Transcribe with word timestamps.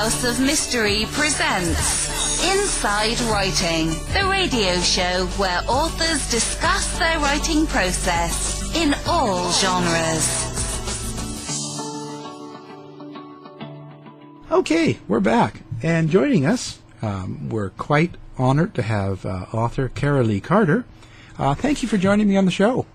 House 0.00 0.24
of 0.24 0.40
Mystery 0.40 1.04
presents 1.10 2.42
Inside 2.42 3.20
Writing, 3.30 3.88
the 4.14 4.26
radio 4.30 4.80
show 4.80 5.26
where 5.36 5.60
authors 5.68 6.30
discuss 6.30 6.98
their 6.98 7.18
writing 7.18 7.66
process 7.66 8.74
in 8.74 8.94
all 9.06 9.52
genres. 9.52 10.46
Okay, 14.50 14.98
we're 15.06 15.20
back. 15.20 15.60
And 15.82 16.08
joining 16.08 16.46
us, 16.46 16.78
um, 17.02 17.50
we're 17.50 17.68
quite 17.68 18.14
honored 18.38 18.72
to 18.76 18.82
have 18.82 19.26
uh, 19.26 19.44
author 19.52 19.90
Cara 19.90 20.24
Lee 20.24 20.40
Carter. 20.40 20.86
Uh, 21.38 21.54
thank 21.54 21.82
you 21.82 21.88
for 21.88 21.98
joining 21.98 22.26
me 22.26 22.38
on 22.38 22.46
the 22.46 22.50
show. 22.50 22.86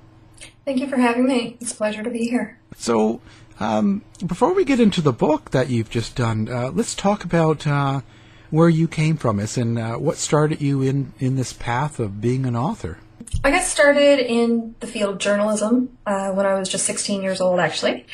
Thank 0.66 0.80
you 0.80 0.88
for 0.88 0.98
having 0.98 1.28
me. 1.28 1.58
It's 1.62 1.72
a 1.72 1.76
pleasure 1.76 2.02
to 2.02 2.10
be 2.10 2.28
here. 2.28 2.58
So, 2.76 3.22
um, 3.60 4.04
before 4.26 4.54
we 4.54 4.66
get 4.66 4.80
into 4.80 5.02
the 5.02 5.14
book 5.14 5.52
that 5.52 5.70
you've 5.70 5.90
just 5.90 6.16
done, 6.16 6.50
uh, 6.50 6.71
let's 6.71 6.96
talk 6.96 7.24
about 7.24 7.66
uh, 7.66 8.02
where 8.50 8.70
you 8.70 8.88
came 8.88 9.18
from 9.18 9.39
us 9.39 9.57
and 9.57 9.79
uh, 9.79 9.96
what 9.96 10.18
started 10.18 10.62
you 10.62 10.82
in, 10.82 11.14
in 11.20 11.36
this 11.36 11.54
path 11.54 12.00
of 12.00 12.21
being 12.21 12.46
an 12.46 12.56
author. 12.56 13.00
I 13.43 13.52
got 13.52 13.64
started 13.64 14.20
in 14.20 14.76
the 14.79 14.88
field 14.88 15.14
of 15.14 15.18
journalism 15.20 15.98
uh, 16.06 16.32
when 16.32 16.46
I 16.46 16.56
was 16.56 16.70
just 16.70 16.86
16 16.86 17.21
years 17.21 17.42
old, 17.42 17.60
actually. 17.60 18.06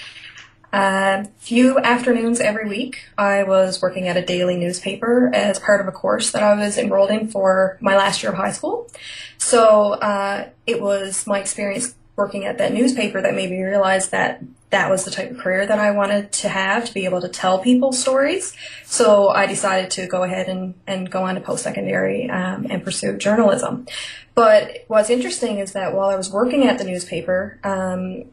A 0.73 1.27
few 1.39 1.77
afternoons 1.79 2.39
every 2.39 2.69
week, 2.69 3.03
I 3.17 3.43
was 3.43 3.81
working 3.81 4.07
at 4.07 4.15
a 4.15 4.25
daily 4.25 4.55
newspaper 4.55 5.29
as 5.33 5.59
part 5.59 5.81
of 5.81 5.87
a 5.87 5.91
course 5.91 6.31
that 6.31 6.43
I 6.43 6.53
was 6.53 6.77
enrolled 6.77 7.09
in 7.09 7.27
for 7.27 7.77
my 7.81 7.97
last 7.97 8.23
year 8.23 8.31
of 8.31 8.37
high 8.37 8.53
school. 8.53 8.89
So 9.37 9.93
uh, 9.93 10.47
it 10.65 10.81
was 10.81 11.27
my 11.27 11.39
experience 11.39 11.93
working 12.15 12.45
at 12.45 12.57
that 12.57 12.73
newspaper 12.73 13.21
that 13.21 13.33
made 13.33 13.49
me 13.49 13.61
realize 13.61 14.09
that 14.09 14.41
that 14.69 14.89
was 14.89 15.05
the 15.05 15.11
type 15.11 15.31
of 15.31 15.37
career 15.37 15.65
that 15.65 15.79
I 15.79 15.91
wanted 15.91 16.31
to 16.33 16.49
have 16.49 16.85
to 16.85 16.93
be 16.93 17.05
able 17.05 17.21
to 17.21 17.29
tell 17.29 17.59
people 17.59 17.91
stories. 17.91 18.55
So 18.85 19.29
I 19.29 19.45
decided 19.45 19.91
to 19.91 20.07
go 20.07 20.23
ahead 20.23 20.47
and, 20.47 20.75
and 20.87 21.09
go 21.09 21.23
on 21.23 21.35
to 21.35 21.41
post 21.41 21.63
secondary 21.63 22.29
um, 22.29 22.67
and 22.69 22.83
pursue 22.83 23.17
journalism. 23.17 23.87
But 24.33 24.85
what's 24.87 25.09
interesting 25.09 25.59
is 25.59 25.73
that 25.73 25.93
while 25.93 26.09
I 26.09 26.15
was 26.15 26.31
working 26.31 26.65
at 26.67 26.77
the 26.77 26.85
newspaper, 26.85 27.59
um, 27.63 28.25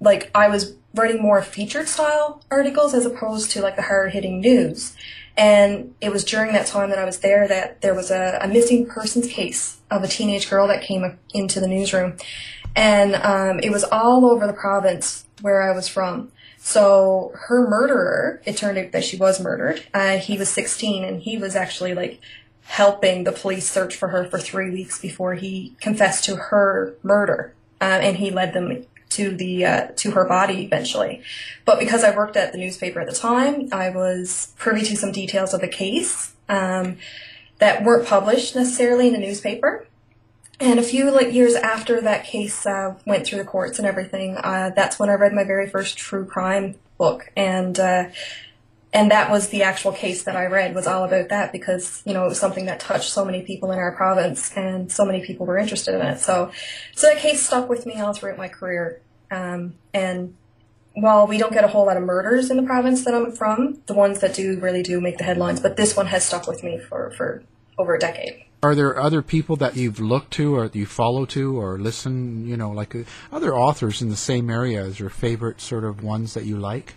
like 0.00 0.30
I 0.34 0.48
was 0.48 0.74
writing 0.94 1.20
more 1.20 1.42
featured 1.42 1.88
style 1.88 2.42
articles 2.50 2.94
as 2.94 3.04
opposed 3.04 3.50
to 3.50 3.60
like 3.60 3.76
the 3.76 3.82
hard 3.82 4.12
hitting 4.12 4.40
news. 4.40 4.96
And 5.36 5.94
it 6.00 6.12
was 6.12 6.24
during 6.24 6.52
that 6.52 6.66
time 6.66 6.90
that 6.90 6.98
I 6.98 7.04
was 7.04 7.18
there 7.18 7.48
that 7.48 7.80
there 7.80 7.94
was 7.94 8.10
a, 8.10 8.38
a 8.40 8.48
missing 8.48 8.86
persons 8.86 9.26
case 9.26 9.78
of 9.90 10.04
a 10.04 10.08
teenage 10.08 10.48
girl 10.48 10.68
that 10.68 10.82
came 10.82 11.18
into 11.32 11.60
the 11.60 11.66
newsroom. 11.66 12.16
And 12.76 13.14
um, 13.16 13.60
it 13.60 13.70
was 13.70 13.84
all 13.84 14.26
over 14.26 14.46
the 14.46 14.52
province 14.52 15.26
where 15.40 15.62
I 15.62 15.74
was 15.74 15.88
from. 15.88 16.32
So 16.58 17.32
her 17.34 17.68
murderer, 17.68 18.40
it 18.44 18.56
turned 18.56 18.78
out 18.78 18.92
that 18.92 19.04
she 19.04 19.16
was 19.16 19.40
murdered. 19.40 19.84
Uh, 19.92 20.16
he 20.16 20.38
was 20.38 20.48
16 20.48 21.04
and 21.04 21.20
he 21.20 21.36
was 21.36 21.54
actually 21.54 21.94
like 21.94 22.20
helping 22.62 23.24
the 23.24 23.32
police 23.32 23.70
search 23.70 23.94
for 23.94 24.08
her 24.08 24.24
for 24.24 24.38
three 24.38 24.70
weeks 24.70 24.98
before 24.98 25.34
he 25.34 25.76
confessed 25.80 26.24
to 26.24 26.36
her 26.36 26.94
murder. 27.02 27.52
Uh, 27.80 28.00
and 28.00 28.16
he 28.16 28.30
led 28.30 28.54
them 28.54 28.86
to 29.10 29.36
the 29.36 29.64
uh, 29.64 29.88
to 29.96 30.12
her 30.12 30.24
body 30.24 30.64
eventually. 30.64 31.22
But 31.64 31.78
because 31.78 32.02
I 32.02 32.16
worked 32.16 32.36
at 32.36 32.52
the 32.52 32.58
newspaper 32.58 33.00
at 33.00 33.06
the 33.06 33.14
time, 33.14 33.68
I 33.70 33.90
was 33.90 34.52
privy 34.56 34.82
to 34.86 34.96
some 34.96 35.12
details 35.12 35.54
of 35.54 35.60
the 35.60 35.68
case 35.68 36.32
um, 36.48 36.96
that 37.58 37.84
weren't 37.84 38.06
published 38.06 38.56
necessarily 38.56 39.08
in 39.08 39.12
the 39.12 39.20
newspaper. 39.20 39.86
And 40.60 40.78
a 40.78 40.82
few 40.82 41.10
like 41.10 41.32
years 41.32 41.54
after 41.54 42.00
that 42.00 42.24
case 42.24 42.64
uh, 42.64 42.94
went 43.06 43.26
through 43.26 43.38
the 43.38 43.44
courts 43.44 43.78
and 43.78 43.86
everything, 43.86 44.36
uh, 44.36 44.70
that's 44.74 44.98
when 44.98 45.10
I 45.10 45.14
read 45.14 45.32
my 45.32 45.44
very 45.44 45.68
first 45.68 45.98
true 45.98 46.24
crime 46.24 46.76
book, 46.96 47.30
and 47.36 47.78
uh, 47.78 48.10
and 48.92 49.10
that 49.10 49.30
was 49.30 49.48
the 49.48 49.64
actual 49.64 49.90
case 49.90 50.22
that 50.22 50.36
I 50.36 50.46
read 50.46 50.74
was 50.74 50.86
all 50.86 51.02
about 51.02 51.28
that 51.30 51.50
because 51.50 52.02
you 52.06 52.14
know 52.14 52.24
it 52.24 52.28
was 52.28 52.38
something 52.38 52.66
that 52.66 52.78
touched 52.78 53.10
so 53.10 53.24
many 53.24 53.42
people 53.42 53.72
in 53.72 53.78
our 53.78 53.92
province 53.92 54.56
and 54.56 54.90
so 54.90 55.04
many 55.04 55.26
people 55.26 55.44
were 55.44 55.58
interested 55.58 55.94
in 55.94 56.00
it. 56.02 56.20
So 56.20 56.52
so 56.94 57.08
that 57.08 57.18
case 57.18 57.44
stuck 57.44 57.68
with 57.68 57.84
me 57.84 58.00
all 58.00 58.12
throughout 58.12 58.38
my 58.38 58.48
career. 58.48 59.00
Um, 59.32 59.74
and 59.92 60.36
while 60.94 61.26
we 61.26 61.38
don't 61.38 61.52
get 61.52 61.64
a 61.64 61.68
whole 61.68 61.86
lot 61.86 61.96
of 61.96 62.04
murders 62.04 62.50
in 62.50 62.56
the 62.56 62.62
province 62.62 63.04
that 63.04 63.14
I'm 63.14 63.32
from, 63.32 63.80
the 63.86 63.94
ones 63.94 64.20
that 64.20 64.34
do 64.34 64.60
really 64.60 64.84
do 64.84 65.00
make 65.00 65.18
the 65.18 65.24
headlines. 65.24 65.58
But 65.58 65.76
this 65.76 65.96
one 65.96 66.06
has 66.06 66.24
stuck 66.24 66.46
with 66.46 66.62
me 66.62 66.78
for 66.78 67.10
for 67.10 67.42
over 67.76 67.96
a 67.96 67.98
decade. 67.98 68.43
Are 68.64 68.74
there 68.74 68.98
other 68.98 69.20
people 69.20 69.56
that 69.56 69.76
you've 69.76 70.00
looked 70.00 70.32
to 70.34 70.56
or 70.56 70.70
you 70.72 70.86
follow 70.86 71.26
to 71.26 71.60
or 71.60 71.78
listen, 71.78 72.48
you 72.48 72.56
know, 72.56 72.70
like 72.70 72.94
uh, 72.94 73.02
other 73.30 73.54
authors 73.54 74.00
in 74.00 74.08
the 74.08 74.16
same 74.16 74.48
area 74.48 74.82
as 74.82 74.98
your 74.98 75.10
favorite 75.10 75.60
sort 75.60 75.84
of 75.84 76.02
ones 76.02 76.32
that 76.32 76.46
you 76.46 76.56
like? 76.56 76.94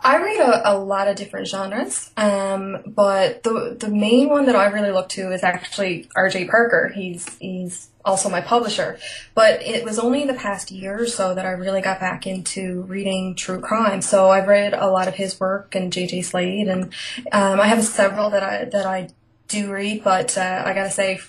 I 0.00 0.16
read 0.16 0.40
a, 0.40 0.72
a 0.72 0.74
lot 0.76 1.06
of 1.06 1.14
different 1.14 1.46
genres, 1.46 2.10
um, 2.16 2.82
but 2.84 3.44
the 3.44 3.76
the 3.78 3.88
main 3.88 4.28
one 4.28 4.46
that 4.46 4.56
I 4.56 4.66
really 4.66 4.90
look 4.90 5.08
to 5.10 5.30
is 5.32 5.44
actually 5.44 6.08
R.J. 6.16 6.46
Parker. 6.46 6.90
He's 6.92 7.28
he's 7.38 7.90
also 8.04 8.28
my 8.28 8.40
publisher, 8.40 8.98
but 9.36 9.62
it 9.62 9.84
was 9.84 10.00
only 10.00 10.22
in 10.22 10.26
the 10.26 10.34
past 10.34 10.72
year 10.72 11.00
or 11.02 11.06
so 11.06 11.32
that 11.32 11.46
I 11.46 11.50
really 11.50 11.80
got 11.80 12.00
back 12.00 12.26
into 12.26 12.82
reading 12.82 13.36
true 13.36 13.60
crime. 13.60 14.02
So 14.02 14.30
I've 14.30 14.48
read 14.48 14.74
a 14.74 14.90
lot 14.90 15.06
of 15.06 15.14
his 15.14 15.38
work 15.38 15.76
and 15.76 15.92
J.J. 15.92 16.22
Slade, 16.22 16.66
and 16.66 16.92
um, 17.30 17.60
I 17.60 17.68
have 17.68 17.84
several 17.84 18.30
that 18.30 18.42
I 18.42 18.64
that 18.64 18.84
I 18.84 19.10
do 19.48 19.72
read, 19.72 20.04
but 20.04 20.36
uh, 20.38 20.62
I 20.64 20.74
gotta 20.74 20.90
say, 20.90 21.20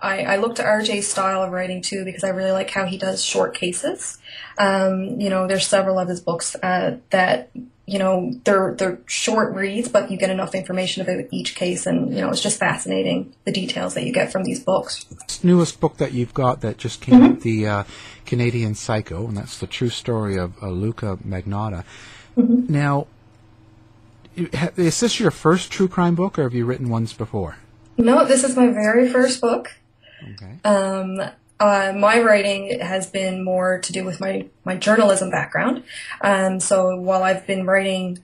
I, 0.00 0.22
I 0.22 0.36
look 0.36 0.56
to 0.56 0.62
RJ's 0.62 1.06
style 1.06 1.42
of 1.42 1.52
writing 1.52 1.80
too 1.80 2.04
because 2.04 2.24
I 2.24 2.28
really 2.28 2.52
like 2.52 2.70
how 2.70 2.84
he 2.84 2.98
does 2.98 3.24
short 3.24 3.54
cases. 3.54 4.18
Um, 4.58 5.20
you 5.20 5.30
know, 5.30 5.46
there's 5.46 5.66
several 5.66 5.98
of 5.98 6.08
his 6.08 6.20
books 6.20 6.56
uh, 6.62 6.98
that 7.10 7.50
you 7.86 7.98
know 7.98 8.32
they're 8.44 8.74
they're 8.74 8.98
short 9.06 9.54
reads, 9.54 9.88
but 9.88 10.10
you 10.10 10.16
get 10.16 10.30
enough 10.30 10.54
information 10.54 11.02
about 11.02 11.24
each 11.30 11.54
case, 11.54 11.86
and 11.86 12.12
you 12.14 12.20
know 12.20 12.30
it's 12.30 12.40
just 12.40 12.58
fascinating 12.58 13.34
the 13.44 13.52
details 13.52 13.94
that 13.94 14.04
you 14.04 14.12
get 14.12 14.30
from 14.30 14.44
these 14.44 14.62
books. 14.62 15.04
This 15.26 15.42
newest 15.42 15.80
book 15.80 15.96
that 15.96 16.12
you've 16.12 16.34
got 16.34 16.60
that 16.60 16.78
just 16.78 17.00
came 17.00 17.16
mm-hmm. 17.16 17.32
out, 17.32 17.40
the 17.40 17.66
uh, 17.66 17.84
Canadian 18.26 18.74
Psycho, 18.74 19.26
and 19.26 19.36
that's 19.36 19.58
the 19.58 19.66
true 19.66 19.88
story 19.88 20.36
of 20.36 20.60
uh, 20.62 20.68
Luka 20.68 21.18
Magnotta. 21.26 21.84
Mm-hmm. 22.36 22.72
Now, 22.72 23.06
is 24.36 25.00
this 25.00 25.20
your 25.20 25.30
first 25.30 25.70
true 25.70 25.88
crime 25.88 26.14
book, 26.14 26.38
or 26.38 26.44
have 26.44 26.54
you 26.54 26.64
written 26.64 26.88
ones 26.88 27.12
before? 27.12 27.56
No, 28.02 28.24
this 28.24 28.42
is 28.42 28.56
my 28.56 28.66
very 28.68 29.08
first 29.08 29.40
book. 29.40 29.72
Okay. 30.34 30.58
Um, 30.64 31.20
uh, 31.60 31.92
my 31.96 32.20
writing 32.20 32.80
has 32.80 33.06
been 33.06 33.44
more 33.44 33.78
to 33.78 33.92
do 33.92 34.04
with 34.04 34.20
my, 34.20 34.46
my 34.64 34.76
journalism 34.76 35.30
background. 35.30 35.84
Um, 36.20 36.58
so 36.58 36.96
while 36.96 37.22
I've 37.22 37.46
been 37.46 37.64
writing 37.64 38.18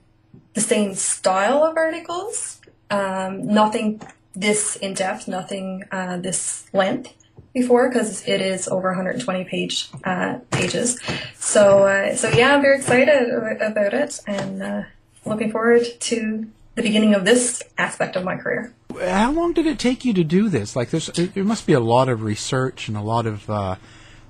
the 0.53 0.61
same 0.61 0.93
style 0.95 1.63
of 1.63 1.77
articles, 1.77 2.59
um, 2.91 3.47
nothing 3.47 4.01
this 4.35 4.75
in 4.75 4.93
depth, 4.93 5.29
nothing 5.29 5.85
uh, 5.91 6.17
this 6.17 6.67
length 6.73 7.13
before 7.53 7.87
because 7.87 8.27
it 8.27 8.41
is 8.41 8.67
over 8.67 8.89
120 8.89 9.45
page 9.45 9.89
uh, 10.03 10.39
pages. 10.51 10.99
So 11.37 11.87
uh, 11.87 12.15
so 12.15 12.29
yeah, 12.29 12.55
I'm 12.55 12.61
very 12.61 12.77
excited 12.77 13.31
about 13.31 13.93
it 13.93 14.19
and 14.27 14.61
uh, 14.61 14.83
looking 15.25 15.51
forward 15.51 15.85
to 16.01 16.47
the 16.75 16.81
beginning 16.81 17.13
of 17.13 17.23
this 17.23 17.63
aspect 17.77 18.17
of 18.17 18.25
my 18.25 18.35
career. 18.35 18.73
How 18.97 19.31
long 19.31 19.53
did 19.53 19.67
it 19.67 19.79
take 19.79 20.03
you 20.03 20.13
to 20.13 20.23
do 20.23 20.49
this? 20.49 20.75
Like, 20.75 20.89
there's 20.89 21.07
there 21.07 21.43
must 21.43 21.67
be 21.67 21.73
a 21.73 21.79
lot 21.79 22.09
of 22.09 22.23
research 22.23 22.87
and 22.87 22.97
a 22.97 23.01
lot 23.01 23.25
of 23.25 23.49
uh, 23.49 23.75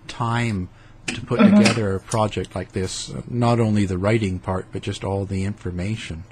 time 0.08 0.70
to 1.08 1.22
put 1.22 1.40
mm-hmm. 1.40 1.58
together 1.58 1.96
a 1.96 2.00
project 2.00 2.56
like 2.56 2.74
this. 2.74 3.12
Not 3.28 3.60
only 3.60 3.86
the 3.86 3.98
writing 3.98 4.40
part, 4.40 4.68
but 4.72 4.82
just 4.82 5.04
all 5.04 5.26
the 5.26 5.44
information. 5.44 6.24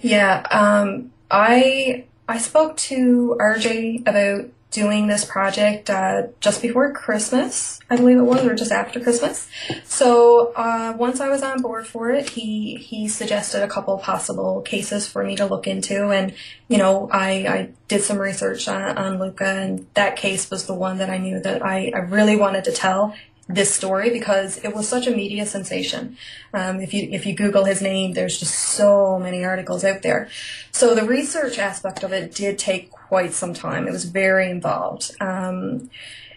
Yeah, 0.00 0.46
um, 0.50 1.12
I 1.30 2.04
I 2.28 2.38
spoke 2.38 2.76
to 2.76 3.36
RJ 3.40 4.06
about 4.06 4.46
doing 4.70 5.06
this 5.06 5.24
project 5.24 5.88
uh, 5.88 6.24
just 6.40 6.60
before 6.60 6.92
Christmas, 6.92 7.80
I 7.88 7.96
believe 7.96 8.18
it 8.18 8.22
was, 8.22 8.44
or 8.44 8.54
just 8.54 8.70
after 8.70 9.00
Christmas. 9.00 9.48
So 9.84 10.52
uh, 10.54 10.94
once 10.98 11.20
I 11.20 11.28
was 11.30 11.42
on 11.42 11.62
board 11.62 11.86
for 11.86 12.10
it, 12.10 12.30
he 12.30 12.76
he 12.76 13.08
suggested 13.08 13.62
a 13.62 13.68
couple 13.68 13.96
possible 13.98 14.60
cases 14.60 15.06
for 15.06 15.24
me 15.24 15.36
to 15.36 15.46
look 15.46 15.66
into, 15.66 16.10
and 16.10 16.34
you 16.68 16.76
know 16.76 17.08
I, 17.10 17.30
I 17.30 17.70
did 17.88 18.02
some 18.02 18.18
research 18.18 18.68
on, 18.68 18.98
on 18.98 19.18
Luka, 19.18 19.46
and 19.46 19.86
that 19.94 20.16
case 20.16 20.50
was 20.50 20.66
the 20.66 20.74
one 20.74 20.98
that 20.98 21.08
I 21.08 21.18
knew 21.18 21.40
that 21.40 21.64
I, 21.64 21.90
I 21.94 21.98
really 22.00 22.36
wanted 22.36 22.64
to 22.64 22.72
tell 22.72 23.14
this 23.48 23.74
story 23.74 24.10
because 24.10 24.58
it 24.62 24.74
was 24.74 24.86
such 24.86 25.06
a 25.06 25.10
media 25.10 25.46
sensation. 25.46 26.16
Um, 26.52 26.80
if 26.80 26.92
you 26.92 27.08
if 27.10 27.24
you 27.24 27.34
Google 27.34 27.64
his 27.64 27.80
name, 27.80 28.12
there's 28.12 28.38
just 28.38 28.54
so 28.54 29.18
many 29.18 29.44
articles 29.44 29.84
out 29.84 30.02
there. 30.02 30.28
So 30.70 30.94
the 30.94 31.04
research 31.04 31.58
aspect 31.58 32.02
of 32.02 32.12
it 32.12 32.34
did 32.34 32.58
take 32.58 32.90
quite 32.90 33.32
some 33.32 33.54
time. 33.54 33.88
It 33.88 33.92
was 33.92 34.04
very 34.04 34.50
involved. 34.50 35.12
Um, 35.20 35.90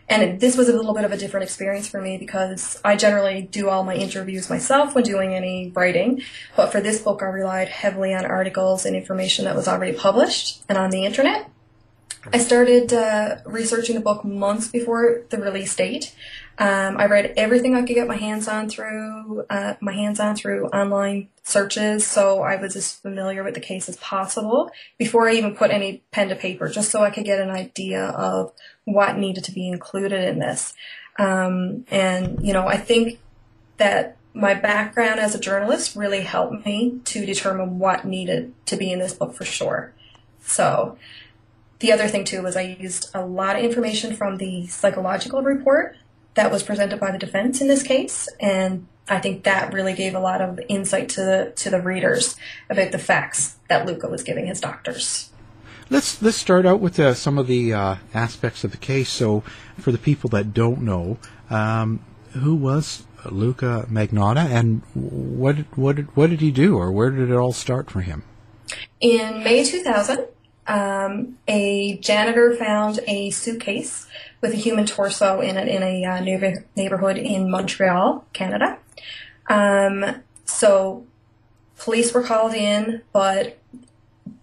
and 0.08 0.24
it, 0.24 0.40
this 0.42 0.58
was 0.58 0.68
a 0.68 0.74
little 0.74 0.94
bit 0.94 1.06
of 1.06 1.14
a 1.14 1.18
different 1.18 1.46
experience 1.46 1.88
for 1.88 2.02
me 2.02 2.18
because 2.18 2.82
I 2.84 2.98
generally 2.98 3.44
do 3.44 3.70
all 3.70 3.84
my 3.86 3.96
interviews 3.96 4.50
myself 4.50 4.94
when 4.94 5.06
doing 5.06 5.34
any 5.34 5.72
writing. 5.74 6.22
But 6.58 6.72
for 6.72 6.82
this 6.82 7.02
book, 7.02 7.22
I 7.22 7.28
relied 7.28 7.70
heavily 7.70 8.14
on 8.14 8.26
articles 8.26 8.86
and 8.86 8.94
information 8.94 9.46
that 9.46 9.56
was 9.56 9.70
already 9.70 9.98
published 9.98 10.64
and 10.68 10.78
on 10.78 10.90
the 10.90 11.06
internet. 11.06 11.50
I 12.32 12.38
started 12.38 12.94
uh, 12.94 13.38
researching 13.46 13.96
the 13.96 14.02
book 14.02 14.24
months 14.24 14.68
before 14.68 15.24
the 15.30 15.40
release 15.40 15.76
date. 15.76 16.14
Um, 16.58 16.98
I 16.98 17.06
read 17.06 17.34
everything 17.38 17.76
I 17.76 17.82
could 17.82 17.96
get 17.96 18.08
my 18.08 18.18
hands 18.18 18.48
on 18.48 18.70
through 18.70 19.46
uh, 19.50 19.76
my 19.80 19.94
hands 19.94 20.20
on 20.20 20.36
through 20.36 20.68
online 20.68 21.30
searches, 21.44 22.06
so 22.06 22.42
I 22.42 22.58
was 22.58 22.76
as 22.76 22.94
familiar 22.94 23.44
with 23.44 23.56
the 23.56 23.60
case 23.60 23.90
as 23.90 23.98
possible 23.98 24.72
before 24.98 25.28
I 25.28 25.34
even 25.34 25.56
put 25.56 25.72
any 25.72 26.04
pen 26.12 26.30
to 26.30 26.36
paper, 26.36 26.70
just 26.70 26.92
so 26.92 27.04
I 27.04 27.10
could 27.10 27.26
get 27.26 27.40
an 27.40 27.50
idea 27.50 28.06
of 28.06 28.52
what 28.84 29.18
needed 29.18 29.44
to 29.46 29.52
be 29.52 29.70
included 29.70 30.28
in 30.28 30.40
this. 30.40 30.74
Um, 31.18 31.86
and 31.90 32.46
you 32.46 32.54
know, 32.54 32.68
I 32.68 32.78
think 32.78 33.20
that 33.78 34.18
my 34.34 34.54
background 34.54 35.20
as 35.20 35.36
a 35.36 35.40
journalist 35.40 35.96
really 35.96 36.22
helped 36.22 36.66
me 36.66 37.00
to 37.06 37.26
determine 37.26 37.80
what 37.80 38.06
needed 38.06 38.54
to 38.68 38.78
be 38.78 38.92
in 38.92 39.00
this 39.00 39.14
book 39.14 39.34
for 39.34 39.46
sure. 39.46 39.94
So 40.44 40.98
the 41.80 41.92
other 41.92 42.08
thing 42.08 42.24
too 42.24 42.44
was 42.44 42.56
I 42.56 42.78
used 42.80 43.10
a 43.14 43.26
lot 43.26 43.58
of 43.58 43.64
information 43.64 44.16
from 44.16 44.38
the 44.38 44.68
psychological 44.68 45.42
report 45.42 45.98
that 46.36 46.52
was 46.52 46.64
presented 46.64 47.00
by 47.00 47.12
the 47.12 47.18
defense 47.18 47.62
in 47.62 47.68
this 47.68 47.84
case, 47.84 48.28
and 48.40 48.88
I 49.08 49.20
think 49.20 49.44
that 49.44 49.74
really 49.74 49.94
gave 49.94 50.16
a 50.16 50.20
lot 50.20 50.42
of 50.42 50.60
insight 50.70 51.10
to 51.10 51.22
the 51.22 51.54
to 51.58 51.70
the 51.70 51.82
readers 51.82 52.36
about 52.70 52.92
the 52.92 53.00
facts 53.00 53.58
that 53.68 53.86
Luka 53.86 54.08
was 54.08 54.24
giving 54.24 54.48
his 54.48 54.60
doctors. 54.60 55.30
Let's 55.90 56.22
let's 56.22 56.38
start 56.38 56.66
out 56.66 56.80
with 56.80 57.00
uh, 57.00 57.14
some 57.14 57.38
of 57.38 57.48
the 57.48 57.74
uh, 57.74 57.96
aspects 58.14 58.64
of 58.64 58.72
the 58.72 58.78
case. 58.78 59.10
So, 59.10 59.44
for 59.78 59.92
the 59.92 59.98
people 59.98 60.30
that 60.30 60.54
don't 60.54 60.82
know, 60.82 61.18
um, 61.50 62.00
who 62.32 62.56
was 62.56 63.04
Luka 63.30 63.86
Magnotta, 63.90 64.46
and 64.50 64.82
what 64.94 65.58
what 65.78 66.00
what 66.16 66.30
did 66.30 66.40
he 66.40 66.52
do, 66.52 66.78
or 66.78 66.92
where 66.92 67.10
did 67.10 67.30
it 67.30 67.36
all 67.36 67.52
start 67.52 67.92
for 67.92 68.02
him? 68.02 68.24
In 69.02 69.44
May 69.44 69.66
2000, 69.66 70.28
um, 70.72 71.38
a 71.50 71.98
janitor 71.98 72.56
found 72.56 73.02
a 73.06 73.30
suitcase 73.32 74.08
with 74.40 74.54
a 74.54 74.56
human 74.56 74.86
torso 74.86 75.42
in 75.42 75.58
it 75.58 75.68
in 75.68 75.84
a 75.84 76.06
uh, 76.06 76.22
neighbor- 76.22 76.66
neighborhood 76.78 77.18
in 77.18 77.52
Montreal, 77.52 78.26
Canada. 78.32 78.80
Um, 79.50 80.24
so 80.46 81.06
police 81.78 82.14
were 82.14 82.24
called 82.24 82.54
in, 82.54 83.02
but 83.12 83.60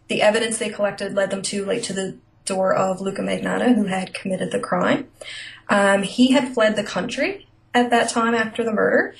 the 0.09 0.21
evidence 0.21 0.59
they 0.59 0.69
collected 0.69 1.15
led 1.15 1.31
them 1.31 1.41
too 1.41 1.65
late 1.65 1.83
to 1.85 1.95
the 1.95 2.19
door 2.45 2.75
of 2.75 3.01
Luka 3.01 3.23
Magnotta, 3.23 3.75
who 3.75 3.85
had 3.85 4.13
committed 4.13 4.53
the 4.53 4.61
crime. 4.61 5.09
Um, 5.71 6.03
he 6.03 6.33
had 6.33 6.53
fled 6.53 6.77
the 6.77 6.85
country 6.85 7.47
at 7.73 7.89
that 7.89 8.11
time 8.11 8.35
after 8.35 8.63
the 8.63 8.73
murder, 8.73 9.15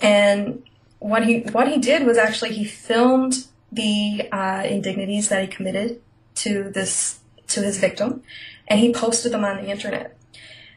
and 0.00 0.62
what 1.00 1.26
he 1.26 1.40
what 1.40 1.66
he 1.66 1.78
did 1.78 2.06
was 2.06 2.18
actually 2.18 2.52
he 2.52 2.64
filmed 2.64 3.46
the 3.72 4.28
uh, 4.30 4.62
indignities 4.64 5.28
that 5.28 5.42
he 5.42 5.48
committed 5.48 6.00
to 6.36 6.70
this 6.70 7.20
to 7.48 7.60
his 7.60 7.78
victim, 7.78 8.22
and 8.68 8.80
he 8.80 8.92
posted 8.92 9.32
them 9.32 9.44
on 9.44 9.56
the 9.56 9.70
internet. 9.70 10.16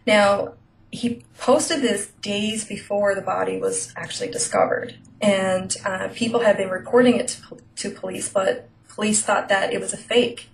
Now, 0.05 0.53
he 0.91 1.23
posted 1.37 1.81
this 1.81 2.07
days 2.21 2.65
before 2.65 3.15
the 3.15 3.21
body 3.21 3.59
was 3.59 3.93
actually 3.95 4.29
discovered, 4.29 4.95
and 5.21 5.75
uh, 5.85 6.09
people 6.13 6.41
had 6.41 6.57
been 6.57 6.69
reporting 6.69 7.17
it 7.17 7.27
to, 7.27 7.57
to, 7.75 7.89
police, 7.89 8.29
but 8.29 8.69
police 8.89 9.21
thought 9.21 9.49
that 9.49 9.73
it 9.73 9.81
was 9.81 9.93
a 9.93 9.97
fake. 9.97 10.49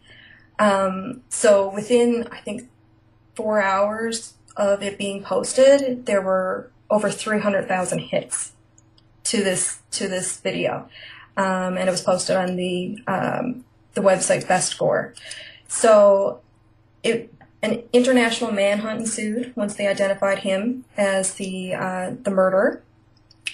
Um, 0.59 1.24
so 1.30 1.71
within, 1.74 2.27
I 2.31 2.39
think, 2.39 2.69
four 3.36 3.62
hours 3.62 4.33
of 4.57 4.81
it 4.83 4.98
being 4.98 5.24
posted, 5.24 6.06
there 6.06 6.21
were 6.21 6.71
over 6.89 7.09
300,000 7.09 8.00
hits 8.00 8.53
to 9.24 9.44
this 9.44 9.80
to 9.92 10.07
this 10.07 10.38
video, 10.38 10.89
um, 11.38 11.77
and 11.77 11.88
it 11.88 11.92
was 11.92 12.01
posted 12.01 12.36
on 12.36 12.56
the 12.56 12.98
um, 13.07 13.63
the 13.93 14.01
website 14.01 14.47
Best 14.47 14.77
Gore. 14.77 15.13
So 15.67 16.41
it 17.03 17.33
an 17.63 17.83
international 17.93 18.51
manhunt 18.51 19.01
ensued 19.01 19.55
once 19.55 19.75
they 19.75 19.88
identified 19.88 20.39
him 20.39 20.83
as 20.97 21.35
the 21.35 21.73
uh, 21.73 22.11
the 22.21 22.31
murderer, 22.31 22.81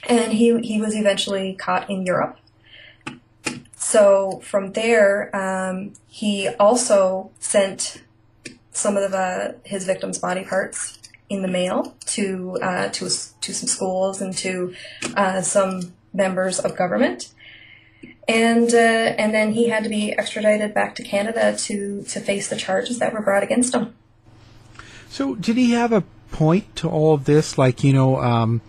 and 0.08 0.34
he 0.34 0.58
he 0.62 0.80
was 0.80 0.96
eventually 0.96 1.54
caught 1.56 1.90
in 1.90 2.06
Europe. 2.06 2.38
So 3.76 4.42
from 4.44 4.74
there, 4.74 5.36
um, 5.36 5.94
he 6.08 6.50
also 6.60 7.32
sent 7.40 8.04
some 8.72 8.98
of 8.98 9.14
uh, 9.14 9.54
his 9.64 9.86
victims' 9.86 10.20
body 10.20 10.44
parts 10.44 11.00
in 11.30 11.42
the 11.42 11.48
mail 11.48 11.96
to 12.06 12.58
uh, 12.62 12.90
to 12.90 13.10
to 13.42 13.54
some 13.54 13.68
schools 13.68 14.22
and 14.22 14.36
to 14.38 14.74
uh, 15.16 15.42
some 15.42 15.94
members 16.14 16.60
of 16.60 16.76
government 16.76 17.34
and 18.28 18.74
uh, 18.74 18.78
and 19.18 19.34
then 19.34 19.54
he 19.54 19.70
had 19.70 19.84
to 19.84 19.90
be 19.90 20.12
extradited 20.12 20.74
back 20.74 20.96
to 20.96 21.04
Canada 21.04 21.56
to 21.58 22.04
to 22.04 22.20
face 22.20 22.50
the 22.50 22.56
charges 22.56 23.00
that 23.00 23.14
were 23.14 23.22
brought 23.22 23.44
against 23.44 23.74
him. 23.74 23.96
So, 25.10 25.36
did 25.36 25.58
he 25.58 25.72
have 25.72 25.92
a 25.94 26.04
point 26.32 26.76
to 26.78 26.90
all 26.90 27.14
of 27.14 27.26
this? 27.26 27.58
Like, 27.58 27.84
you 27.84 27.94
know, 27.94 28.22
um, 28.22 28.62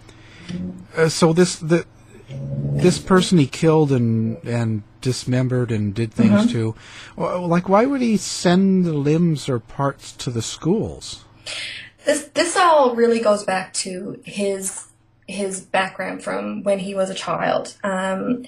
uh, 0.96 1.08
so 1.08 1.32
this 1.32 1.56
the 1.56 1.84
this 2.28 2.98
person 2.98 3.38
he 3.38 3.46
killed 3.46 3.90
and 3.90 4.42
and 4.44 4.82
dismembered 5.00 5.70
and 5.70 5.94
did 5.94 6.12
things 6.12 6.52
mm-hmm. 6.52 6.72
to, 7.16 7.46
like, 7.46 7.68
why 7.68 7.86
would 7.86 8.00
he 8.00 8.16
send 8.16 8.84
the 8.84 8.92
limbs 8.92 9.48
or 9.48 9.58
parts 9.58 10.12
to 10.12 10.30
the 10.30 10.42
schools? 10.42 11.24
This 12.04 12.24
this 12.34 12.56
all 12.56 12.94
really 12.94 13.20
goes 13.20 13.44
back 13.44 13.72
to 13.74 14.20
his 14.24 14.86
his 15.26 15.60
background 15.60 16.22
from 16.22 16.62
when 16.62 16.78
he 16.78 16.94
was 16.94 17.10
a 17.10 17.14
child. 17.14 17.76
Um, 17.84 18.44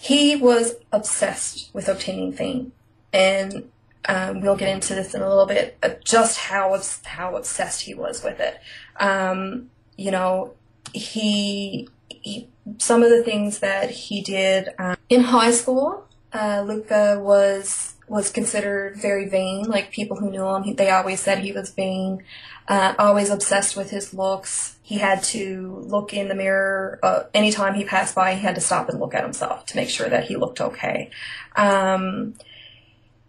he 0.00 0.36
was 0.36 0.76
obsessed 0.92 1.74
with 1.74 1.88
obtaining 1.88 2.32
fame, 2.32 2.70
and 3.12 3.68
um, 4.08 4.40
we'll 4.40 4.56
get 4.56 4.68
into 4.68 4.94
this 4.94 5.12
in 5.12 5.22
a 5.22 5.28
little 5.28 5.44
bit. 5.44 5.76
just 6.04 6.38
how 6.38 6.80
how 7.04 7.34
obsessed 7.34 7.82
he 7.82 7.94
was 7.94 8.22
with 8.22 8.38
it. 8.38 8.60
Um, 9.00 9.70
you 9.96 10.12
know, 10.12 10.54
he, 10.94 11.88
he, 12.08 12.48
some 12.78 13.02
of 13.02 13.10
the 13.10 13.24
things 13.24 13.58
that 13.58 13.90
he 13.90 14.22
did 14.22 14.68
um, 14.78 14.96
in 15.08 15.22
high 15.22 15.50
school. 15.50 16.06
Uh, 16.32 16.62
Luka 16.64 17.18
was 17.20 17.94
was 18.08 18.30
considered 18.30 18.96
very 18.96 19.28
vain. 19.28 19.64
Like 19.64 19.90
people 19.90 20.16
who 20.16 20.30
knew 20.30 20.46
him, 20.46 20.74
they 20.74 20.90
always 20.90 21.20
said 21.20 21.38
he 21.38 21.52
was 21.52 21.70
vain. 21.70 22.22
Uh, 22.66 22.94
always 22.98 23.30
obsessed 23.30 23.76
with 23.76 23.90
his 23.90 24.12
looks. 24.12 24.76
He 24.82 24.98
had 24.98 25.22
to 25.24 25.82
look 25.86 26.12
in 26.12 26.28
the 26.28 26.34
mirror 26.34 26.98
uh, 27.02 27.22
anytime 27.32 27.74
he 27.74 27.84
passed 27.84 28.14
by. 28.14 28.34
He 28.34 28.40
had 28.40 28.54
to 28.56 28.60
stop 28.60 28.88
and 28.88 29.00
look 29.00 29.14
at 29.14 29.24
himself 29.24 29.66
to 29.66 29.76
make 29.76 29.88
sure 29.88 30.08
that 30.08 30.24
he 30.24 30.36
looked 30.36 30.60
okay. 30.60 31.10
Um, 31.56 32.34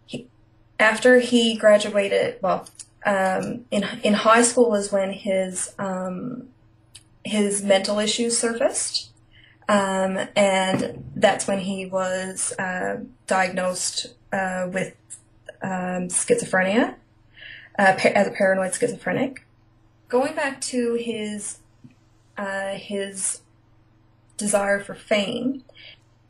he, 0.06 0.28
after 0.78 1.20
he 1.20 1.56
graduated, 1.56 2.38
well, 2.42 2.68
um, 3.06 3.64
in 3.70 3.84
in 4.02 4.12
high 4.12 4.42
school 4.42 4.70
was 4.70 4.92
when 4.92 5.12
his 5.12 5.74
um, 5.78 6.48
his 7.24 7.62
mental 7.62 7.98
issues 7.98 8.36
surfaced. 8.36 9.09
Um, 9.70 10.18
and 10.34 11.04
that's 11.14 11.46
when 11.46 11.60
he 11.60 11.86
was 11.86 12.52
uh, 12.58 13.04
diagnosed 13.28 14.08
uh, 14.32 14.68
with 14.68 14.96
um, 15.62 16.08
schizophrenia 16.08 16.96
uh, 17.78 17.96
as 18.04 18.26
a 18.26 18.32
paranoid 18.32 18.74
schizophrenic. 18.74 19.46
Going 20.08 20.34
back 20.34 20.60
to 20.62 20.94
his 20.94 21.58
uh, 22.36 22.72
his 22.72 23.42
desire 24.36 24.80
for 24.80 24.96
fame, 24.96 25.62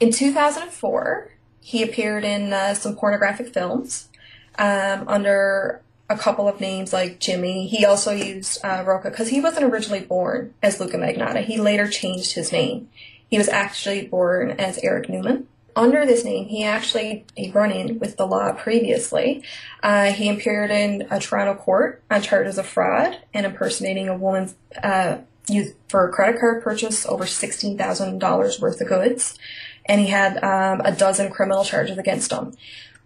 in 0.01 0.13
2004 0.13 1.31
he 1.61 1.83
appeared 1.83 2.25
in 2.25 2.53
uh, 2.53 2.75
some 2.75 2.95
pornographic 2.95 3.55
films 3.55 4.11
um, 4.59 5.09
under 5.09 5.81
a 6.11 6.19
couple 6.19 6.47
of 6.47 6.61
names 6.61 6.93
like 6.93 7.21
Jimmy. 7.21 7.67
He 7.69 7.87
also 7.87 8.13
used 8.13 8.63
uh, 8.63 8.85
Roca 8.87 9.09
because 9.09 9.29
he 9.29 9.41
wasn't 9.41 9.65
originally 9.65 10.01
born 10.01 10.53
as 10.63 10.79
Luka 10.79 10.99
Magnotta. 10.99 11.43
He 11.43 11.59
later 11.59 11.89
changed 11.89 12.33
his 12.33 12.53
name. 12.53 12.91
He 13.31 13.39
was 13.39 13.49
actually 13.49 14.07
born 14.07 14.51
as 14.53 14.79
Eric 14.83 15.09
Newman 15.09 15.47
under 15.77 16.05
this 16.05 16.25
name, 16.25 16.47
he 16.49 16.65
actually 16.65 17.25
a 17.37 17.51
run-in 17.53 17.99
with 17.99 18.17
the 18.17 18.27
law 18.27 18.53
previously. 18.53 19.43
Uh, 19.83 20.07
he 20.13 20.29
appeared 20.29 20.71
in 20.71 21.07
a 21.11 21.21
Toronto 21.21 21.55
court 21.55 22.03
on 22.11 22.23
charges 22.23 22.59
of 22.59 22.67
fraud 22.67 23.19
and 23.33 23.47
impersonating 23.47 24.09
a 24.09 24.17
woman's 24.17 24.55
uh, 24.83 25.19
for 25.89 26.09
a 26.09 26.13
credit 26.13 26.39
card 26.39 26.63
purchase 26.63 27.05
over 27.07 27.27
sixteen 27.27 27.77
thousand 27.77 28.19
dollars 28.19 28.61
worth 28.61 28.81
of 28.81 28.89
goods, 28.89 29.39
and 29.87 30.01
he 30.01 30.09
had 30.09 30.37
um, 30.45 30.81
a 30.85 30.93
dozen 30.93 31.31
criminal 31.31 31.65
charges 31.65 31.99
against 31.99 32.31
him. 32.31 32.55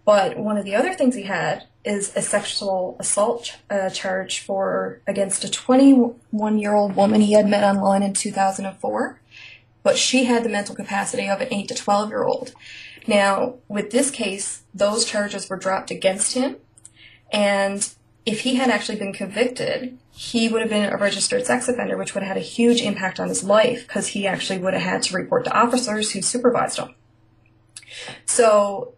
But 0.03 0.37
one 0.37 0.57
of 0.57 0.65
the 0.65 0.75
other 0.75 0.93
things 0.93 1.15
he 1.15 1.23
had 1.23 1.63
is 1.83 2.15
a 2.15 2.21
sexual 2.21 2.95
assault 2.99 3.57
uh, 3.69 3.89
charge 3.89 4.39
for 4.39 5.01
against 5.07 5.43
a 5.43 5.49
21 5.49 6.59
year 6.59 6.73
old 6.73 6.95
woman 6.95 7.21
he 7.21 7.33
had 7.33 7.47
met 7.47 7.63
online 7.63 8.03
in 8.03 8.13
2004 8.13 9.19
but 9.85 9.99
she 9.99 10.23
had 10.23 10.43
the 10.43 10.49
mental 10.49 10.73
capacity 10.73 11.29
of 11.29 11.39
an 11.39 11.47
8 11.51 11.67
to 11.67 11.75
12 11.75 12.09
year 12.09 12.23
old. 12.23 12.53
Now, 13.05 13.57
with 13.67 13.91
this 13.91 14.09
case, 14.09 14.63
those 14.73 15.05
charges 15.05 15.47
were 15.47 15.57
dropped 15.57 15.91
against 15.91 16.33
him, 16.33 16.55
and 17.31 17.87
if 18.25 18.41
he 18.41 18.55
had 18.55 18.71
actually 18.71 18.97
been 18.97 19.13
convicted, 19.13 19.99
he 20.09 20.49
would 20.49 20.61
have 20.61 20.71
been 20.71 20.91
a 20.91 20.97
registered 20.97 21.45
sex 21.45 21.67
offender, 21.67 21.97
which 21.97 22.15
would 22.15 22.23
have 22.23 22.35
had 22.35 22.37
a 22.37 22.45
huge 22.45 22.81
impact 22.81 23.19
on 23.19 23.29
his 23.29 23.43
life 23.43 23.85
because 23.87 24.07
he 24.07 24.25
actually 24.25 24.57
would 24.57 24.73
have 24.73 24.81
had 24.81 25.03
to 25.03 25.15
report 25.15 25.45
to 25.45 25.55
officers 25.55 26.11
who 26.11 26.21
supervised 26.23 26.79
him. 26.79 26.95
So 28.25 28.95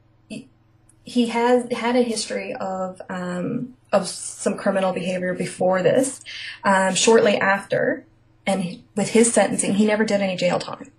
he 1.03 1.27
has 1.27 1.69
had 1.73 1.97
a 1.97 2.01
history 2.01 2.53
of 2.53 3.01
um, 3.09 3.73
of 3.91 4.07
some 4.07 4.57
criminal 4.57 4.93
behavior 4.93 5.33
before 5.33 5.83
this. 5.83 6.21
Um, 6.63 6.95
shortly 6.95 7.37
after, 7.37 8.05
and 8.47 8.63
he, 8.63 8.83
with 8.95 9.09
his 9.09 9.31
sentencing, 9.31 9.75
he 9.75 9.85
never 9.85 10.05
did 10.05 10.21
any 10.21 10.37
jail 10.37 10.57
time, 10.57 10.89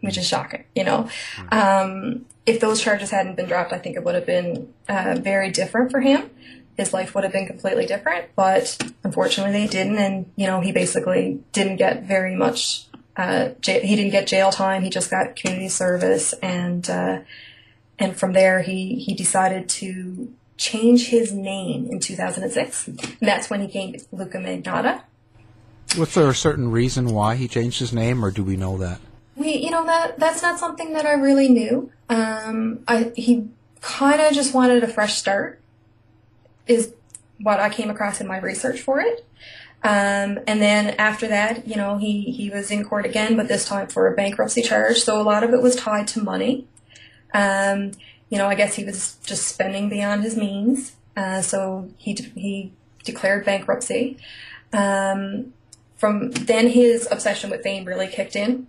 which 0.00 0.18
is 0.18 0.28
shocking. 0.28 0.64
You 0.76 0.84
know, 0.84 1.08
um, 1.50 2.26
if 2.46 2.60
those 2.60 2.80
charges 2.80 3.10
hadn't 3.10 3.36
been 3.36 3.46
dropped, 3.46 3.72
I 3.72 3.78
think 3.78 3.96
it 3.96 4.04
would 4.04 4.14
have 4.14 4.26
been 4.26 4.72
uh, 4.88 5.16
very 5.18 5.50
different 5.50 5.90
for 5.90 6.00
him. 6.00 6.30
His 6.76 6.92
life 6.92 7.14
would 7.14 7.24
have 7.24 7.32
been 7.32 7.46
completely 7.46 7.86
different, 7.86 8.26
but 8.36 8.76
unfortunately 9.02 9.52
they 9.52 9.66
didn't, 9.66 9.96
and 9.96 10.30
you 10.36 10.46
know 10.46 10.60
he 10.60 10.70
basically 10.72 11.40
didn't 11.52 11.76
get 11.76 12.02
very 12.04 12.34
much. 12.36 12.86
Uh, 13.16 13.50
j- 13.60 13.86
he 13.86 13.94
didn't 13.96 14.10
get 14.10 14.26
jail 14.26 14.50
time. 14.50 14.82
He 14.82 14.90
just 14.90 15.10
got 15.10 15.36
community 15.36 15.68
service, 15.68 16.32
and 16.42 16.88
uh, 16.90 17.20
and 17.98 18.16
from 18.16 18.32
there 18.32 18.62
he 18.62 18.96
he 18.96 19.14
decided 19.14 19.68
to 19.68 20.34
change 20.56 21.08
his 21.08 21.32
name 21.32 21.88
in 21.90 22.00
2006, 22.00 22.88
and 22.88 22.98
that's 23.20 23.48
when 23.48 23.60
he 23.60 23.68
came 23.68 23.94
Luka 24.12 24.38
Magnotta. 24.38 25.02
Was 25.98 26.14
there 26.14 26.28
a 26.28 26.34
certain 26.34 26.70
reason 26.70 27.12
why 27.12 27.36
he 27.36 27.48
changed 27.48 27.78
his 27.78 27.92
name, 27.92 28.24
or 28.24 28.30
do 28.30 28.42
we 28.42 28.56
know 28.56 28.76
that? 28.78 29.00
We, 29.36 29.56
you 29.56 29.70
know, 29.70 29.84
that 29.86 30.18
that's 30.18 30.42
not 30.42 30.58
something 30.58 30.92
that 30.92 31.06
I 31.06 31.12
really 31.12 31.48
knew. 31.48 31.90
Um, 32.08 32.80
I 32.86 33.12
he 33.16 33.48
kind 33.80 34.20
of 34.20 34.32
just 34.32 34.54
wanted 34.54 34.82
a 34.82 34.88
fresh 34.88 35.14
start, 35.14 35.60
is 36.66 36.92
what 37.40 37.60
I 37.60 37.68
came 37.68 37.90
across 37.90 38.20
in 38.20 38.26
my 38.26 38.38
research 38.38 38.80
for 38.80 39.00
it. 39.00 39.26
Um, 39.82 40.40
and 40.46 40.62
then 40.62 40.94
after 40.98 41.28
that, 41.28 41.68
you 41.68 41.76
know, 41.76 41.98
he 41.98 42.22
he 42.22 42.48
was 42.50 42.70
in 42.70 42.84
court 42.84 43.04
again, 43.04 43.36
but 43.36 43.48
this 43.48 43.66
time 43.66 43.88
for 43.88 44.06
a 44.06 44.16
bankruptcy 44.16 44.62
charge. 44.62 44.98
So 45.02 45.20
a 45.20 45.22
lot 45.22 45.44
of 45.44 45.52
it 45.52 45.60
was 45.60 45.76
tied 45.76 46.08
to 46.08 46.22
money. 46.22 46.66
Um, 47.34 47.92
you 48.30 48.38
know, 48.38 48.46
I 48.46 48.54
guess 48.54 48.74
he 48.74 48.84
was 48.84 49.16
just 49.24 49.46
spending 49.46 49.88
beyond 49.88 50.24
his 50.24 50.36
means. 50.36 50.96
Uh, 51.16 51.42
so 51.42 51.90
he 51.98 52.14
he 52.34 52.72
declared 53.04 53.44
bankruptcy. 53.44 54.16
Um, 54.72 55.52
from 55.96 56.30
then, 56.32 56.68
his 56.68 57.08
obsession 57.10 57.50
with 57.50 57.62
fame 57.62 57.84
really 57.84 58.08
kicked 58.08 58.36
in. 58.36 58.66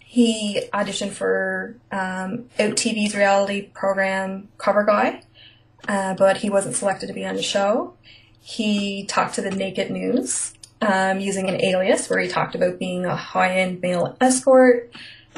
He 0.00 0.62
auditioned 0.72 1.12
for 1.12 1.76
um, 1.92 2.46
Out 2.58 2.74
TV's 2.74 3.14
reality 3.14 3.68
program 3.68 4.48
Cover 4.58 4.84
Guy, 4.84 5.22
uh, 5.86 6.14
but 6.14 6.38
he 6.38 6.50
wasn't 6.50 6.74
selected 6.74 7.06
to 7.06 7.12
be 7.12 7.24
on 7.24 7.36
the 7.36 7.42
show. 7.42 7.94
He 8.40 9.04
talked 9.04 9.36
to 9.36 9.42
the 9.42 9.50
Naked 9.50 9.90
News 9.90 10.54
um, 10.82 11.20
using 11.20 11.48
an 11.48 11.62
alias, 11.62 12.08
where 12.08 12.18
he 12.18 12.28
talked 12.28 12.54
about 12.54 12.78
being 12.78 13.04
a 13.04 13.14
high-end 13.14 13.80
male 13.80 14.16
escort. 14.20 14.92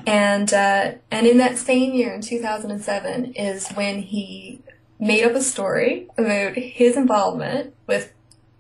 And 0.06 0.52
uh, 0.52 0.92
and 1.10 1.26
in 1.26 1.38
that 1.38 1.58
same 1.58 1.92
year, 1.92 2.14
in 2.14 2.22
2007, 2.22 3.34
is 3.34 3.68
when 3.70 4.00
he 4.00 4.62
made 4.98 5.24
up 5.24 5.34
a 5.34 5.42
story 5.42 6.08
about 6.16 6.54
his 6.54 6.96
involvement 6.96 7.74
with 7.86 8.12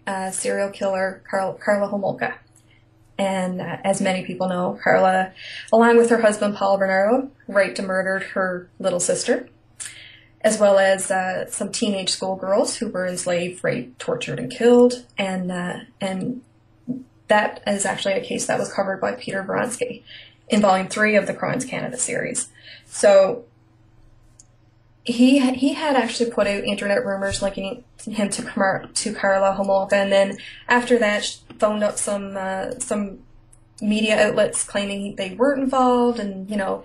uh, 0.06 0.30
serial 0.30 0.70
killer 0.70 1.22
Carl, 1.28 1.54
Karla 1.54 1.88
Homolka. 1.88 2.34
And 3.18 3.60
uh, 3.60 3.76
as 3.84 4.00
many 4.00 4.24
people 4.24 4.48
know, 4.48 4.78
Karla, 4.82 5.32
along 5.72 5.96
with 5.98 6.10
her 6.10 6.20
husband 6.20 6.56
Paul 6.56 6.78
Bernardo, 6.78 7.30
raped 7.46 7.78
and 7.78 7.86
murdered 7.86 8.22
her 8.34 8.68
little 8.78 9.00
sister, 9.00 9.48
as 10.40 10.58
well 10.58 10.78
as 10.78 11.10
uh, 11.10 11.48
some 11.48 11.70
teenage 11.70 12.08
schoolgirls 12.10 12.76
who 12.76 12.88
were 12.88 13.06
enslaved, 13.06 13.62
raped, 13.62 13.98
tortured, 13.98 14.38
and 14.38 14.50
killed. 14.50 15.06
And 15.18 15.52
uh, 15.52 15.80
and 16.00 16.42
that 17.28 17.62
is 17.66 17.84
actually 17.84 18.14
a 18.14 18.24
case 18.24 18.46
that 18.46 18.58
was 18.58 18.72
covered 18.72 19.00
by 19.00 19.12
Peter 19.12 19.44
Vronsky 19.44 20.02
in 20.48 20.60
Volume 20.60 20.88
Three 20.88 21.14
of 21.14 21.26
the 21.26 21.34
Crimes 21.34 21.64
Canada 21.64 21.98
series. 21.98 22.48
So 22.86 23.44
he 25.04 25.40
he 25.54 25.72
had 25.72 25.96
actually 25.96 26.30
put 26.30 26.46
out 26.46 26.64
internet 26.64 27.04
rumors 27.04 27.42
linking 27.42 27.84
him 28.04 28.28
to 28.30 28.42
Kamar, 28.42 28.86
to 28.94 29.14
Karla 29.14 29.56
Homolka, 29.56 29.94
and 29.94 30.12
then 30.12 30.38
after 30.68 30.98
that 30.98 31.38
phoned 31.58 31.82
up 31.82 31.98
some 31.98 32.36
uh, 32.36 32.78
some 32.78 33.20
media 33.80 34.28
outlets 34.28 34.62
claiming 34.62 35.16
they 35.16 35.34
weren't 35.34 35.62
involved, 35.62 36.20
and 36.20 36.48
you 36.48 36.56
know 36.56 36.84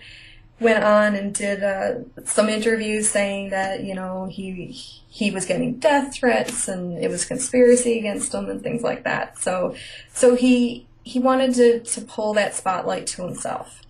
went 0.59 0.83
on 0.83 1.15
and 1.15 1.35
did 1.35 1.63
uh, 1.63 1.99
some 2.25 2.49
interviews 2.49 3.07
saying 3.07 3.51
that 3.51 3.83
you 3.83 3.93
know 3.93 4.25
he 4.25 4.73
he 5.09 5.29
was 5.29 5.45
getting 5.45 5.77
death 5.77 6.15
threats 6.15 6.67
and 6.67 6.97
it 7.03 7.09
was 7.09 7.25
conspiracy 7.25 7.99
against 7.99 8.33
him 8.33 8.49
and 8.49 8.63
things 8.63 8.81
like 8.81 9.03
that. 9.03 9.37
So 9.39 9.75
so 10.11 10.35
he 10.35 10.87
he 11.03 11.19
wanted 11.19 11.53
to 11.55 11.79
to 11.81 12.01
pull 12.01 12.33
that 12.33 12.55
spotlight 12.55 13.05
to 13.07 13.23
himself. 13.23 13.83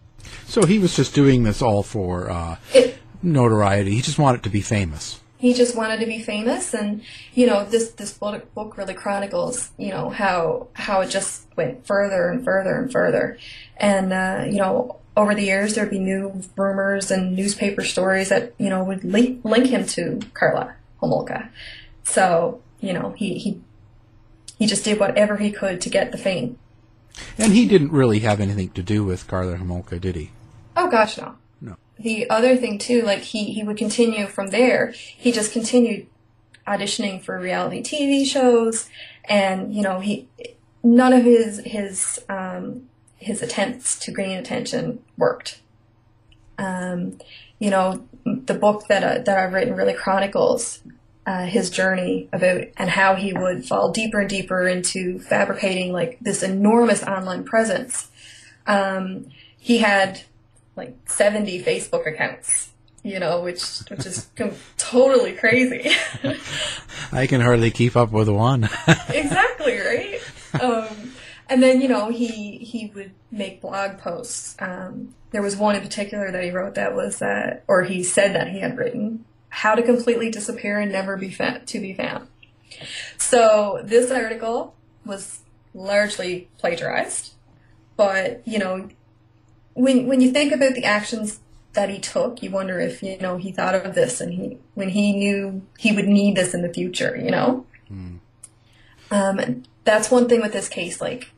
So 0.46 0.66
he 0.66 0.80
was 0.80 0.96
just 0.96 1.16
doing 1.16 1.44
this 1.44 1.62
all 1.62 1.84
for 1.84 2.30
uh, 2.30 2.58
It, 2.74 2.98
notoriety. 3.22 3.92
He 3.96 4.02
just 4.02 4.20
wanted 4.20 4.44
to 4.44 4.50
be 4.50 4.62
famous. 4.62 5.20
he 5.40 5.54
just 5.54 5.76
wanted 5.76 6.00
to 6.00 6.08
be 6.08 6.20
famous 6.20 6.74
and 6.74 7.02
you 7.34 7.46
know 7.46 7.64
this 7.66 7.92
this 7.92 8.12
book, 8.18 8.78
really 8.78 8.94
chronicles 8.96 9.70
you 9.78 9.92
know 9.94 10.10
how 10.10 10.66
how 10.74 11.02
it 11.02 11.10
just 11.10 11.46
went 11.56 11.86
further 11.86 12.30
and 12.32 12.44
further 12.44 12.74
and 12.82 12.92
further 12.92 13.38
and 13.78 14.12
uh, 14.12 14.44
you 14.50 14.58
know 14.58 14.98
over 15.16 15.36
the 15.36 15.44
years 15.44 15.76
there'd 15.76 15.92
be 15.92 16.00
new 16.00 16.42
rumors 16.56 17.12
and 17.12 17.36
newspaper 17.36 17.84
stories 17.84 18.30
that 18.30 18.54
you 18.58 18.70
know 18.70 18.84
would 18.84 19.04
link, 19.04 19.44
link 19.46 19.68
him 19.68 19.86
to 19.86 20.20
Karla 20.34 20.74
Homolka 21.02 21.50
so 22.04 22.60
you 22.82 22.94
know 22.94 23.14
he 23.16 23.38
he 23.38 23.62
he 24.58 24.66
just 24.66 24.84
did 24.84 25.00
whatever 25.00 25.38
he 25.38 25.52
could 25.52 25.82
to 25.82 25.90
get 25.90 26.12
the 26.12 26.18
fame 26.18 26.58
And 27.38 27.54
he 27.54 27.68
didn't 27.68 27.92
really 27.92 28.20
have 28.26 28.40
anything 28.40 28.70
to 28.78 28.82
do 28.82 29.04
with 29.06 29.28
Karla 29.28 29.58
Homolka, 29.58 30.02
did 30.02 30.16
he? 30.16 30.32
oh 30.76 30.90
gosh 30.90 31.18
No. 31.18 31.36
The 32.00 32.30
other 32.30 32.56
thing 32.56 32.78
too, 32.78 33.02
like 33.02 33.20
he 33.20 33.54
he 33.54 33.64
would 33.64 33.78
continue 33.78 34.28
from 34.28 34.48
there. 34.48 34.92
He 34.92 35.32
just 35.32 35.52
continued 35.52 36.08
auditioning 36.68 37.22
for 37.22 37.40
reality 37.40 37.82
TV 37.82 38.26
shows, 38.26 38.90
and 39.26 39.74
you 39.74 39.82
know 39.82 40.00
he 40.00 40.28
none 40.84 41.14
of 41.14 41.24
his 41.24 41.60
his 41.66 42.24
um, 42.30 42.88
his 43.18 43.42
attempts 43.42 43.98
to 44.00 44.12
gain 44.12 44.38
attention 44.38 45.04
worked. 45.18 45.62
Um, 46.58 47.20
you 47.60 47.70
know 47.70 48.08
the 48.26 48.54
book 48.54 48.88
that 48.88 49.04
uh, 49.04 49.24
that 49.24 49.38
I've 49.38 49.54
written 49.54 49.76
really 49.76 49.94
chronicles 49.94 50.82
uh, 51.26 51.46
his 51.46 51.70
journey 51.70 52.30
about 52.32 52.62
and 52.78 52.90
how 52.90 53.16
he 53.16 53.34
would 53.34 53.66
fall 53.66 53.92
deeper 53.92 54.22
and 54.22 54.30
deeper 54.30 54.68
into 54.68 55.20
fabricating 55.20 55.92
like 55.92 56.18
this 56.22 56.42
enormous 56.42 57.04
online 57.04 57.44
presence. 57.44 58.10
Um, 58.66 59.28
he 59.60 59.80
had 59.80 60.22
like 60.78 60.96
70 61.10 61.64
Facebook 61.64 62.08
accounts, 62.08 62.72
you 63.04 63.20
know, 63.20 63.42
which 63.42 63.80
which 63.90 64.06
is 64.06 64.28
com- 64.36 64.56
totally 64.78 65.34
crazy. 65.34 65.90
I 67.12 67.28
can 67.28 67.42
hardly 67.42 67.72
keep 67.72 67.96
up 67.96 68.12
with 68.12 68.30
one. 68.30 68.64
exactly, 69.10 69.80
right? 69.80 70.20
Um, 70.62 71.14
and 71.50 71.64
then, 71.64 71.82
you 71.82 71.88
know, 71.88 72.10
he 72.10 72.58
he 72.60 72.92
would 72.94 73.12
make 73.32 73.62
blog 73.62 73.98
posts. 73.98 74.56
Um, 74.60 75.14
there 75.32 75.42
was 75.42 75.56
one 75.56 75.76
in 75.76 75.82
particular 75.82 76.32
that 76.32 76.44
he 76.44 76.52
wrote 76.52 76.76
that 76.76 76.96
was 76.96 77.22
uh, 77.22 77.60
or 77.68 77.84
he 77.84 78.04
said 78.04 78.36
that 78.36 78.50
he 78.50 78.60
had 78.60 78.78
written 78.78 79.26
how 79.50 79.76
to 79.76 79.82
completely 79.82 80.30
disappear 80.30 80.80
and 80.80 80.92
never 80.92 81.18
be 81.18 81.32
fa- 81.32 81.62
to 81.66 81.80
be 81.80 81.94
found. 81.94 82.28
So 83.18 83.82
this 83.84 84.12
article 84.12 84.76
was 85.06 85.40
largely 85.74 86.50
plagiarized, 86.60 87.34
but 87.96 88.42
you 88.46 88.60
know, 88.60 88.90
when 89.78 90.08
when 90.08 90.22
you 90.22 90.32
think 90.32 90.52
about 90.52 90.74
the 90.74 90.84
actions 90.84 91.40
that 91.74 91.90
he 91.90 92.00
took, 92.00 92.42
you 92.42 92.50
wonder 92.50 92.80
if 92.80 93.04
you 93.04 93.18
know 93.20 93.38
he 93.38 93.52
thought 93.52 93.76
of 93.76 93.94
this 93.94 94.20
and 94.20 94.34
he 94.34 94.58
when 94.74 94.90
he 94.90 95.16
knew 95.16 95.62
he 95.78 95.92
would 95.92 96.08
need 96.08 96.36
this 96.36 96.54
in 96.54 96.64
the 96.64 96.74
future. 96.74 97.16
You 97.16 97.32
know, 97.32 97.66
um, 99.12 99.64
that's 99.84 100.10
one 100.10 100.28
thing 100.28 100.42
with 100.42 100.54
this 100.54 100.68
case. 100.68 101.00
Like, 101.00 101.32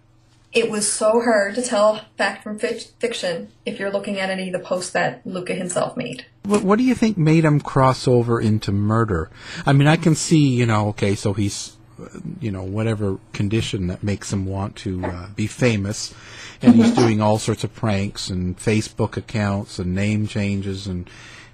it 0.53 0.71
was 0.71 0.91
so 0.91 1.21
hard 1.21 1.55
to 1.55 1.61
tell 1.61 2.01
fact 2.17 2.43
from 2.43 2.57
fic- 2.57 2.91
fiction 2.99 3.49
if 3.65 3.77
you're 3.77 3.91
looking 3.91 4.17
at 4.19 4.29
any 4.29 4.47
of 4.47 4.53
the 4.53 4.65
posts 4.65 4.91
that 4.91 5.21
Luka 5.25 5.53
himself 5.53 5.97
made. 5.97 6.25
What, 6.43 6.63
what 6.63 6.79
do 6.79 6.85
you 6.85 6.95
think 6.95 7.17
made 7.17 7.43
him 7.43 7.59
cross 7.59 8.07
over 8.07 8.39
into 8.39 8.71
murder? 8.71 9.29
I 9.65 9.73
mean, 9.73 9.87
I 9.87 9.97
can 9.97 10.15
see, 10.15 10.47
you 10.47 10.65
know, 10.65 10.87
okay, 10.89 11.13
so 11.13 11.33
he's, 11.33 11.75
uh, 12.01 12.07
you 12.39 12.51
know, 12.51 12.63
whatever 12.63 13.19
condition 13.33 13.87
that 13.87 14.01
makes 14.01 14.31
him 14.33 14.45
want 14.45 14.77
to 14.77 15.05
uh, 15.05 15.27
be 15.35 15.45
famous, 15.45 16.15
and 16.61 16.75
he's 16.75 16.93
doing 16.93 17.21
all 17.21 17.37
sorts 17.37 17.63
of 17.63 17.73
pranks 17.73 18.29
and 18.29 18.57
Facebook 18.57 19.17
accounts 19.17 19.79
and 19.79 19.95
name 19.95 20.27
changes 20.27 20.87
and 20.87 21.09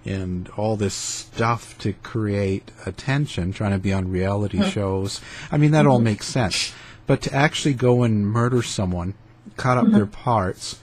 and 0.05 0.49
all 0.55 0.75
this 0.75 0.93
stuff 0.93 1.75
to 1.79 1.93
create 1.93 2.71
attention, 2.85 3.51
trying 3.51 3.71
to 3.71 3.79
be 3.79 3.91
on 3.91 4.09
reality 4.11 4.57
hmm. 4.57 4.65
shows. 4.65 5.19
I 5.51 5.57
mean, 5.57 5.71
that 5.71 5.87
all 5.87 5.97
mm-hmm. 5.97 6.05
makes 6.05 6.27
sense. 6.27 6.73
But 7.07 7.21
to 7.23 7.33
actually 7.33 7.73
go 7.73 8.03
and 8.03 8.27
murder 8.27 8.61
someone, 8.61 9.15
cut 9.57 9.77
up 9.77 9.85
mm-hmm. 9.85 9.95
their 9.95 10.05
parts, 10.05 10.79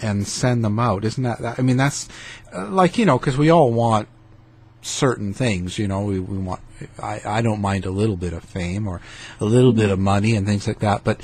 and 0.00 0.26
send 0.26 0.64
them 0.64 0.78
out, 0.78 1.04
isn't 1.04 1.22
that? 1.22 1.38
that 1.40 1.58
I 1.58 1.62
mean, 1.62 1.76
that's 1.76 2.08
uh, 2.52 2.68
like 2.68 2.98
you 2.98 3.06
know, 3.06 3.18
because 3.18 3.36
we 3.36 3.50
all 3.50 3.72
want 3.72 4.08
certain 4.82 5.32
things. 5.32 5.78
You 5.78 5.88
know, 5.88 6.02
we, 6.02 6.20
we 6.20 6.38
want. 6.38 6.60
I, 7.00 7.20
I 7.24 7.42
don't 7.42 7.60
mind 7.60 7.86
a 7.86 7.90
little 7.90 8.16
bit 8.16 8.32
of 8.32 8.44
fame 8.44 8.86
or 8.86 9.00
a 9.40 9.44
little 9.44 9.72
bit 9.72 9.90
of 9.90 9.98
money 9.98 10.34
and 10.34 10.46
things 10.46 10.66
like 10.66 10.80
that, 10.80 11.04
but 11.04 11.20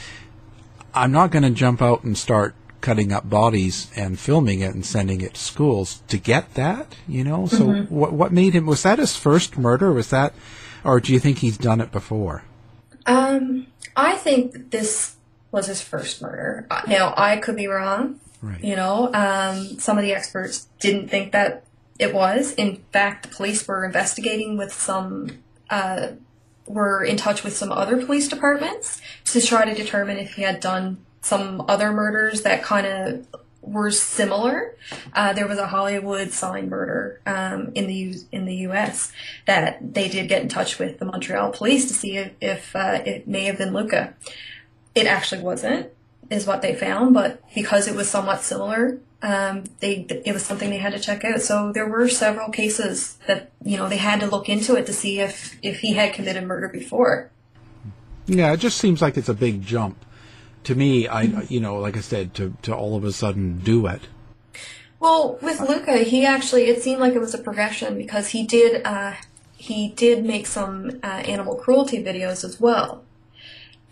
I'm 0.94 1.12
not 1.12 1.30
going 1.30 1.42
to 1.42 1.50
jump 1.50 1.80
out 1.82 2.04
and 2.04 2.16
start 2.16 2.54
cutting 2.80 3.12
up 3.12 3.28
bodies 3.28 3.90
and 3.94 4.18
filming 4.18 4.61
it 4.61 4.75
and 4.75 4.85
sending 4.87 5.20
it 5.20 5.35
to 5.35 5.40
schools 5.40 6.02
to 6.09 6.16
get 6.18 6.54
that. 6.54 6.94
You 7.06 7.25
know, 7.25 7.47
so 7.47 7.66
Mm-hmm. 7.66 7.94
what 7.94 8.12
what 8.12 8.32
made 8.32 8.54
him? 8.54 8.66
Was 8.66 8.82
that 8.85 8.99
his 8.99 9.16
first 9.16 9.59
murder? 9.59 9.92
Was 9.92 10.11
that, 10.11 10.32
or 10.85 11.00
do 11.00 11.12
you 11.12 11.18
think 11.20 11.38
he's 11.38 11.59
done 11.59 11.80
it 11.80 11.92
before? 11.92 12.42
Um, 13.06 13.66
I 13.97 14.16
think 14.16 14.70
this 14.70 15.16
was 15.52 15.66
his 15.66 15.80
first 15.80 16.23
murder. 16.23 16.66
Now, 16.87 17.12
I 17.16 17.37
could 17.38 17.56
be 17.56 17.66
wrong. 17.66 18.20
Right. 18.40 18.62
You 18.62 18.76
know, 18.76 19.12
um, 19.12 19.78
some 19.78 19.99
of 19.99 20.04
the 20.04 20.14
experts 20.14 20.68
didn't 20.78 21.09
think 21.09 21.32
that 21.32 21.64
it 21.99 22.14
was. 22.14 22.52
In 22.54 22.82
fact, 22.92 23.28
the 23.28 23.35
police 23.35 23.66
were 23.68 23.85
investigating 23.85 24.56
with 24.56 24.73
some, 24.73 25.42
uh, 25.68 26.09
were 26.70 27.04
in 27.04 27.16
touch 27.16 27.42
with 27.42 27.56
some 27.56 27.72
other 27.72 28.04
police 28.04 28.28
departments 28.28 29.00
to 29.24 29.40
try 29.40 29.64
to 29.64 29.74
determine 29.74 30.18
if 30.18 30.34
he 30.34 30.42
had 30.42 30.60
done 30.60 31.04
some 31.20 31.64
other 31.68 31.92
murders 31.92 32.42
that 32.42 32.62
kind 32.62 32.86
of 32.86 33.26
were 33.60 33.90
similar. 33.90 34.74
Uh, 35.12 35.32
there 35.32 35.46
was 35.46 35.58
a 35.58 35.66
Hollywood 35.66 36.30
sign 36.32 36.68
murder 36.68 37.20
um, 37.26 37.72
in 37.74 37.86
the 37.86 37.94
U- 37.94 38.20
in 38.32 38.46
the 38.46 38.54
U.S. 38.56 39.12
that 39.46 39.94
they 39.94 40.08
did 40.08 40.28
get 40.28 40.42
in 40.42 40.48
touch 40.48 40.78
with 40.78 40.98
the 40.98 41.04
Montreal 41.04 41.50
police 41.50 41.88
to 41.88 41.94
see 41.94 42.16
if, 42.16 42.32
if 42.40 42.76
uh, 42.76 43.02
it 43.04 43.28
may 43.28 43.44
have 43.44 43.58
been 43.58 43.72
Luka. 43.72 44.14
It 44.94 45.06
actually 45.06 45.42
wasn't, 45.42 45.88
is 46.30 46.46
what 46.46 46.62
they 46.62 46.74
found, 46.74 47.14
but 47.14 47.42
because 47.54 47.86
it 47.86 47.94
was 47.94 48.08
somewhat 48.08 48.42
similar, 48.42 48.98
um, 49.22 49.64
they 49.80 50.06
it 50.24 50.32
was 50.32 50.44
something 50.44 50.70
they 50.70 50.78
had 50.78 50.92
to 50.92 50.98
check 50.98 51.24
out. 51.24 51.40
So 51.42 51.72
there 51.72 51.86
were 51.86 52.08
several 52.08 52.50
cases 52.50 53.18
that 53.26 53.50
you 53.62 53.76
know 53.76 53.88
they 53.88 53.98
had 53.98 54.20
to 54.20 54.26
look 54.26 54.48
into 54.48 54.76
it 54.76 54.86
to 54.86 54.92
see 54.92 55.20
if 55.20 55.58
if 55.62 55.80
he 55.80 55.94
had 55.94 56.14
committed 56.14 56.44
murder 56.44 56.68
before. 56.68 57.30
Yeah, 58.26 58.52
it 58.52 58.58
just 58.58 58.78
seems 58.78 59.02
like 59.02 59.16
it's 59.16 59.28
a 59.28 59.34
big 59.34 59.62
jump 59.62 60.04
to 60.64 60.74
me. 60.74 61.08
I, 61.08 61.22
you 61.48 61.60
know, 61.60 61.78
like 61.78 61.96
I 61.96 62.00
said, 62.00 62.34
to 62.34 62.56
to 62.62 62.74
all 62.74 62.96
of 62.96 63.04
a 63.04 63.12
sudden 63.12 63.58
do 63.58 63.86
it. 63.86 64.02
Well, 65.00 65.38
with 65.40 65.60
Luka, 65.60 65.98
he 65.98 66.24
actually 66.24 66.64
it 66.64 66.82
seemed 66.82 67.00
like 67.00 67.14
it 67.14 67.20
was 67.20 67.34
a 67.34 67.38
progression 67.38 67.96
because 67.98 68.28
he 68.28 68.46
did 68.46 68.86
uh, 68.86 69.14
he 69.56 69.88
did 69.88 70.24
make 70.24 70.46
some 70.46 71.00
uh, 71.02 71.06
animal 71.06 71.56
cruelty 71.56 72.02
videos 72.02 72.42
as 72.44 72.58
well, 72.58 73.04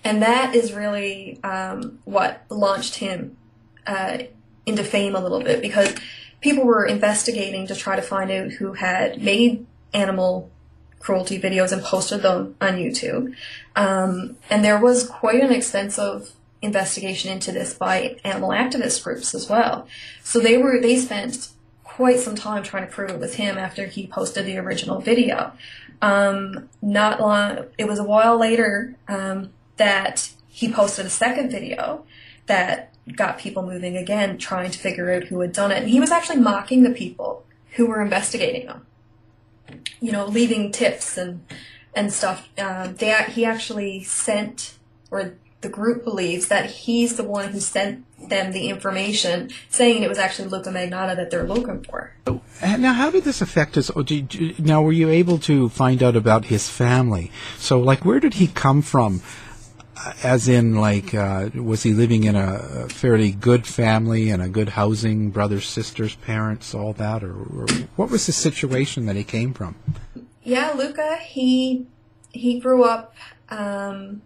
and 0.04 0.22
that 0.22 0.54
is 0.54 0.72
really 0.72 1.38
um, 1.44 1.98
what 2.04 2.44
launched 2.48 2.96
him 2.96 3.36
uh, 3.86 4.18
into 4.68 4.84
fame 4.84 5.14
a 5.14 5.20
little 5.20 5.40
bit 5.40 5.60
because 5.62 5.94
people 6.40 6.64
were 6.64 6.84
investigating 6.84 7.66
to 7.66 7.74
try 7.74 7.96
to 7.96 8.02
find 8.02 8.30
out 8.30 8.52
who 8.52 8.74
had 8.74 9.22
made 9.22 9.66
animal 9.92 10.50
cruelty 11.00 11.40
videos 11.40 11.72
and 11.72 11.82
posted 11.82 12.22
them 12.22 12.56
on 12.60 12.74
YouTube, 12.74 13.34
um, 13.76 14.36
and 14.50 14.64
there 14.64 14.80
was 14.80 15.08
quite 15.08 15.42
an 15.42 15.52
extensive 15.52 16.32
investigation 16.60 17.30
into 17.30 17.52
this 17.52 17.72
by 17.72 18.16
animal 18.24 18.50
activist 18.50 19.02
groups 19.04 19.34
as 19.34 19.48
well. 19.48 19.86
So 20.22 20.40
they 20.40 20.58
were 20.58 20.80
they 20.80 20.96
spent 20.96 21.50
quite 21.84 22.18
some 22.18 22.34
time 22.34 22.62
trying 22.62 22.86
to 22.86 22.92
prove 22.92 23.10
it 23.10 23.18
was 23.18 23.34
him 23.34 23.58
after 23.58 23.86
he 23.86 24.06
posted 24.06 24.46
the 24.46 24.58
original 24.58 25.00
video. 25.00 25.52
Um, 26.00 26.68
not 26.80 27.20
long, 27.20 27.64
it 27.76 27.88
was 27.88 27.98
a 27.98 28.04
while 28.04 28.38
later 28.38 28.94
um, 29.08 29.50
that 29.78 30.30
he 30.48 30.70
posted 30.70 31.06
a 31.06 31.10
second 31.10 31.50
video 31.50 32.04
that 32.46 32.94
got 33.16 33.38
people 33.38 33.62
moving 33.62 33.96
again, 33.96 34.38
trying 34.38 34.70
to 34.70 34.78
figure 34.78 35.12
out 35.12 35.24
who 35.24 35.40
had 35.40 35.52
done 35.52 35.70
it. 35.70 35.78
And 35.78 35.88
he 35.88 36.00
was 36.00 36.10
actually 36.10 36.40
mocking 36.40 36.82
the 36.82 36.90
people 36.90 37.44
who 37.72 37.86
were 37.86 38.00
investigating 38.00 38.66
them. 38.66 38.86
You 40.00 40.12
know, 40.12 40.26
leaving 40.26 40.72
tips 40.72 41.18
and 41.18 41.44
and 41.94 42.12
stuff. 42.12 42.48
Um, 42.58 42.96
they 42.96 43.14
he 43.24 43.44
actually 43.44 44.02
sent 44.04 44.74
or 45.10 45.34
the 45.60 45.68
group 45.68 46.04
believes 46.04 46.48
that 46.48 46.66
he's 46.66 47.16
the 47.16 47.24
one 47.24 47.48
who 47.48 47.58
sent 47.58 48.04
them 48.28 48.52
the 48.52 48.68
information 48.68 49.50
saying 49.68 50.02
it 50.02 50.08
was 50.08 50.18
actually 50.18 50.48
Luka 50.48 50.70
Magnotta 50.70 51.16
that 51.16 51.30
they're 51.30 51.46
looking 51.46 51.82
for. 51.82 52.12
Now, 52.62 52.92
how 52.92 53.10
did 53.10 53.24
this 53.24 53.40
affect 53.40 53.74
his? 53.74 53.90
Now, 54.58 54.82
were 54.82 54.92
you 54.92 55.08
able 55.08 55.38
to 55.40 55.68
find 55.68 56.02
out 56.02 56.16
about 56.16 56.46
his 56.46 56.68
family? 56.68 57.30
So, 57.58 57.80
like, 57.80 58.04
where 58.04 58.20
did 58.20 58.34
he 58.34 58.48
come 58.48 58.82
from? 58.82 59.22
As 60.22 60.48
in, 60.48 60.76
like, 60.76 61.14
uh, 61.14 61.50
was 61.54 61.82
he 61.82 61.92
living 61.92 62.24
in 62.24 62.36
a 62.36 62.88
fairly 62.88 63.32
good 63.32 63.66
family 63.66 64.30
and 64.30 64.42
a 64.42 64.48
good 64.48 64.70
housing, 64.70 65.30
brothers, 65.30 65.66
sisters, 65.66 66.14
parents, 66.16 66.74
all 66.74 66.92
that, 66.94 67.22
or, 67.22 67.34
or 67.34 67.66
what 67.96 68.10
was 68.10 68.26
the 68.26 68.32
situation 68.32 69.06
that 69.06 69.16
he 69.16 69.24
came 69.24 69.54
from? 69.54 69.76
Yeah, 70.42 70.72
Luka, 70.76 71.16
he 71.16 71.86
he 72.32 72.60
grew 72.60 72.84
up 72.84 73.14
um, 73.50 74.22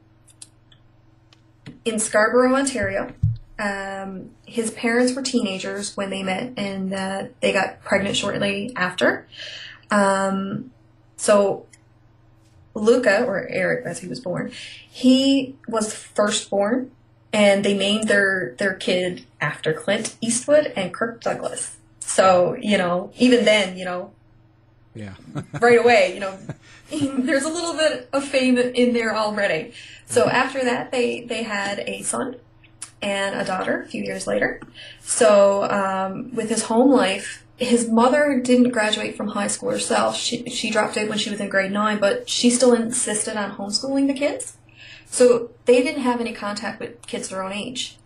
in 1.84 1.98
Scarborough, 1.98 2.54
Ontario. 2.54 3.12
Um, 3.58 4.30
his 4.46 4.70
parents 4.72 5.14
were 5.14 5.22
teenagers 5.22 5.96
when 5.96 6.10
they 6.10 6.22
met, 6.22 6.52
and 6.56 6.92
uh, 6.92 7.24
they 7.40 7.52
got 7.52 7.82
pregnant 7.82 8.16
shortly 8.16 8.72
after. 8.76 9.26
Um, 9.90 10.72
so 11.16 11.66
Luka, 12.74 13.24
or 13.24 13.46
Eric 13.48 13.84
as 13.86 14.00
he 14.00 14.08
was 14.08 14.20
born, 14.20 14.52
he 14.88 15.56
was 15.68 15.94
firstborn, 15.94 16.90
and 17.32 17.64
they 17.64 17.76
named 17.76 18.08
their 18.08 18.54
their 18.58 18.74
kid 18.74 19.24
after 19.40 19.72
Clint 19.72 20.16
Eastwood 20.20 20.72
and 20.76 20.92
Kirk 20.92 21.22
Douglas. 21.22 21.76
So 22.00 22.56
you 22.60 22.78
know, 22.78 23.12
even 23.18 23.44
then, 23.44 23.76
you 23.76 23.84
know, 23.84 24.12
Yeah. 24.94 25.14
right 25.60 25.78
away, 25.78 26.14
you 26.14 26.20
know, 26.20 26.38
there's 26.90 27.44
a 27.44 27.48
little 27.48 27.74
bit 27.74 28.08
of 28.12 28.24
fame 28.24 28.58
in 28.58 28.92
there 28.92 29.16
already. 29.16 29.72
So 30.06 30.28
after 30.28 30.62
that, 30.64 30.92
they 30.92 31.22
they 31.22 31.42
had 31.42 31.80
a 31.80 32.02
son 32.02 32.36
and 33.00 33.34
a 33.34 33.44
daughter 33.44 33.82
a 33.82 33.86
few 33.86 34.02
years 34.02 34.26
later. 34.26 34.60
So 35.00 35.64
um, 35.64 36.34
with 36.34 36.50
his 36.50 36.64
home 36.64 36.90
life, 36.90 37.44
his 37.62 37.88
mother 37.88 38.40
didn't 38.40 38.70
graduate 38.70 39.16
from 39.16 39.28
high 39.28 39.46
school 39.46 39.70
herself. 39.70 40.16
She 40.16 40.48
she 40.50 40.70
dropped 40.70 40.96
out 40.96 41.08
when 41.08 41.18
she 41.18 41.30
was 41.30 41.40
in 41.40 41.48
grade 41.48 41.72
nine, 41.72 41.98
but 41.98 42.28
she 42.28 42.50
still 42.50 42.74
insisted 42.74 43.36
on 43.36 43.52
homeschooling 43.52 44.06
the 44.06 44.14
kids. 44.14 44.56
So 45.06 45.50
they 45.66 45.82
didn't 45.82 46.02
have 46.02 46.20
any 46.20 46.32
contact 46.32 46.80
with 46.80 47.06
kids 47.06 47.28
their 47.28 47.42
own 47.42 47.52
age. 47.52 47.98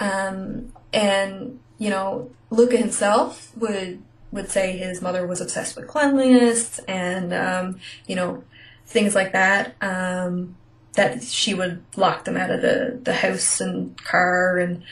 Um, 0.00 0.72
and 0.92 1.60
you 1.78 1.90
know, 1.90 2.30
Luka 2.50 2.76
himself 2.76 3.52
would 3.56 4.02
would 4.32 4.50
say 4.50 4.76
his 4.76 5.00
mother 5.00 5.26
was 5.26 5.40
obsessed 5.40 5.76
with 5.76 5.86
cleanliness 5.86 6.78
and 6.80 7.32
um, 7.32 7.78
you 8.06 8.16
know 8.16 8.42
things 8.86 9.14
like 9.14 9.32
that. 9.32 9.74
Um, 9.80 10.56
that 10.94 11.22
she 11.22 11.52
would 11.52 11.84
lock 11.94 12.24
them 12.24 12.38
out 12.38 12.50
of 12.50 12.62
the, 12.62 12.98
the 13.02 13.12
house 13.12 13.60
and 13.60 14.02
car, 14.02 14.58
and 14.58 14.82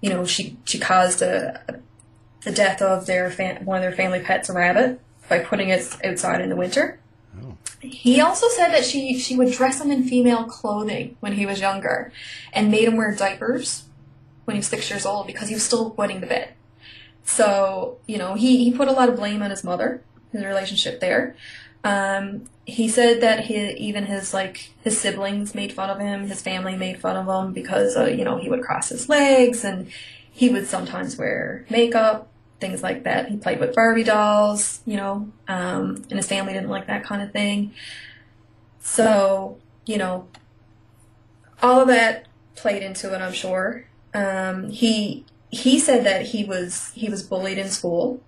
you 0.00 0.10
know 0.10 0.26
she 0.26 0.58
she 0.64 0.78
caused 0.78 1.22
a, 1.22 1.62
a 1.68 1.78
the 2.44 2.52
death 2.52 2.82
of 2.82 3.06
their 3.06 3.30
fam- 3.30 3.64
one 3.64 3.78
of 3.78 3.82
their 3.82 3.92
family 3.92 4.20
pets, 4.20 4.48
a 4.48 4.52
rabbit, 4.52 5.00
by 5.28 5.38
putting 5.38 5.68
it 5.68 5.96
outside 6.04 6.40
in 6.40 6.48
the 6.48 6.56
winter. 6.56 6.98
He 7.80 8.20
also 8.20 8.48
said 8.48 8.68
that 8.68 8.84
she 8.84 9.18
she 9.18 9.36
would 9.36 9.52
dress 9.52 9.80
him 9.80 9.90
in 9.90 10.04
female 10.04 10.44
clothing 10.44 11.16
when 11.20 11.32
he 11.32 11.46
was 11.46 11.60
younger, 11.60 12.12
and 12.52 12.70
made 12.70 12.84
him 12.84 12.96
wear 12.96 13.14
diapers 13.14 13.84
when 14.44 14.54
he 14.54 14.58
was 14.58 14.68
six 14.68 14.88
years 14.90 15.06
old 15.06 15.26
because 15.26 15.48
he 15.48 15.54
was 15.54 15.64
still 15.64 15.90
wetting 15.90 16.20
the 16.20 16.26
bed. 16.26 16.54
So 17.24 17.98
you 18.06 18.18
know 18.18 18.34
he 18.34 18.64
he 18.64 18.72
put 18.72 18.88
a 18.88 18.92
lot 18.92 19.08
of 19.08 19.16
blame 19.16 19.42
on 19.42 19.50
his 19.50 19.64
mother, 19.64 20.02
his 20.30 20.44
relationship 20.44 21.00
there. 21.00 21.36
Um, 21.84 22.44
he 22.64 22.88
said 22.88 23.20
that 23.22 23.46
he, 23.46 23.70
even 23.72 24.06
his 24.06 24.32
like 24.32 24.72
his 24.82 25.00
siblings 25.00 25.54
made 25.54 25.72
fun 25.72 25.90
of 25.90 25.98
him, 25.98 26.28
his 26.28 26.40
family 26.42 26.76
made 26.76 27.00
fun 27.00 27.16
of 27.16 27.26
him 27.26 27.52
because 27.52 27.96
uh, 27.96 28.04
you 28.04 28.24
know 28.24 28.38
he 28.38 28.48
would 28.48 28.62
cross 28.62 28.90
his 28.90 29.08
legs 29.08 29.64
and 29.64 29.90
he 30.30 30.48
would 30.48 30.66
sometimes 30.66 31.16
wear 31.18 31.66
makeup, 31.68 32.31
things 32.62 32.82
like 32.82 33.04
that. 33.04 33.28
He 33.28 33.36
played 33.36 33.60
with 33.60 33.74
Barbie 33.74 34.04
dolls, 34.04 34.80
you 34.86 34.96
know, 34.96 35.30
um, 35.48 35.96
and 36.08 36.12
his 36.12 36.26
family 36.26 36.54
didn't 36.54 36.70
like 36.70 36.86
that 36.86 37.04
kind 37.04 37.20
of 37.20 37.32
thing. 37.32 37.74
So 38.80 39.58
you 39.84 39.98
know, 39.98 40.28
all 41.62 41.80
of 41.80 41.88
that 41.88 42.26
played 42.54 42.82
into 42.82 43.14
it, 43.14 43.20
I'm 43.20 43.32
sure. 43.32 43.86
Um, 44.14 44.70
he 44.70 45.24
he 45.50 45.78
said 45.78 46.04
that 46.06 46.26
he 46.26 46.44
was 46.44 46.92
he 46.94 47.08
was 47.08 47.22
bullied 47.22 47.58
in 47.58 47.68
school. 47.68 48.22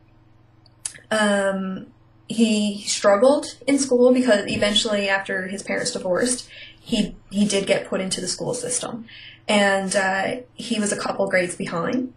Um, 1.11 1.87
he 2.29 2.83
struggled 2.83 3.57
in 3.67 3.79
school 3.79 4.13
because 4.13 4.47
eventually, 4.51 5.09
after 5.09 5.49
his 5.49 5.63
parents 5.63 5.93
divorced, 5.93 6.49
he 6.81 7.17
he 7.31 7.47
did 7.47 7.67
get 7.67 7.89
put 7.89 8.01
into 8.01 8.21
the 8.21 8.29
school 8.29 8.55
system, 8.55 9.07
and 9.49 9.95
uh, 9.95 10.37
he 10.55 10.81
was 10.81 10.93
a 10.93 10.97
couple 10.97 11.29
grades 11.29 11.57
behind. 11.57 12.13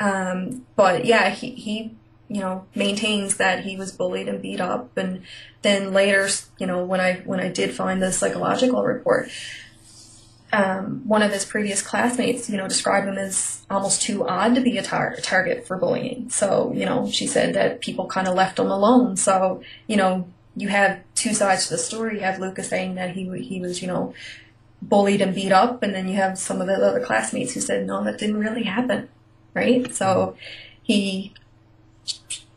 Um, 0.00 0.66
but 0.76 1.04
yeah, 1.04 1.30
he 1.30 1.50
he 1.50 1.94
you 2.28 2.40
know 2.40 2.66
maintains 2.74 3.36
that 3.36 3.64
he 3.64 3.76
was 3.76 3.92
bullied 3.92 4.28
and 4.28 4.42
beat 4.42 4.60
up, 4.60 4.96
and 4.96 5.22
then 5.62 5.92
later, 5.92 6.28
you 6.58 6.66
know, 6.66 6.84
when 6.84 7.00
I 7.00 7.22
when 7.24 7.40
I 7.40 7.48
did 7.48 7.74
find 7.74 8.02
the 8.02 8.12
psychological 8.12 8.82
report, 8.82 9.30
um, 10.54 11.02
one 11.06 11.22
of 11.22 11.32
his 11.32 11.44
previous 11.44 11.82
classmates, 11.82 12.48
you 12.48 12.56
know, 12.56 12.68
described 12.68 13.08
him 13.08 13.18
as 13.18 13.64
almost 13.68 14.02
too 14.02 14.26
odd 14.26 14.54
to 14.54 14.60
be 14.60 14.78
a 14.78 14.82
tar- 14.82 15.16
target 15.20 15.66
for 15.66 15.76
bullying. 15.76 16.30
So, 16.30 16.72
you 16.72 16.86
know, 16.86 17.10
she 17.10 17.26
said 17.26 17.54
that 17.54 17.80
people 17.80 18.06
kind 18.06 18.28
of 18.28 18.34
left 18.34 18.58
him 18.58 18.70
alone. 18.70 19.16
So, 19.16 19.62
you 19.88 19.96
know, 19.96 20.28
you 20.54 20.68
have 20.68 21.00
two 21.16 21.34
sides 21.34 21.66
to 21.66 21.74
the 21.74 21.78
story. 21.78 22.16
You 22.16 22.20
have 22.20 22.38
Lucas 22.38 22.68
saying 22.68 22.94
that 22.94 23.10
he 23.10 23.28
he 23.42 23.60
was, 23.60 23.82
you 23.82 23.88
know, 23.88 24.14
bullied 24.80 25.20
and 25.20 25.34
beat 25.34 25.50
up, 25.50 25.82
and 25.82 25.94
then 25.94 26.08
you 26.08 26.16
have 26.16 26.38
some 26.38 26.60
of 26.60 26.68
the 26.68 26.74
other 26.74 27.00
classmates 27.00 27.54
who 27.54 27.60
said, 27.60 27.86
no, 27.86 28.04
that 28.04 28.18
didn't 28.18 28.38
really 28.38 28.64
happen. 28.64 29.08
Right? 29.54 29.94
So 29.94 30.36
he, 30.82 31.32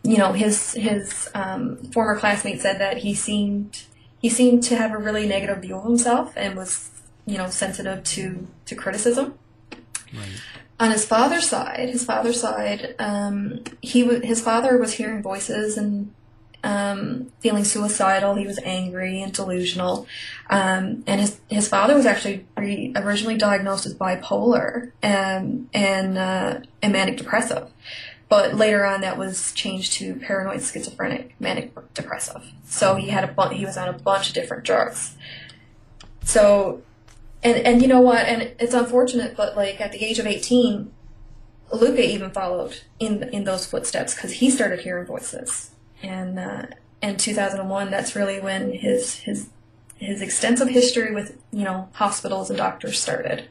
you 0.03 0.17
know, 0.17 0.33
his 0.33 0.73
his 0.73 1.29
um, 1.33 1.77
former 1.93 2.17
classmate 2.17 2.61
said 2.61 2.79
that 2.79 2.97
he 2.97 3.13
seemed 3.13 3.83
he 4.19 4.29
seemed 4.29 4.63
to 4.63 4.75
have 4.75 4.91
a 4.91 4.97
really 4.97 5.27
negative 5.27 5.59
view 5.59 5.77
of 5.77 5.83
himself 5.83 6.33
and 6.35 6.55
was, 6.57 6.89
you 7.25 7.37
know, 7.37 7.49
sensitive 7.49 8.03
to 8.03 8.47
to 8.65 8.75
criticism. 8.75 9.37
Right. 10.13 10.41
On 10.79 10.91
his 10.91 11.05
father's 11.05 11.49
side, 11.49 11.89
his 11.89 12.05
father's 12.05 12.39
side, 12.39 12.95
um, 12.99 13.63
he 13.81 14.03
w- 14.03 14.21
his 14.21 14.41
father 14.41 14.77
was 14.77 14.93
hearing 14.93 15.23
voices 15.23 15.75
and 15.77 16.13
um, 16.67 17.31
feeling 17.39 17.63
suicidal. 17.63 18.35
He 18.35 18.45
was 18.45 18.59
angry 18.61 19.21
and 19.21 19.31
delusional, 19.31 20.05
um, 20.49 21.01
and 21.07 21.21
his 21.21 21.39
his 21.49 21.69
father 21.69 21.95
was 21.95 22.05
actually 22.05 22.45
re- 22.57 22.91
originally 22.93 23.37
diagnosed 23.37 23.85
as 23.85 23.95
bipolar 23.95 24.91
and 25.01 25.69
and 25.73 26.17
uh, 26.17 26.59
and 26.81 26.91
manic 26.91 27.15
depressive, 27.17 27.69
but 28.27 28.53
later 28.53 28.85
on 28.85 28.99
that 28.99 29.17
was 29.17 29.53
changed 29.53 29.93
to 29.93 30.15
paranoid 30.15 30.61
schizophrenic 30.61 31.35
manic 31.39 31.71
depressive. 31.93 32.51
So 32.65 32.95
he 32.95 33.07
had 33.07 33.23
a 33.23 33.31
bu- 33.31 33.55
he 33.55 33.65
was 33.65 33.77
on 33.77 33.87
a 33.87 33.93
bunch 33.93 34.27
of 34.27 34.33
different 34.33 34.65
drugs. 34.65 35.15
So, 36.25 36.81
and 37.43 37.55
and 37.65 37.81
you 37.81 37.87
know 37.87 38.01
what? 38.01 38.25
And 38.25 38.41
it's 38.59 38.73
unfortunate, 38.73 39.37
but 39.37 39.55
like 39.55 39.79
at 39.79 39.93
the 39.93 40.03
age 40.03 40.19
of 40.19 40.27
eighteen, 40.27 40.91
Luka 41.71 42.03
even 42.05 42.29
followed 42.31 42.81
in 42.99 43.23
in 43.29 43.45
those 43.45 43.65
footsteps 43.65 44.13
because 44.15 44.33
he 44.33 44.49
started 44.49 44.81
hearing 44.81 45.05
voices 45.05 45.71
and 46.01 46.39
uh, 46.39 46.63
in 47.01 47.17
2001 47.17 47.91
that's 47.91 48.15
really 48.15 48.39
when 48.39 48.73
his 48.73 49.15
his 49.19 49.49
his 49.97 50.21
extensive 50.21 50.69
history 50.69 51.13
with 51.13 51.37
you 51.51 51.63
know 51.63 51.89
hospitals 51.93 52.49
and 52.49 52.57
doctors 52.57 52.99
started. 52.99 53.49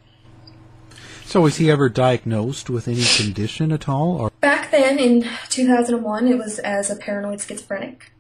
So 1.25 1.41
was 1.41 1.57
he 1.57 1.71
ever 1.71 1.89
diagnosed 1.89 2.71
with 2.71 2.87
any 2.87 3.03
condition 3.03 3.73
at 3.73 3.89
all, 3.89 4.17
or? 4.17 4.31
Back 4.41 4.71
then 4.71 4.99
in 4.99 5.29
2001 5.49 6.29
it 6.29 6.39
was 6.39 6.61
as 6.61 6.89
a 6.91 6.97
paranoid 6.97 7.41
schizophrenic. 7.41 8.13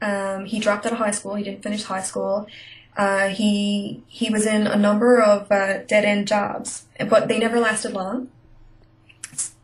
Um, 0.00 0.44
he 0.46 0.60
dropped 0.60 0.86
out 0.86 0.92
of 0.92 0.98
high 0.98 1.10
school. 1.10 1.34
He 1.34 1.44
didn't 1.44 1.62
finish 1.62 1.82
high 1.82 2.02
school. 2.02 2.46
Uh, 2.96 3.28
he 3.28 4.02
he 4.06 4.30
was 4.30 4.46
in 4.46 4.66
a 4.66 4.76
number 4.76 5.20
of 5.20 5.50
uh, 5.50 5.78
dead 5.84 6.04
end 6.04 6.28
jobs 6.28 6.84
but 7.08 7.28
they 7.28 7.38
never 7.38 7.60
lasted 7.60 7.92
long. 7.92 8.28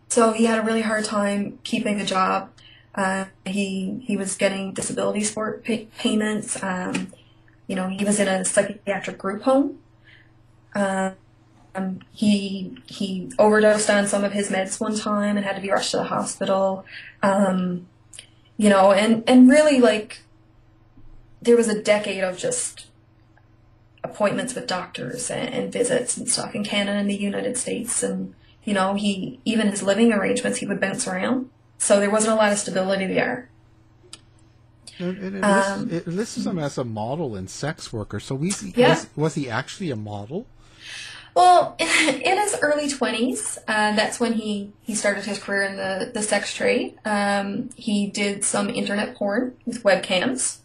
So 0.08 0.32
he 0.32 0.46
had 0.46 0.58
a 0.58 0.62
really 0.62 0.82
hard 0.82 1.04
time 1.04 1.58
keeping 1.64 2.00
a 2.00 2.04
job 2.04 2.50
uh, 2.96 3.26
he 3.44 4.00
he 4.04 4.16
was 4.16 4.34
getting 4.36 4.72
disability 4.72 5.22
support 5.22 5.62
pay- 5.62 5.88
payments. 5.98 6.62
Um, 6.62 7.12
you 7.66 7.76
know, 7.76 7.88
he 7.88 8.04
was 8.04 8.18
in 8.18 8.26
a 8.26 8.44
psychiatric 8.44 9.18
group 9.18 9.42
home. 9.42 9.78
Um, 10.74 12.00
he 12.12 12.78
he 12.86 13.30
overdosed 13.38 13.90
on 13.90 14.06
some 14.06 14.24
of 14.24 14.32
his 14.32 14.50
meds 14.50 14.80
one 14.80 14.96
time 14.96 15.36
and 15.36 15.44
had 15.44 15.56
to 15.56 15.62
be 15.62 15.70
rushed 15.70 15.90
to 15.90 15.98
the 15.98 16.04
hospital. 16.04 16.86
Um, 17.22 17.86
you 18.56 18.70
know, 18.70 18.92
and 18.92 19.22
and 19.26 19.48
really 19.48 19.78
like 19.78 20.22
there 21.42 21.56
was 21.56 21.68
a 21.68 21.82
decade 21.82 22.24
of 22.24 22.38
just 22.38 22.86
appointments 24.02 24.54
with 24.54 24.66
doctors 24.66 25.30
and, 25.30 25.52
and 25.52 25.72
visits 25.72 26.16
and 26.16 26.30
stuff 26.30 26.54
in 26.54 26.64
Canada 26.64 26.96
and 26.96 27.10
the 27.10 27.16
United 27.16 27.58
States, 27.58 28.02
and 28.02 28.34
you 28.64 28.72
know, 28.72 28.94
he 28.94 29.38
even 29.44 29.68
his 29.68 29.82
living 29.82 30.12
arrangements 30.14 30.58
he 30.58 30.66
would 30.66 30.80
bounce 30.80 31.06
around. 31.06 31.50
So 31.78 32.00
there 32.00 32.10
wasn't 32.10 32.32
a 32.34 32.36
lot 32.36 32.52
of 32.52 32.58
stability 32.58 33.06
there. 33.06 33.48
it, 34.98 35.44
Um, 35.44 35.88
lists, 35.88 35.92
it 35.92 36.06
lists 36.10 36.46
him 36.46 36.58
as 36.58 36.78
a 36.78 36.84
model 36.84 37.36
and 37.36 37.48
sex 37.50 37.92
worker? 37.92 38.18
So 38.20 38.34
was 38.34 38.60
he, 38.60 38.72
Yeah. 38.76 38.90
was, 38.90 39.06
was 39.16 39.34
he 39.34 39.48
actually 39.50 39.90
a 39.90 39.96
model? 39.96 40.46
Well, 41.34 41.76
in 41.78 42.38
his 42.38 42.56
early 42.62 42.88
20s, 42.88 43.58
uh, 43.68 43.94
that's 43.94 44.18
when 44.18 44.32
he, 44.32 44.72
he 44.82 44.94
started 44.94 45.24
his 45.26 45.38
career 45.38 45.64
in 45.64 45.76
the, 45.76 46.10
the 46.14 46.22
sex 46.22 46.54
trade. 46.54 46.98
Um, 47.04 47.68
he 47.76 48.06
did 48.06 48.42
some 48.42 48.70
internet 48.70 49.14
porn 49.16 49.54
with 49.66 49.82
webcams, 49.82 50.58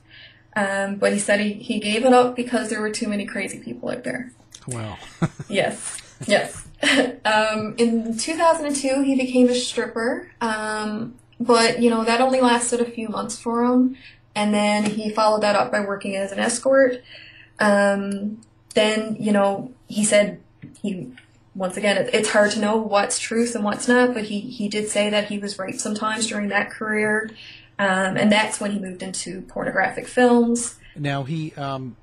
um, 0.56 0.96
but 0.96 1.12
he 1.12 1.20
said 1.20 1.42
he, 1.42 1.54
he 1.54 1.80
gave 1.82 2.06
it 2.06 2.14
up 2.14 2.38
because 2.38 2.70
there 2.70 2.80
were 2.80 2.92
too 2.92 3.10
many 3.10 3.26
crazy 3.26 3.60
people 3.60 3.90
out 3.90 4.04
there. 4.06 4.32
Wow. 4.68 4.98
Yes, 5.50 5.98
yes. 6.26 6.66
um, 7.26 7.76
in 7.78 8.18
2002, 8.18 9.02
he 9.04 9.16
became 9.16 9.50
a 9.50 9.56
stripper, 9.56 10.32
um, 10.42 11.16
but 11.40 11.82
you 11.82 11.90
know 11.90 12.04
that 12.04 12.22
only 12.22 12.42
lasted 12.42 12.80
a 12.80 12.86
few 12.86 13.08
months 13.10 13.40
for 13.40 13.64
him, 13.64 13.98
and 14.36 14.54
then 14.54 14.86
he 14.86 15.10
followed 15.10 15.42
that 15.42 15.56
up 15.56 15.72
by 15.72 15.82
working 15.82 16.16
as 16.16 16.32
an 16.32 16.40
escort. 16.40 17.04
Um, 17.60 18.42
then 18.74 19.16
you 19.20 19.32
know 19.32 19.72
he 19.88 20.04
said 20.04 20.40
he 20.82 21.12
once 21.54 21.78
again 21.78 21.98
it, 21.98 22.10
it's 22.14 22.30
hard 22.30 22.52
to 22.52 22.60
know 22.60 22.78
what's 22.78 23.20
truth 23.20 23.54
and 23.54 23.64
what's 23.64 23.88
not, 23.88 24.14
but 24.14 24.26
he 24.26 24.40
he 24.40 24.68
did 24.68 24.88
say 24.88 25.10
that 25.10 25.28
he 25.28 25.38
was 25.38 25.60
raped 25.60 25.82
sometimes 25.82 26.28
during 26.28 26.50
that 26.50 26.72
career, 26.72 27.30
um, 27.78 28.18
and 28.18 28.32
that's 28.32 28.60
when 28.60 28.72
he 28.72 28.80
moved 28.80 29.04
into 29.04 29.42
pornographic 29.44 30.08
films. 30.08 30.78
now 30.96 31.24
he 31.24 31.54
um, 31.54 31.96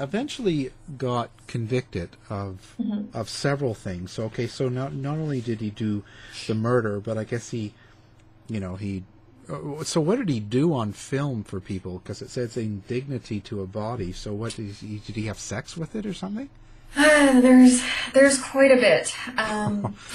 eventually 0.00 0.72
got 0.98 1.30
convicted 1.46 2.10
of 2.30 2.74
Mm-hmm. 2.80 3.16
of 3.16 3.28
several 3.28 3.74
things. 3.74 4.10
So 4.12 4.24
okay, 4.24 4.46
so 4.46 4.68
not 4.68 4.94
not 4.94 5.18
only 5.18 5.40
did 5.40 5.60
he 5.60 5.70
do 5.70 6.02
the 6.46 6.54
murder, 6.54 7.00
but 7.00 7.16
I 7.18 7.24
guess 7.24 7.50
he, 7.50 7.72
you 8.48 8.60
know, 8.60 8.76
he. 8.76 9.04
uh, 9.48 9.84
So 9.84 10.00
what 10.00 10.18
did 10.18 10.28
he 10.28 10.40
do 10.40 10.72
on 10.74 10.92
film 10.92 11.44
for 11.44 11.60
people? 11.60 11.98
Because 11.98 12.22
it 12.22 12.30
says 12.30 12.56
indignity 12.56 13.40
to 13.40 13.60
a 13.62 13.66
body. 13.66 14.12
So 14.12 14.32
what 14.32 14.56
did 14.56 14.66
he, 14.74 14.98
did 14.98 15.16
he 15.16 15.26
have 15.26 15.38
sex 15.38 15.76
with 15.76 15.94
it 15.94 16.06
or 16.06 16.14
something? 16.14 16.48
There's 16.96 17.82
there's 18.12 18.38
quite 18.38 18.70
a 18.70 18.76
bit. 18.76 19.14
Um, 19.38 19.94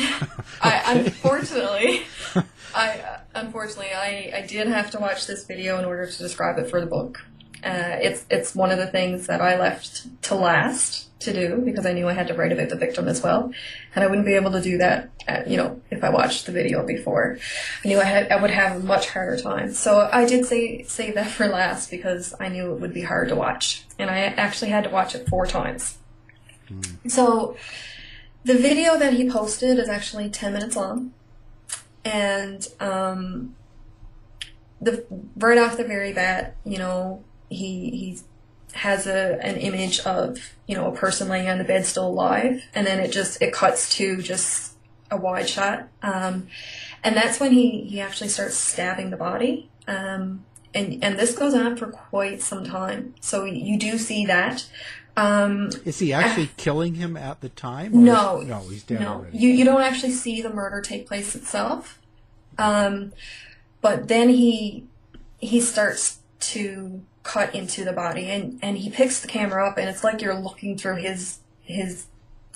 I, 0.61 0.83
unfortunately, 0.97 2.03
I 2.75 2.99
uh, 2.99 3.19
unfortunately 3.33 3.93
I, 3.95 4.31
I 4.35 4.41
did 4.45 4.67
have 4.67 4.91
to 4.91 4.99
watch 4.99 5.25
this 5.25 5.45
video 5.45 5.79
in 5.79 5.85
order 5.85 6.05
to 6.05 6.17
describe 6.17 6.59
it 6.59 6.69
for 6.69 6.79
the 6.79 6.85
book. 6.85 7.17
Uh, 7.63 7.97
it's 8.01 8.25
it's 8.29 8.55
one 8.55 8.71
of 8.71 8.77
the 8.77 8.87
things 8.87 9.27
that 9.27 9.41
I 9.41 9.59
left 9.59 10.07
to 10.23 10.35
last 10.35 11.05
to 11.19 11.33
do 11.33 11.61
because 11.65 11.85
I 11.85 11.93
knew 11.93 12.07
I 12.07 12.13
had 12.13 12.27
to 12.27 12.35
write 12.35 12.51
about 12.51 12.69
the 12.69 12.75
victim 12.75 13.07
as 13.07 13.23
well, 13.23 13.51
and 13.95 14.03
I 14.03 14.07
wouldn't 14.07 14.27
be 14.27 14.35
able 14.35 14.51
to 14.51 14.61
do 14.61 14.77
that. 14.77 15.09
At, 15.27 15.47
you 15.47 15.57
know, 15.57 15.81
if 15.89 16.03
I 16.03 16.09
watched 16.09 16.45
the 16.45 16.51
video 16.51 16.85
before, 16.85 17.37
I 17.83 17.87
knew 17.87 17.99
I 17.99 18.05
had 18.05 18.31
I 18.31 18.41
would 18.41 18.51
have 18.51 18.77
a 18.77 18.79
much 18.85 19.09
harder 19.09 19.41
time. 19.41 19.73
So 19.73 20.09
I 20.11 20.25
did 20.25 20.45
say 20.45 20.83
save 20.83 21.15
that 21.15 21.31
for 21.31 21.47
last 21.47 21.89
because 21.89 22.33
I 22.39 22.49
knew 22.49 22.73
it 22.73 22.79
would 22.79 22.93
be 22.93 23.01
hard 23.01 23.29
to 23.29 23.35
watch, 23.35 23.85
and 23.97 24.09
I 24.09 24.19
actually 24.19 24.71
had 24.71 24.83
to 24.83 24.89
watch 24.89 25.15
it 25.15 25.27
four 25.27 25.47
times. 25.47 25.97
So 27.07 27.55
the 28.47 28.57
video 28.57 28.97
that 28.97 29.13
he 29.13 29.29
posted 29.29 29.77
is 29.77 29.89
actually 29.89 30.29
10 30.29 30.53
minutes 30.53 30.75
long. 30.75 31.11
And 32.05 32.65
um, 32.79 33.55
the 34.79 35.05
right 35.35 35.57
off 35.57 35.75
the 35.75 35.83
very 35.83 36.13
bat, 36.13 36.55
you 36.63 36.77
know, 36.77 37.23
he 37.49 37.89
he 37.89 38.19
has 38.73 39.07
a 39.07 39.39
an 39.43 39.55
image 39.57 39.99
of, 40.01 40.55
you 40.67 40.75
know, 40.75 40.91
a 40.91 40.95
person 40.95 41.27
laying 41.29 41.49
on 41.49 41.57
the 41.57 41.63
bed 41.63 41.85
still 41.85 42.07
alive 42.07 42.63
and 42.73 42.85
then 42.85 42.99
it 42.99 43.11
just 43.11 43.41
it 43.41 43.53
cuts 43.53 43.95
to 43.95 44.21
just 44.21 44.73
a 45.09 45.17
wide 45.17 45.47
shot. 45.49 45.87
Um, 46.01 46.47
and 47.03 47.15
that's 47.15 47.39
when 47.39 47.51
he, 47.53 47.81
he 47.83 48.01
actually 48.01 48.29
starts 48.29 48.55
stabbing 48.55 49.09
the 49.09 49.17
body. 49.17 49.69
Um, 49.87 50.45
and, 50.73 51.03
and 51.03 51.17
this 51.17 51.35
goes 51.35 51.53
on 51.53 51.77
for 51.77 51.87
quite 51.87 52.41
some 52.41 52.65
time. 52.65 53.15
So 53.21 53.45
you 53.45 53.79
do 53.79 53.97
see 53.97 54.25
that. 54.25 54.67
Um, 55.15 55.69
Is 55.85 55.97
he 55.99 56.13
actually 56.13 56.51
killing 56.57 56.95
him 56.95 57.17
at 57.17 57.41
the 57.41 57.49
time? 57.49 58.03
no, 58.03 58.41
is- 58.41 58.47
no, 58.47 58.59
he's 58.59 58.83
dead 58.83 59.01
no. 59.01 59.13
already. 59.13 59.37
You 59.37 59.49
you 59.49 59.65
don't 59.65 59.81
actually 59.81 60.11
see 60.11 60.43
the 60.43 60.51
murder 60.51 60.79
take 60.79 61.07
place 61.07 61.33
itself, 61.35 61.99
um, 62.59 63.13
but 63.81 64.09
then 64.09 64.29
he 64.29 64.85
he 65.39 65.59
starts 65.59 66.19
to 66.39 67.01
cut 67.27 67.53
into 67.53 67.83
the 67.83 67.93
body, 67.93 68.29
and 68.29 68.59
and 68.61 68.77
he 68.77 68.89
picks 68.89 69.19
the 69.19 69.27
camera 69.27 69.67
up, 69.67 69.77
and 69.77 69.89
it's 69.89 70.03
like 70.03 70.21
you're 70.21 70.39
looking 70.39 70.77
through 70.77 70.95
his 70.95 71.39
his 71.63 72.05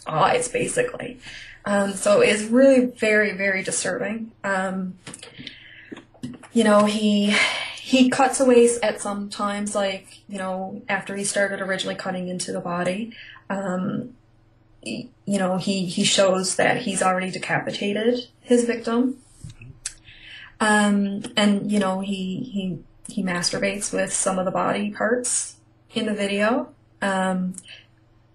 eyes, 0.08 0.48
basically. 0.48 1.20
Um, 1.66 1.94
so 1.94 2.22
it's 2.22 2.44
really 2.44 2.86
very 2.86 3.34
very 3.34 3.64
disturbing. 3.64 4.32
Um, 4.44 4.96
you 6.54 6.64
know 6.64 6.86
he 6.86 7.36
he 7.78 8.10
cuts 8.10 8.40
away 8.40 8.70
at 8.84 9.02
some 9.02 9.30
times 9.30 9.76
like 9.76 10.22
you 10.28 10.38
know 10.38 10.82
after 10.88 11.16
he 11.16 11.24
started 11.24 11.62
originally 11.62 11.96
cutting 11.96 12.28
into 12.28 12.52
the 12.52 12.60
body 12.60 13.14
um, 13.50 14.16
you 14.84 15.10
know 15.26 15.58
he 15.58 15.86
he 15.86 16.04
shows 16.04 16.56
that 16.56 16.82
he's 16.82 17.02
already 17.02 17.32
decapitated 17.32 18.28
his 18.42 18.66
victim 18.66 19.18
um, 20.60 21.24
and 21.36 21.72
you 21.72 21.80
know 21.80 22.02
he 22.02 22.50
he 22.52 22.80
he 23.12 23.24
masturbates 23.24 23.94
with 23.94 24.14
some 24.14 24.40
of 24.40 24.46
the 24.46 24.52
body 24.52 24.92
parts 24.92 25.58
in 25.94 26.06
the 26.06 26.14
video. 26.14 26.74
Um, 27.02 27.56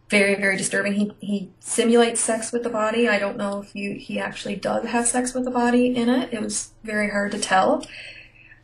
very 0.09 0.37
very 0.37 0.57
disturbing. 0.57 0.93
He 0.95 1.13
he 1.21 1.51
simulates 1.59 2.21
sex 2.21 2.53
with 2.53 2.63
the 2.63 2.71
body. 2.71 3.09
I 3.09 3.19
don't 3.19 3.37
know 3.37 3.61
if 3.63 3.75
you 3.75 3.95
he 3.95 4.21
actually 4.21 4.57
does 4.57 4.87
have 4.87 5.07
sex 5.07 5.35
with 5.35 5.45
the 5.45 5.51
body 5.51 5.95
in 5.97 6.09
it. 6.09 6.33
It 6.33 6.41
was 6.41 6.71
very 6.85 7.11
hard 7.11 7.33
to 7.33 7.39
tell. 7.39 7.85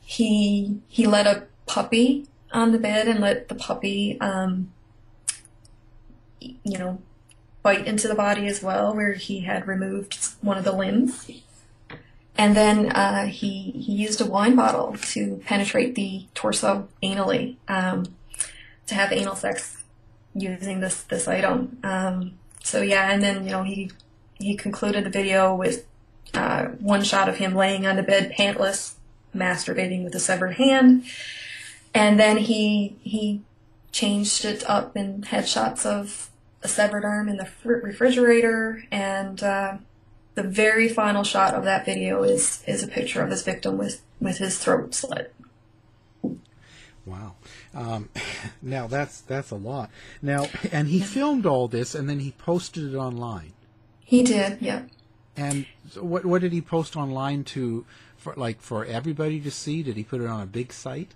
He 0.01 0.79
he 0.89 1.07
let 1.07 1.27
a 1.27 1.47
puppy 1.67 2.29
on 2.53 2.73
the 2.73 2.79
bed 2.79 3.09
and 3.09 3.21
let 3.21 3.49
the 3.49 3.55
puppy 3.55 4.21
um 4.21 4.73
you 6.41 6.79
know 6.79 7.01
bite 7.63 7.87
into 7.87 8.09
the 8.09 8.15
body 8.15 8.47
as 8.47 8.63
well 8.63 8.95
where 8.95 9.15
he 9.15 9.41
had 9.41 9.67
removed 9.67 10.19
one 10.41 10.59
of 10.59 10.65
the 10.65 10.73
limbs 10.73 11.31
and 12.37 12.57
then 12.57 12.91
uh, 12.93 13.27
he 13.27 13.73
he 13.73 13.93
used 13.93 14.21
a 14.21 14.27
wine 14.27 14.57
bottle 14.57 14.97
to 15.13 15.41
penetrate 15.45 15.95
the 15.95 16.27
torso 16.35 16.89
anally 17.03 17.57
um, 17.69 18.07
to 18.87 18.95
have 18.95 19.13
anal 19.13 19.37
sex 19.37 19.83
using 20.35 20.81
this 20.81 21.03
this 21.05 21.29
item. 21.29 21.79
Um, 21.83 22.39
so 22.63 22.81
yeah, 22.83 23.11
and 23.11 23.23
then 23.23 23.45
you 23.45 23.51
know 23.51 23.63
he 23.63 23.91
he 24.35 24.57
concluded 24.57 25.05
the 25.05 25.11
video 25.11 25.55
with 25.55 25.87
uh, 26.35 26.67
one 26.81 27.03
shot 27.03 27.29
of 27.29 27.37
him 27.37 27.55
laying 27.55 27.87
on 27.87 27.97
the 27.97 28.03
bed, 28.03 28.33
pantless, 28.37 28.95
masturbating 29.35 30.05
with 30.05 30.15
a 30.15 30.21
severed 30.21 30.55
hand, 30.55 31.05
and 31.95 32.19
then 32.19 32.39
he 32.39 32.97
he 33.03 33.43
changed 33.91 34.45
it 34.47 34.69
up 34.69 34.97
in 34.97 35.23
headshots 35.23 35.85
of 35.85 36.31
a 36.63 36.69
severed 36.69 37.05
arm 37.05 37.29
in 37.29 37.37
the 37.37 37.49
refrigerator, 37.65 38.85
and 38.91 39.43
uh, 39.43 39.77
the 40.35 40.43
very 40.43 40.89
final 40.89 41.25
shot 41.25 41.55
of 41.55 41.65
that 41.65 41.85
video 41.85 42.23
is 42.23 42.63
is 42.67 42.83
a 42.83 42.89
picture 42.89 43.23
of 43.23 43.31
his 43.31 43.43
victim 43.43 43.79
with 43.79 44.03
with 44.21 44.39
his 44.39 44.59
throat 44.59 44.95
slit. 44.95 45.35
Wow. 47.05 47.35
Um, 47.75 48.09
now 48.63 48.87
that's 48.87 49.21
that's 49.21 49.51
a 49.51 49.57
lot. 49.57 49.91
Now, 50.21 50.47
and 50.71 50.89
he 50.89 51.01
filmed 51.01 51.47
all 51.47 51.69
this, 51.69 51.95
and 51.95 52.09
then 52.09 52.21
he 52.21 52.33
posted 52.33 52.93
it 52.93 52.97
online. 52.97 53.53
He 54.01 54.23
did, 54.23 54.59
yeah. 54.61 54.83
And 55.37 55.67
what 55.99 56.25
what 56.27 56.43
did 56.43 56.53
he 56.53 56.61
post 56.61 56.97
online 56.97 57.45
to, 57.45 57.85
for 58.17 58.35
like 58.37 58.61
for 58.61 58.85
everybody 58.85 59.41
to 59.41 59.51
see? 59.51 59.83
Did 59.83 59.97
he 59.97 60.05
put 60.05 60.21
it 60.21 60.27
on 60.27 60.41
a 60.41 60.47
big 60.47 60.73
site? 60.73 61.15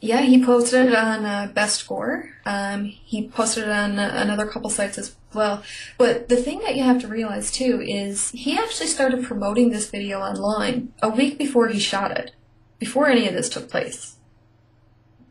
Yeah, 0.00 0.20
he 0.20 0.44
posted 0.44 0.86
it 0.86 0.94
on 0.94 1.24
uh, 1.24 1.50
Best 1.52 1.86
Gore. 1.88 2.30
Um, 2.46 2.84
he 2.84 3.28
posted 3.28 3.64
it 3.64 3.70
on 3.70 3.98
uh, 3.98 4.12
another 4.14 4.46
couple 4.46 4.70
sites 4.70 4.96
as 4.96 5.16
well. 5.34 5.62
But 5.96 6.28
the 6.28 6.36
thing 6.36 6.60
that 6.60 6.76
you 6.76 6.84
have 6.84 7.00
to 7.00 7.08
realize 7.08 7.50
too 7.50 7.82
is 7.84 8.30
he 8.30 8.56
actually 8.56 8.86
started 8.86 9.24
promoting 9.24 9.70
this 9.70 9.90
video 9.90 10.20
online 10.20 10.92
a 11.02 11.08
week 11.08 11.36
before 11.36 11.68
he 11.68 11.80
shot 11.80 12.16
it, 12.16 12.32
before 12.78 13.08
any 13.08 13.26
of 13.26 13.34
this 13.34 13.48
took 13.48 13.68
place. 13.68 14.16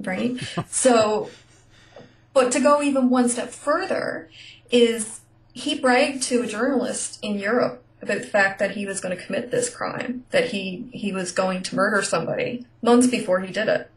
Right? 0.02 0.36
so, 0.68 1.30
but 2.34 2.52
to 2.52 2.60
go 2.60 2.82
even 2.82 3.10
one 3.10 3.30
step 3.30 3.50
further 3.50 4.30
is 4.70 5.22
he 5.54 5.80
bragged 5.80 6.24
to 6.24 6.44
a 6.44 6.48
journalist 6.48 7.20
in 7.22 7.40
Europe 7.40 7.84
about 8.02 8.20
the 8.20 8.28
fact 8.28 8.60
that 8.60 8.72
he 8.72 8.86
was 8.86 9.00
going 9.00 9.18
to 9.18 9.24
commit 9.24 9.50
this 9.50 9.70
crime, 9.70 10.26
that 10.32 10.50
he, 10.50 10.88
he 10.92 11.12
was 11.12 11.32
going 11.32 11.64
to 11.64 11.76
murder 11.76 12.02
somebody 12.02 12.66
months 12.82 13.08
before 13.08 13.40
he 13.40 13.52
did 13.52 13.70
it. 13.70 13.90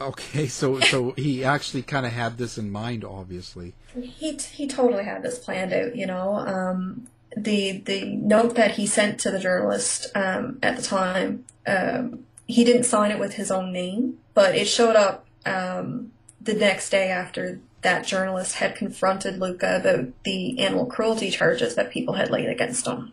Okay, 0.00 0.46
so 0.46 0.78
so 0.80 1.12
he 1.12 1.42
actually 1.42 1.82
kind 1.82 2.06
of 2.06 2.12
had 2.12 2.38
this 2.38 2.56
in 2.56 2.70
mind, 2.70 3.04
obviously. 3.04 3.74
He 4.00 4.36
he 4.36 4.68
totally 4.68 5.04
had 5.04 5.22
this 5.22 5.38
planned 5.40 5.72
out. 5.72 5.96
You 5.96 6.06
know, 6.06 6.36
um, 6.36 7.08
the 7.36 7.78
the 7.78 8.04
note 8.04 8.54
that 8.54 8.72
he 8.72 8.86
sent 8.86 9.18
to 9.20 9.30
the 9.30 9.40
journalist 9.40 10.06
um, 10.14 10.58
at 10.62 10.76
the 10.76 10.82
time, 10.82 11.44
um, 11.66 12.24
he 12.46 12.64
didn't 12.64 12.84
sign 12.84 13.10
it 13.10 13.18
with 13.18 13.34
his 13.34 13.50
own 13.50 13.72
name, 13.72 14.18
but 14.34 14.54
it 14.54 14.66
showed 14.66 14.94
up 14.94 15.26
um, 15.44 16.12
the 16.40 16.54
next 16.54 16.90
day 16.90 17.10
after 17.10 17.60
that 17.82 18.06
journalist 18.06 18.56
had 18.56 18.76
confronted 18.76 19.38
Luka 19.38 19.78
about 19.80 20.12
the 20.24 20.60
animal 20.60 20.86
cruelty 20.86 21.30
charges 21.30 21.74
that 21.74 21.90
people 21.90 22.14
had 22.14 22.30
laid 22.30 22.48
against 22.48 22.86
him. 22.86 23.12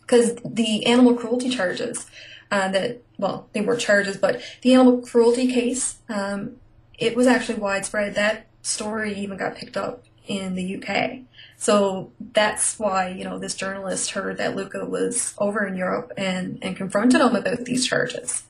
Because 0.00 0.36
the 0.44 0.86
animal 0.86 1.14
cruelty 1.14 1.48
charges 1.48 2.06
uh, 2.52 2.68
that, 2.68 3.02
well, 3.16 3.48
they 3.54 3.62
were 3.62 3.76
charges, 3.76 4.18
but 4.18 4.42
the 4.60 4.74
animal 4.74 5.00
cruelty 5.00 5.50
case, 5.50 5.96
um, 6.10 6.56
it 6.98 7.16
was 7.16 7.26
actually 7.26 7.58
widespread. 7.58 8.14
That 8.14 8.46
story 8.60 9.14
even 9.14 9.38
got 9.38 9.56
picked 9.56 9.78
up 9.78 10.04
in 10.26 10.54
the 10.54 10.76
UK. 10.76 11.20
So 11.56 12.12
that's 12.34 12.78
why, 12.78 13.08
you 13.08 13.24
know, 13.24 13.38
this 13.38 13.54
journalist 13.54 14.10
heard 14.10 14.36
that 14.36 14.54
Luka 14.54 14.84
was 14.84 15.34
over 15.38 15.66
in 15.66 15.76
Europe 15.76 16.12
and, 16.18 16.58
and 16.60 16.76
confronted 16.76 17.22
him 17.22 17.34
about 17.34 17.64
these 17.64 17.86
charges 17.86 18.44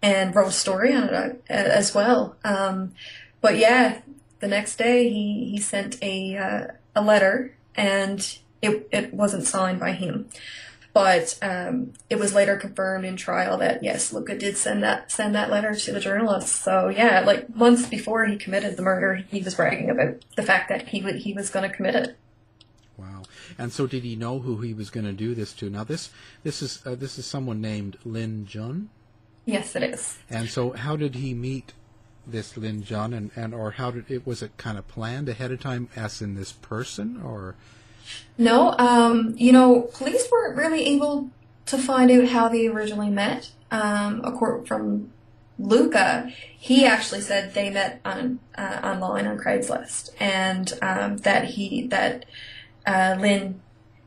and 0.00 0.34
wrote 0.34 0.48
a 0.48 0.52
story 0.52 0.94
on 0.94 1.10
it 1.10 1.44
uh, 1.50 1.52
as 1.52 1.94
well. 1.94 2.36
Um, 2.44 2.94
but 3.42 3.58
yeah, 3.58 4.00
the 4.40 4.48
next 4.48 4.76
day 4.76 5.10
he, 5.10 5.50
he 5.50 5.60
sent 5.60 6.02
a, 6.02 6.36
uh, 6.36 6.66
a 6.96 7.02
letter 7.02 7.54
and 7.74 8.38
it, 8.62 8.88
it 8.90 9.12
wasn't 9.12 9.44
signed 9.44 9.80
by 9.80 9.92
him. 9.92 10.30
But 10.94 11.36
um, 11.42 11.92
it 12.08 12.20
was 12.20 12.34
later 12.34 12.56
confirmed 12.56 13.04
in 13.04 13.16
trial 13.16 13.58
that 13.58 13.82
yes, 13.82 14.12
Luka 14.12 14.38
did 14.38 14.56
send 14.56 14.84
that 14.84 15.10
send 15.10 15.34
that 15.34 15.50
letter 15.50 15.74
to 15.74 15.92
the 15.92 15.98
journalist. 15.98 16.62
So 16.62 16.88
yeah, 16.88 17.20
like 17.20 17.54
months 17.54 17.88
before 17.88 18.24
he 18.26 18.36
committed 18.36 18.76
the 18.76 18.82
murder, 18.82 19.16
he 19.28 19.42
was 19.42 19.56
bragging 19.56 19.90
about 19.90 20.24
the 20.36 20.44
fact 20.44 20.68
that 20.68 20.88
he 20.88 21.02
would 21.02 21.16
he 21.16 21.32
was 21.32 21.50
going 21.50 21.68
to 21.68 21.76
commit 21.76 21.96
it. 21.96 22.16
Wow! 22.96 23.24
And 23.58 23.72
so, 23.72 23.88
did 23.88 24.04
he 24.04 24.14
know 24.14 24.38
who 24.38 24.60
he 24.60 24.72
was 24.72 24.88
going 24.88 25.04
to 25.04 25.12
do 25.12 25.34
this 25.34 25.52
to? 25.54 25.68
Now, 25.68 25.82
this 25.82 26.10
this 26.44 26.62
is 26.62 26.80
uh, 26.86 26.94
this 26.94 27.18
is 27.18 27.26
someone 27.26 27.60
named 27.60 27.98
Lin 28.04 28.46
Jun. 28.46 28.88
Yes, 29.46 29.74
it 29.74 29.82
is. 29.82 30.18
And 30.30 30.48
so, 30.48 30.70
how 30.70 30.94
did 30.94 31.16
he 31.16 31.34
meet 31.34 31.72
this 32.24 32.56
Lin 32.56 32.84
Jun, 32.84 33.12
and, 33.12 33.32
and 33.34 33.52
or 33.52 33.72
how 33.72 33.90
did 33.90 34.08
it 34.08 34.24
was 34.24 34.42
it 34.42 34.56
kind 34.58 34.78
of 34.78 34.86
planned 34.86 35.28
ahead 35.28 35.50
of 35.50 35.58
time, 35.58 35.88
as 35.96 36.22
in 36.22 36.36
this 36.36 36.52
person, 36.52 37.20
or? 37.20 37.56
No, 38.36 38.74
um, 38.78 39.34
you 39.36 39.52
know, 39.52 39.82
police 39.94 40.28
weren't 40.30 40.56
really 40.56 40.86
able 40.86 41.30
to 41.66 41.78
find 41.78 42.10
out 42.10 42.28
how 42.28 42.48
they 42.48 42.66
originally 42.66 43.10
met. 43.10 43.50
Um, 43.70 44.24
a 44.24 44.32
quote 44.32 44.68
from 44.68 45.12
Luka, 45.58 46.30
he 46.56 46.84
actually 46.84 47.20
said 47.20 47.54
they 47.54 47.70
met 47.70 48.00
on 48.04 48.40
uh, 48.56 48.80
online 48.82 49.26
on 49.26 49.38
Craigslist, 49.38 50.10
and 50.20 50.72
um, 50.82 51.16
that 51.18 51.44
he 51.44 51.86
that 51.88 52.24
uh, 52.86 53.16
Lin 53.18 53.60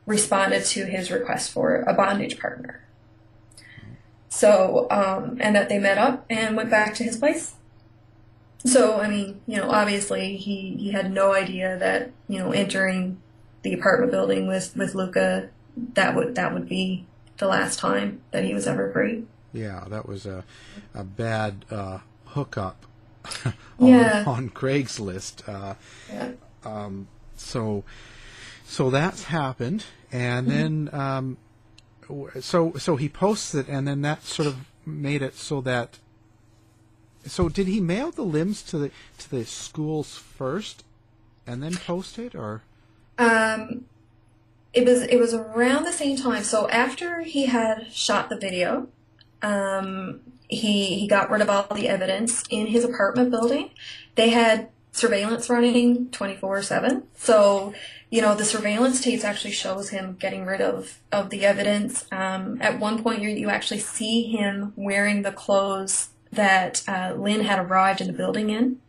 responded 0.06 0.64
to 0.64 0.86
his 0.86 1.10
request 1.10 1.50
for 1.50 1.82
a 1.82 1.92
bondage 1.92 2.38
partner. 2.38 2.82
So, 4.28 4.86
um, 4.90 5.38
and 5.40 5.54
that 5.56 5.68
they 5.68 5.78
met 5.78 5.98
up 5.98 6.24
and 6.30 6.56
went 6.56 6.70
back 6.70 6.94
to 6.94 7.04
his 7.04 7.16
place. 7.16 7.54
So, 8.64 9.00
I 9.00 9.08
mean, 9.08 9.40
you 9.46 9.56
know, 9.56 9.70
obviously 9.70 10.36
he, 10.36 10.76
he 10.78 10.92
had 10.92 11.12
no 11.12 11.32
idea 11.32 11.78
that, 11.78 12.10
you 12.28 12.38
know, 12.38 12.52
entering 12.52 13.20
the 13.62 13.74
apartment 13.74 14.12
building 14.12 14.46
with 14.46 14.76
with 14.76 14.94
Luka, 14.94 15.50
that 15.94 16.14
would 16.14 16.34
that 16.34 16.52
would 16.54 16.68
be 16.68 17.06
the 17.38 17.46
last 17.46 17.78
time 17.78 18.20
that 18.30 18.44
he 18.44 18.54
was 18.54 18.66
ever 18.66 18.92
free. 18.92 19.24
Yeah, 19.52 19.84
that 19.88 20.06
was 20.06 20.26
a 20.26 20.44
a 20.94 21.04
bad 21.04 21.64
uh, 21.70 21.98
hookup 22.26 22.86
on, 23.44 23.54
yeah. 23.88 24.24
on 24.26 24.50
Craigslist. 24.50 25.48
Uh, 25.48 25.74
yeah. 26.12 26.32
Um, 26.64 27.08
so 27.36 27.84
so 28.66 28.90
that's 28.90 29.24
happened, 29.24 29.84
and 30.12 30.48
mm-hmm. 30.48 30.58
then 30.58 31.00
um, 31.00 31.36
so 32.40 32.72
so 32.76 32.96
he 32.96 33.08
posts 33.08 33.54
it, 33.54 33.68
and 33.68 33.88
then 33.88 34.02
that 34.02 34.24
sort 34.24 34.48
of 34.48 34.56
made 34.84 35.22
it 35.22 35.34
so 35.34 35.60
that. 35.62 35.98
So 37.26 37.48
did 37.48 37.66
he 37.66 37.80
mail 37.80 38.10
the 38.10 38.22
limbs 38.22 38.62
to 38.64 38.78
the 38.78 38.90
to 39.18 39.30
the 39.30 39.44
schools 39.44 40.16
first, 40.16 40.84
and 41.46 41.62
then 41.62 41.74
post 41.76 42.18
it, 42.18 42.34
or? 42.34 42.62
Um, 43.18 43.84
it 44.72 44.84
was 44.84 45.02
it 45.02 45.18
was 45.18 45.34
around 45.34 45.84
the 45.84 45.92
same 45.92 46.16
time. 46.16 46.44
So 46.44 46.68
after 46.68 47.22
he 47.22 47.46
had 47.46 47.92
shot 47.92 48.28
the 48.28 48.36
video, 48.36 48.88
um, 49.42 50.20
he 50.48 50.98
he 51.00 51.08
got 51.08 51.30
rid 51.30 51.42
of 51.42 51.50
all 51.50 51.66
the 51.74 51.88
evidence 51.88 52.44
in 52.50 52.68
his 52.68 52.84
apartment 52.84 53.30
building. 53.30 53.70
They 54.14 54.30
had 54.30 54.68
surveillance 54.92 55.48
running 55.50 56.10
twenty 56.10 56.36
four 56.36 56.62
seven. 56.62 57.04
So 57.16 57.74
you 58.10 58.22
know 58.22 58.34
the 58.34 58.44
surveillance 58.44 59.00
tapes 59.00 59.24
actually 59.24 59.52
shows 59.52 59.90
him 59.90 60.16
getting 60.18 60.44
rid 60.44 60.60
of 60.60 60.98
of 61.10 61.30
the 61.30 61.44
evidence. 61.44 62.06
Um, 62.12 62.58
at 62.60 62.78
one 62.78 63.02
point, 63.02 63.22
you 63.22 63.30
you 63.30 63.50
actually 63.50 63.80
see 63.80 64.22
him 64.24 64.72
wearing 64.76 65.22
the 65.22 65.32
clothes 65.32 66.10
that 66.30 66.82
uh, 66.86 67.14
Lin 67.16 67.40
had 67.40 67.58
arrived 67.58 68.00
in 68.00 68.06
the 68.06 68.12
building 68.12 68.50
in 68.50 68.80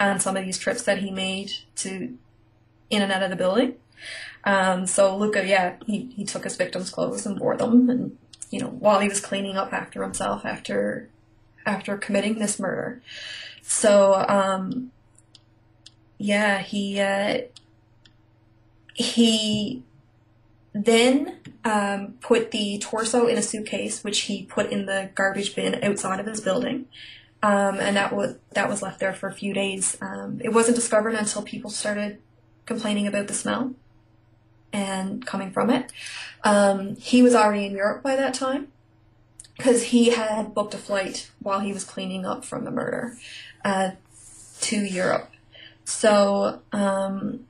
on 0.00 0.18
some 0.18 0.36
of 0.36 0.44
these 0.44 0.58
trips 0.58 0.82
that 0.82 0.98
he 0.98 1.10
made 1.10 1.52
to 1.76 2.16
in 2.90 3.02
and 3.02 3.12
out 3.12 3.22
of 3.22 3.30
the 3.30 3.36
building. 3.36 3.74
Um, 4.44 4.86
so 4.86 5.16
Luka, 5.16 5.46
yeah, 5.46 5.76
he, 5.86 6.12
he 6.16 6.24
took 6.24 6.44
his 6.44 6.56
victim's 6.56 6.90
clothes 6.90 7.26
and 7.26 7.38
wore 7.38 7.56
them, 7.56 7.88
and 7.88 8.16
you 8.50 8.60
know, 8.60 8.68
while 8.68 9.00
he 9.00 9.08
was 9.08 9.20
cleaning 9.20 9.56
up 9.56 9.72
after 9.72 10.02
himself 10.02 10.44
after 10.44 11.08
after 11.66 11.96
committing 11.96 12.38
this 12.38 12.58
murder. 12.58 13.02
So, 13.62 14.24
um, 14.28 14.90
yeah, 16.18 16.58
he 16.60 17.00
uh, 17.00 17.42
he 18.94 19.82
then 20.72 21.38
um, 21.64 22.14
put 22.20 22.50
the 22.50 22.78
torso 22.78 23.26
in 23.26 23.36
a 23.36 23.42
suitcase, 23.42 24.04
which 24.04 24.20
he 24.22 24.44
put 24.44 24.70
in 24.70 24.86
the 24.86 25.10
garbage 25.14 25.54
bin 25.54 25.82
outside 25.82 26.20
of 26.20 26.26
his 26.26 26.40
building. 26.40 26.86
Um, 27.42 27.78
and 27.78 27.96
that 27.96 28.14
was 28.14 28.36
that 28.52 28.68
was 28.68 28.82
left 28.82 29.00
there 29.00 29.14
for 29.14 29.28
a 29.28 29.32
few 29.32 29.54
days. 29.54 29.96
Um, 30.00 30.40
it 30.42 30.50
wasn't 30.50 30.76
discovered 30.76 31.14
until 31.14 31.42
people 31.42 31.70
started 31.70 32.18
complaining 32.70 33.08
about 33.08 33.26
the 33.26 33.34
smell 33.34 33.74
and 34.72 35.26
coming 35.26 35.50
from 35.50 35.70
it. 35.70 35.90
Um, 36.44 36.94
he 36.94 37.20
was 37.20 37.34
already 37.34 37.66
in 37.66 37.72
Europe 37.72 38.04
by 38.04 38.14
that 38.14 38.32
time 38.32 38.68
because 39.56 39.82
he 39.86 40.10
had 40.10 40.54
booked 40.54 40.72
a 40.72 40.78
flight 40.78 41.28
while 41.40 41.58
he 41.58 41.72
was 41.72 41.82
cleaning 41.82 42.24
up 42.24 42.44
from 42.44 42.64
the 42.64 42.70
murder 42.70 43.16
uh, 43.64 43.90
to 44.60 44.76
Europe. 44.76 45.32
So, 45.84 46.60
um, 46.70 47.40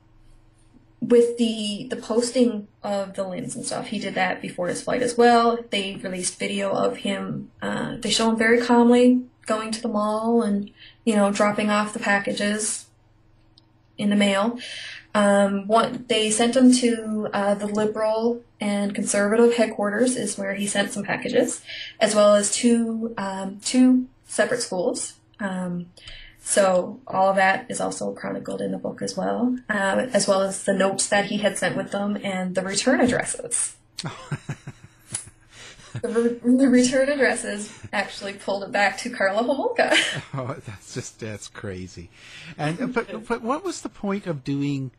with 0.99 1.37
the 1.37 1.87
the 1.89 1.95
posting 1.95 2.67
of 2.81 3.13
the 3.13 3.23
limbs 3.23 3.55
and 3.55 3.63
stuff, 3.63 3.87
he 3.87 3.99
did 3.99 4.15
that 4.15 4.41
before 4.41 4.69
his 4.69 4.81
flight 4.81 5.03
as 5.03 5.15
well. 5.15 5.59
They 5.69 5.97
released 5.97 6.39
video 6.39 6.71
of 6.71 6.97
him. 6.97 7.51
Uh, 7.61 7.97
they 7.99 8.09
show 8.09 8.31
him 8.31 8.37
very 8.37 8.59
calmly 8.59 9.21
going 9.45 9.71
to 9.71 9.81
the 9.81 9.87
mall 9.87 10.41
and 10.41 10.71
you 11.03 11.15
know 11.15 11.31
dropping 11.31 11.69
off 11.69 11.93
the 11.93 11.99
packages 11.99 12.87
in 14.01 14.09
the 14.09 14.15
mail. 14.15 14.59
Um, 15.13 15.67
one, 15.67 16.05
they 16.07 16.31
sent 16.31 16.55
him 16.55 16.73
to 16.75 17.29
uh, 17.33 17.55
the 17.55 17.67
liberal 17.67 18.41
and 18.59 18.95
conservative 18.95 19.55
headquarters, 19.55 20.15
is 20.15 20.37
where 20.37 20.53
he 20.53 20.67
sent 20.67 20.91
some 20.91 21.03
packages, 21.03 21.61
as 21.99 22.15
well 22.15 22.35
as 22.35 22.51
two 22.51 23.13
um, 23.17 23.59
two 23.59 24.07
separate 24.25 24.61
schools. 24.61 25.15
Um, 25.39 25.87
so 26.43 26.99
all 27.07 27.29
of 27.29 27.35
that 27.35 27.65
is 27.69 27.79
also 27.79 28.13
chronicled 28.13 28.61
in 28.61 28.71
the 28.71 28.77
book 28.77 29.01
as 29.01 29.15
well, 29.15 29.57
uh, 29.69 30.07
as 30.13 30.27
well 30.27 30.41
as 30.41 30.63
the 30.63 30.73
notes 30.73 31.07
that 31.07 31.25
he 31.25 31.37
had 31.37 31.57
sent 31.57 31.77
with 31.77 31.91
them 31.91 32.17
and 32.23 32.55
the 32.55 32.63
return 32.63 32.99
addresses. 32.99 33.75
the, 36.01 36.09
re- 36.09 36.39
the, 36.57 36.67
return 36.67 37.09
addresses 37.09 37.71
actually 37.93 38.33
pulled 38.33 38.63
it 38.63 38.71
back 38.71 38.97
to 38.99 39.09
Karla 39.09 39.43
Homolka. 39.43 39.95
oh, 40.33 40.55
that's 40.65 40.93
just 40.93 41.19
that's 41.19 41.47
crazy. 41.47 42.09
And 42.57 42.93
but 42.93 43.27
but 43.27 43.41
what 43.41 43.63
was 43.63 43.81
the 43.81 43.89
point 43.89 44.25
of 44.25 44.43
doing? 44.43 44.91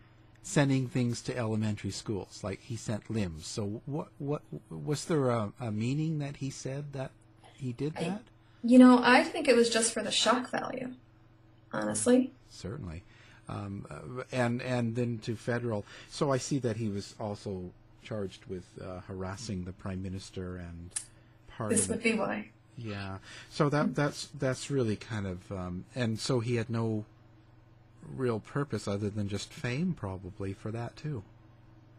Sending 0.43 0.89
things 0.89 1.23
to 1.23 1.37
elementary 1.37 1.91
schools 1.91 2.41
like 2.43 2.61
he 2.63 2.77
sent 2.77 3.09
limbs 3.09 3.47
so 3.47 3.81
what 3.87 4.09
what 4.19 4.43
was 4.71 5.05
there 5.05 5.31
a, 5.31 5.53
a 5.61 5.71
meaning 5.71 6.19
that 6.19 6.37
he 6.37 6.51
said 6.51 6.93
that 6.93 7.11
he 7.55 7.73
did 7.73 7.95
that 7.95 8.03
I, 8.03 8.19
you 8.65 8.79
know 8.79 9.01
i 9.05 9.23
think 9.23 9.47
it 9.47 9.55
was 9.55 9.71
just 9.71 9.93
for 9.93 10.03
the 10.03 10.11
shock 10.11 10.51
value 10.51 10.95
honestly. 11.73 12.33
Certainly. 12.49 13.03
Um, 13.49 13.87
uh, 13.91 14.23
and 14.31 14.63
and 14.63 14.95
then 14.95 15.19
to 15.25 15.37
federal. 15.37 15.85
So 16.09 16.31
I 16.31 16.39
see 16.39 16.59
that 16.61 16.77
he 16.77 16.89
was 16.89 17.15
also 17.19 17.73
charged 18.03 18.45
with 18.47 18.65
uh, 18.81 19.01
harassing 19.01 19.65
the 19.65 19.73
prime 19.73 20.03
minister 20.03 20.57
and 20.57 20.91
part 21.49 21.71
this 21.71 21.89
would 21.89 22.03
be 22.03 22.15
why. 22.15 22.51
Yeah. 22.77 23.19
So 23.51 23.69
that 23.69 23.95
that's 23.95 24.29
that's 24.39 24.71
really 24.71 24.97
kind 24.97 25.27
of 25.27 25.53
um, 25.53 25.85
and 25.95 26.19
so 26.19 26.41
he 26.41 26.57
had 26.57 26.71
no 26.71 27.05
real 28.17 28.41
purpose 28.41 28.87
other 28.89 29.11
than 29.11 29.29
just 29.29 29.53
fame 29.53 29.95
probably 29.95 30.53
for 30.53 30.71
that 30.71 30.97
too. 30.97 31.23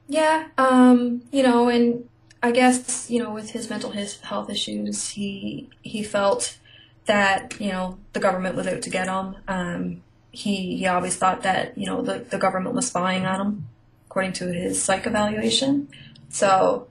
Yeah. 0.08 0.48
Um, 0.58 1.24
you 1.32 1.44
know, 1.44 1.70
and 1.70 2.08
I 2.42 2.52
guess 2.52 3.10
you 3.10 3.22
know 3.24 3.32
with 3.32 3.52
his 3.52 3.70
mental 3.70 3.92
his 3.92 4.20
health 4.22 4.50
issues, 4.50 5.10
he 5.10 5.70
he 5.82 6.04
felt 6.04 6.58
that 7.06 7.60
you 7.60 7.70
know 7.70 7.98
the 8.14 8.20
government 8.20 8.56
was 8.56 8.68
out 8.68 8.82
to 8.82 8.90
get 8.90 9.08
him. 9.08 9.36
Um, 9.48 10.04
he 10.32 10.78
he 10.78 10.88
always 10.88 11.16
thought 11.16 11.44
that 11.44 11.78
you 11.78 11.86
know 11.86 12.02
the, 12.02 12.20
the 12.20 12.38
government 12.38 12.76
was 12.76 12.88
spying 12.88 13.26
on 13.26 13.40
him, 13.40 13.68
according 14.08 14.34
to 14.34 14.52
his 14.52 14.82
psych 14.82 15.08
evaluation. 15.08 15.88
So, 16.30 16.88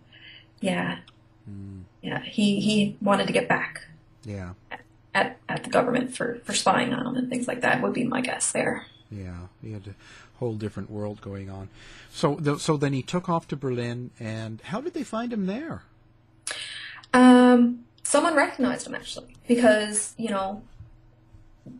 yeah, 0.61 0.99
mm. 1.51 1.83
yeah, 2.01 2.23
he 2.23 2.61
he 2.61 2.97
wanted 3.03 3.27
to 3.27 3.33
get 3.33 3.49
back. 3.49 3.87
Yeah. 4.25 4.55
At, 5.15 5.37
at 5.47 5.65
the 5.65 5.69
government 5.69 6.17
for, 6.17 6.41
for 6.45 6.55
spying 6.55 6.95
on 6.95 7.07
him 7.07 7.17
and 7.17 7.29
things 7.29 7.47
like 7.47 7.61
that 7.61 7.83
would 7.83 7.93
be 7.93 8.05
my 8.05 8.23
guess 8.23 8.53
there. 8.53 8.87
Yeah, 9.13 9.49
he 9.63 9.73
had 9.73 9.87
a 9.87 9.95
whole 10.39 10.55
different 10.55 10.91
world 10.91 11.21
going 11.21 11.51
on. 11.51 11.69
So, 12.11 12.57
so 12.57 12.77
then 12.77 12.93
he 12.93 13.03
took 13.03 13.29
off 13.29 13.47
to 13.49 13.57
Berlin, 13.57 14.11
and 14.19 14.61
how 14.63 14.81
did 14.81 14.95
they 14.95 15.05
find 15.05 15.33
him 15.33 15.47
there? 15.47 15.83
Um, 17.13 17.85
someone 18.03 18.35
recognized 18.35 18.87
him 18.87 18.95
actually 18.95 19.37
because 19.47 20.15
you 20.17 20.31
know 20.31 20.63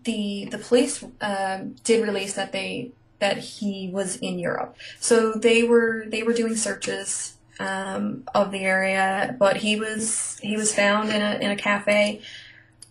the 0.05 0.49
the 0.51 0.59
police 0.59 1.05
um, 1.21 1.77
did 1.85 2.07
release 2.07 2.35
that 2.35 2.53
they 2.53 2.93
that 3.19 3.39
he 3.39 3.89
was 3.93 4.17
in 4.17 4.39
Europe. 4.39 4.77
So 5.01 5.33
they 5.33 5.63
were 5.63 6.05
they 6.09 6.23
were 6.23 6.33
doing 6.33 6.57
searches 6.57 7.37
um, 7.59 8.25
of 8.35 8.51
the 8.51 8.61
area, 8.61 9.37
but 9.39 9.59
he 9.59 9.79
was 9.79 10.39
he 10.43 10.57
was 10.57 10.75
found 10.75 11.11
in 11.11 11.23
a 11.23 11.35
in 11.37 11.51
a 11.51 11.57
cafe 11.57 12.21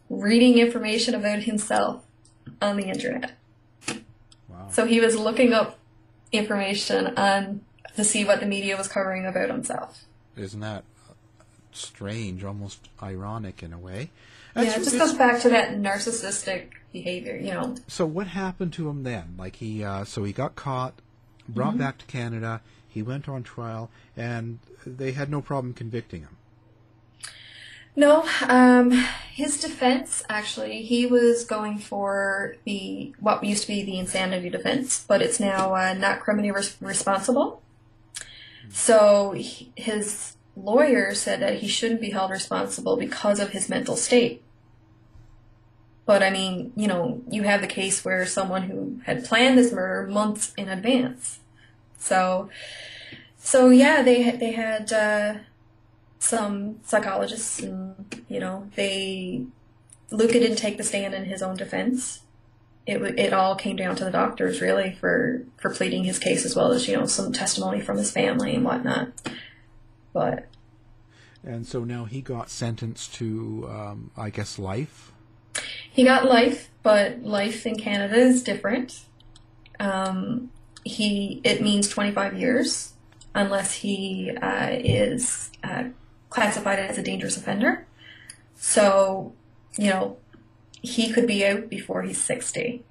reading 0.09 0.57
information 0.57 1.15
about 1.15 1.39
himself 1.43 2.03
on 2.61 2.77
the 2.77 2.85
internet. 2.85 3.33
So 4.71 4.85
he 4.85 4.99
was 4.99 5.17
looking 5.17 5.53
up 5.53 5.77
information 6.31 7.07
on 7.17 7.61
to 7.95 8.03
see 8.03 8.23
what 8.23 8.39
the 8.39 8.45
media 8.45 8.77
was 8.77 8.87
covering 8.87 9.25
about 9.25 9.49
himself. 9.49 10.05
Isn't 10.37 10.61
that 10.61 10.85
strange, 11.73 12.43
almost 12.43 12.89
ironic 13.01 13.63
in 13.63 13.73
a 13.73 13.77
way. 13.77 14.11
That's, 14.53 14.67
yeah, 14.67 14.81
it 14.81 14.83
just 14.83 14.97
goes 14.97 15.13
back 15.13 15.41
to 15.41 15.49
that 15.49 15.77
narcissistic 15.77 16.71
behavior, 16.91 17.35
you 17.35 17.53
know. 17.53 17.75
So 17.87 18.05
what 18.05 18.27
happened 18.27 18.73
to 18.73 18.89
him 18.89 19.03
then? 19.03 19.35
Like 19.37 19.57
he, 19.57 19.83
uh, 19.83 20.03
so 20.03 20.23
he 20.23 20.33
got 20.33 20.55
caught, 20.55 20.95
brought 21.47 21.71
mm-hmm. 21.71 21.79
back 21.79 21.97
to 21.99 22.05
Canada. 22.05 22.61
He 22.87 23.01
went 23.01 23.29
on 23.29 23.43
trial, 23.43 23.89
and 24.17 24.59
they 24.85 25.13
had 25.13 25.29
no 25.29 25.41
problem 25.41 25.73
convicting 25.73 26.21
him. 26.21 26.37
No, 27.95 28.25
um, 28.47 28.91
his 29.33 29.59
defense 29.59 30.23
actually, 30.29 30.83
he 30.83 31.05
was 31.05 31.43
going 31.43 31.77
for 31.77 32.55
the 32.63 33.13
what 33.19 33.43
used 33.43 33.63
to 33.63 33.67
be 33.67 33.83
the 33.83 33.99
insanity 33.99 34.49
defense, 34.49 35.03
but 35.07 35.21
it's 35.21 35.39
now 35.39 35.75
uh, 35.75 35.93
not 35.93 36.21
criminally 36.21 36.51
res- 36.51 36.77
responsible. 36.79 37.61
So 38.69 39.31
he, 39.31 39.71
his 39.75 40.37
lawyer 40.55 41.13
said 41.13 41.41
that 41.41 41.59
he 41.59 41.67
shouldn't 41.67 42.01
be 42.01 42.11
held 42.11 42.31
responsible 42.31 42.95
because 42.95 43.39
of 43.39 43.49
his 43.49 43.67
mental 43.67 43.97
state. 43.97 44.41
But 46.05 46.23
I 46.23 46.29
mean, 46.29 46.71
you 46.75 46.87
know, 46.87 47.21
you 47.29 47.43
have 47.43 47.61
the 47.61 47.67
case 47.67 48.03
where 48.05 48.25
someone 48.25 48.63
who 48.63 49.01
had 49.05 49.25
planned 49.25 49.57
this 49.57 49.71
murder 49.71 50.09
months 50.09 50.53
in 50.57 50.69
advance. 50.69 51.39
So, 51.97 52.49
so 53.37 53.69
yeah, 53.69 54.01
they 54.01 54.31
they 54.31 54.51
had 54.53 54.91
uh, 54.93 55.33
some 56.21 56.79
psychologists, 56.83 57.59
and 57.59 58.23
you 58.29 58.39
know, 58.39 58.69
they 58.75 59.45
Luka 60.11 60.33
didn't 60.33 60.57
take 60.57 60.77
the 60.77 60.83
stand 60.83 61.13
in 61.13 61.25
his 61.25 61.41
own 61.41 61.57
defense. 61.57 62.21
It 62.85 63.01
it 63.19 63.33
all 63.33 63.55
came 63.55 63.75
down 63.75 63.95
to 63.97 64.05
the 64.05 64.11
doctors 64.11 64.61
really 64.61 64.93
for 64.93 65.43
for 65.57 65.73
pleading 65.73 66.03
his 66.03 66.19
case 66.19 66.45
as 66.45 66.55
well 66.55 66.71
as 66.71 66.87
you 66.87 66.95
know 66.95 67.05
some 67.05 67.33
testimony 67.33 67.81
from 67.81 67.97
his 67.97 68.11
family 68.11 68.55
and 68.55 68.63
whatnot. 68.63 69.09
But 70.13 70.47
and 71.43 71.65
so 71.65 71.83
now 71.83 72.05
he 72.05 72.21
got 72.21 72.49
sentenced 72.49 73.15
to, 73.15 73.67
um, 73.69 74.11
I 74.15 74.29
guess, 74.29 74.59
life. 74.59 75.11
He 75.91 76.03
got 76.03 76.25
life, 76.25 76.69
but 76.83 77.23
life 77.23 77.65
in 77.65 77.77
Canada 77.77 78.15
is 78.15 78.43
different. 78.43 79.01
Um, 79.79 80.51
he 80.83 81.41
it 81.43 81.61
means 81.61 81.87
25 81.89 82.39
years 82.39 82.93
unless 83.33 83.73
he 83.73 84.31
uh, 84.41 84.69
is 84.71 85.51
uh, 85.63 85.85
classified 86.31 86.79
as 86.79 86.97
a 86.97 87.03
dangerous 87.03 87.37
offender. 87.37 87.85
So, 88.55 89.33
you 89.77 89.89
know, 89.91 90.17
he 90.81 91.13
could 91.13 91.27
be 91.27 91.45
out 91.45 91.69
before 91.69 92.01
he's 92.01 92.21
60. 92.21 92.83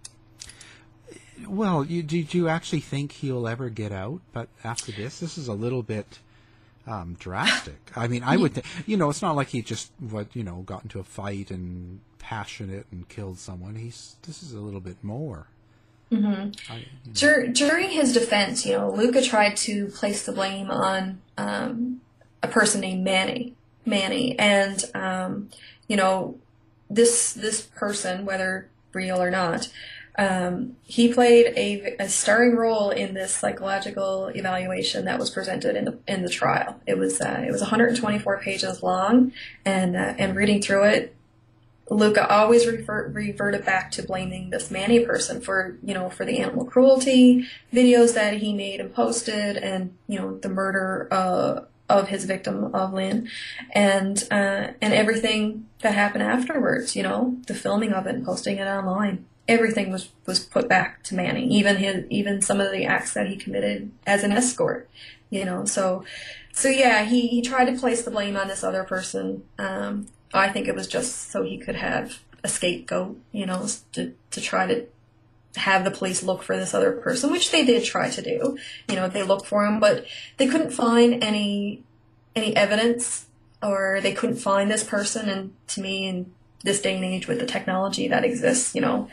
Well, 1.49 1.85
you, 1.85 2.05
did 2.05 2.33
you 2.35 2.49
actually 2.49 2.81
think 2.81 3.13
he'll 3.13 3.49
ever 3.49 3.69
get 3.69 3.91
out? 3.91 4.21
But 4.33 4.49
after 4.63 4.93
this, 4.93 5.19
this 5.19 5.37
is 5.37 5.49
a 5.49 5.55
little 5.55 5.83
bit 5.83 6.21
um, 6.87 7.17
drastic. 7.19 7.91
I 7.97 8.07
mean, 8.07 8.23
I 8.23 8.37
would, 8.37 8.55
think, 8.55 8.67
you 8.87 8.97
know, 8.97 9.11
it's 9.11 9.23
not 9.23 9.37
like 9.37 9.49
he 9.49 9.63
just 9.63 9.91
what 9.99 10.35
you 10.35 10.45
know 10.45 10.63
got 10.63 10.83
into 10.83 10.99
a 10.99 11.05
fight 11.05 11.51
and 11.51 12.01
passionate 12.19 12.87
and 12.93 13.09
killed 13.09 13.39
someone. 13.39 13.77
He's 13.77 14.17
this 14.23 14.43
is 14.43 14.53
a 14.53 14.61
little 14.61 14.81
bit 14.81 15.03
more. 15.03 15.49
Mm-hmm. 16.13 16.73
I, 16.73 16.77
you 16.77 16.83
know. 17.07 17.13
Dur- 17.13 17.47
during 17.49 17.91
his 17.91 18.13
defense, 18.13 18.67
you 18.67 18.73
know, 18.73 18.91
Luka 18.91 19.23
tried 19.23 19.57
to 19.59 19.87
place 19.87 20.27
the 20.27 20.33
blame 20.33 20.71
on 20.71 21.21
um, 21.39 22.01
a 22.43 22.49
person 22.49 22.81
named 22.81 23.05
Manny. 23.05 23.55
Manny, 23.87 24.39
and 24.39 24.85
um, 24.95 25.49
you 25.89 25.97
know, 25.97 26.39
this 26.89 27.33
this 27.33 27.63
person, 27.63 28.25
whether 28.25 28.69
real 28.93 29.23
or 29.23 29.31
not, 29.31 29.69
um, 30.19 30.77
he 30.85 31.13
played 31.13 31.47
a, 31.57 31.97
a, 31.99 32.09
starring 32.09 32.57
role 32.57 32.91
in 32.91 33.15
this 33.15 33.35
psychological 33.35 34.27
evaluation 34.29 35.05
that 35.07 35.19
was 35.19 35.31
presented 35.31 35.77
in 35.77 35.85
the 35.87 35.99
in 36.07 36.23
the 36.23 36.29
trial. 36.29 36.81
It 36.87 36.99
was 36.99 37.21
uh, 37.21 37.45
it 37.47 37.51
was 37.51 37.61
124 37.61 38.39
pages 38.41 38.83
long, 38.83 39.33
and 39.65 39.97
uh, 39.97 40.15
and 40.19 40.37
reading 40.37 40.61
through 40.61 40.85
it, 40.85 41.17
Luka 41.89 42.29
always 42.29 42.67
refer, 42.67 43.09
reverted 43.09 43.65
back 43.65 43.91
to 43.93 44.03
blaming 44.03 44.51
this 44.51 44.71
Manny 44.71 45.01
person 45.01 45.41
for 45.41 45.79
you 45.83 45.95
know 45.95 46.11
for 46.11 46.25
the 46.25 46.39
animal 46.39 46.65
cruelty 46.65 47.47
videos 47.73 48.15
that 48.15 48.35
he 48.35 48.53
made 48.53 48.81
and 48.81 48.95
posted, 48.95 49.57
and 49.57 49.97
you 50.07 50.19
know 50.19 50.37
the 50.39 50.49
murder 50.49 51.09
uh, 51.11 51.61
of 51.91 52.09
his 52.09 52.25
victim 52.25 52.75
of 52.75 52.93
Lin, 52.93 53.29
and 53.73 54.23
uh, 54.31 54.73
and 54.81 54.95
everything 54.95 55.67
that 55.81 55.95
happened 55.95 56.23
afterwards. 56.23 56.97
You 56.97 57.03
know 57.03 57.37
the 57.47 57.55
filming 57.55 57.93
of 57.93 58.07
it 58.07 58.15
and 58.15 58.25
posting 58.25 58.59
it 58.59 58.67
online 58.67 59.27
everything 59.51 59.91
was 59.91 60.11
was 60.27 60.39
put 60.39 60.69
back 60.69 61.03
to 61.03 61.15
Manny, 61.15 61.47
even 61.49 61.77
his 61.77 62.05
even 62.09 62.41
some 62.41 62.61
of 62.61 62.71
the 62.71 62.85
acts 62.85 63.13
that 63.15 63.27
he 63.27 63.37
committed 63.37 63.91
as 64.07 64.23
an 64.23 64.33
escort. 64.33 64.89
You 65.29 65.45
know, 65.45 65.65
so 65.65 66.05
so 66.53 66.69
yeah, 66.69 67.05
he 67.05 67.27
he 67.27 67.43
tried 67.43 67.67
to 67.67 67.79
place 67.79 68.03
the 68.03 68.11
blame 68.11 68.37
on 68.37 68.49
this 68.49 68.65
other 68.65 68.85
person. 68.85 69.45
Um, 69.59 70.07
I 70.33 70.49
think 70.49 70.69
it 70.69 70.75
was 70.75 70.87
just 70.87 71.31
so 71.31 71.43
he 71.43 71.59
could 71.59 71.77
have 71.77 72.21
a 72.43 72.49
scapegoat, 72.49 73.19
you 73.33 73.47
know, 73.47 73.67
to 73.93 74.15
to 74.31 74.41
try 74.41 74.67
to 74.67 74.87
have 75.57 75.85
the 75.85 75.91
police 75.91 76.23
look 76.23 76.43
for 76.43 76.57
this 76.57 76.75
other 76.75 76.93
person, 76.93 77.31
which 77.31 77.51
they 77.51 77.65
did 77.65 77.85
try 77.85 78.11
to 78.11 78.23
do. 78.23 78.57
You 78.89 78.97
know, 78.97 79.09
they 79.09 79.23
looked 79.23 79.47
for 79.47 79.67
him, 79.67 79.81
but 79.81 80.07
they 80.37 80.47
couldn't 80.47 80.71
find 80.71 81.23
any 81.23 81.83
any 82.37 82.55
evidence, 82.57 83.27
or 83.63 84.01
they 84.01 84.13
couldn't 84.13 84.37
find 84.37 84.71
this 84.71 84.85
person. 84.85 85.29
And 85.29 85.53
to 85.69 85.81
me, 85.81 86.07
in 86.07 86.33
this 86.63 86.81
day 86.81 86.95
and 86.95 87.05
age, 87.05 87.27
with 87.27 87.41
the 87.41 87.47
technology 87.47 88.07
that 88.09 88.25
exists, 88.25 88.75
you 88.75 88.81
know, 88.81 89.09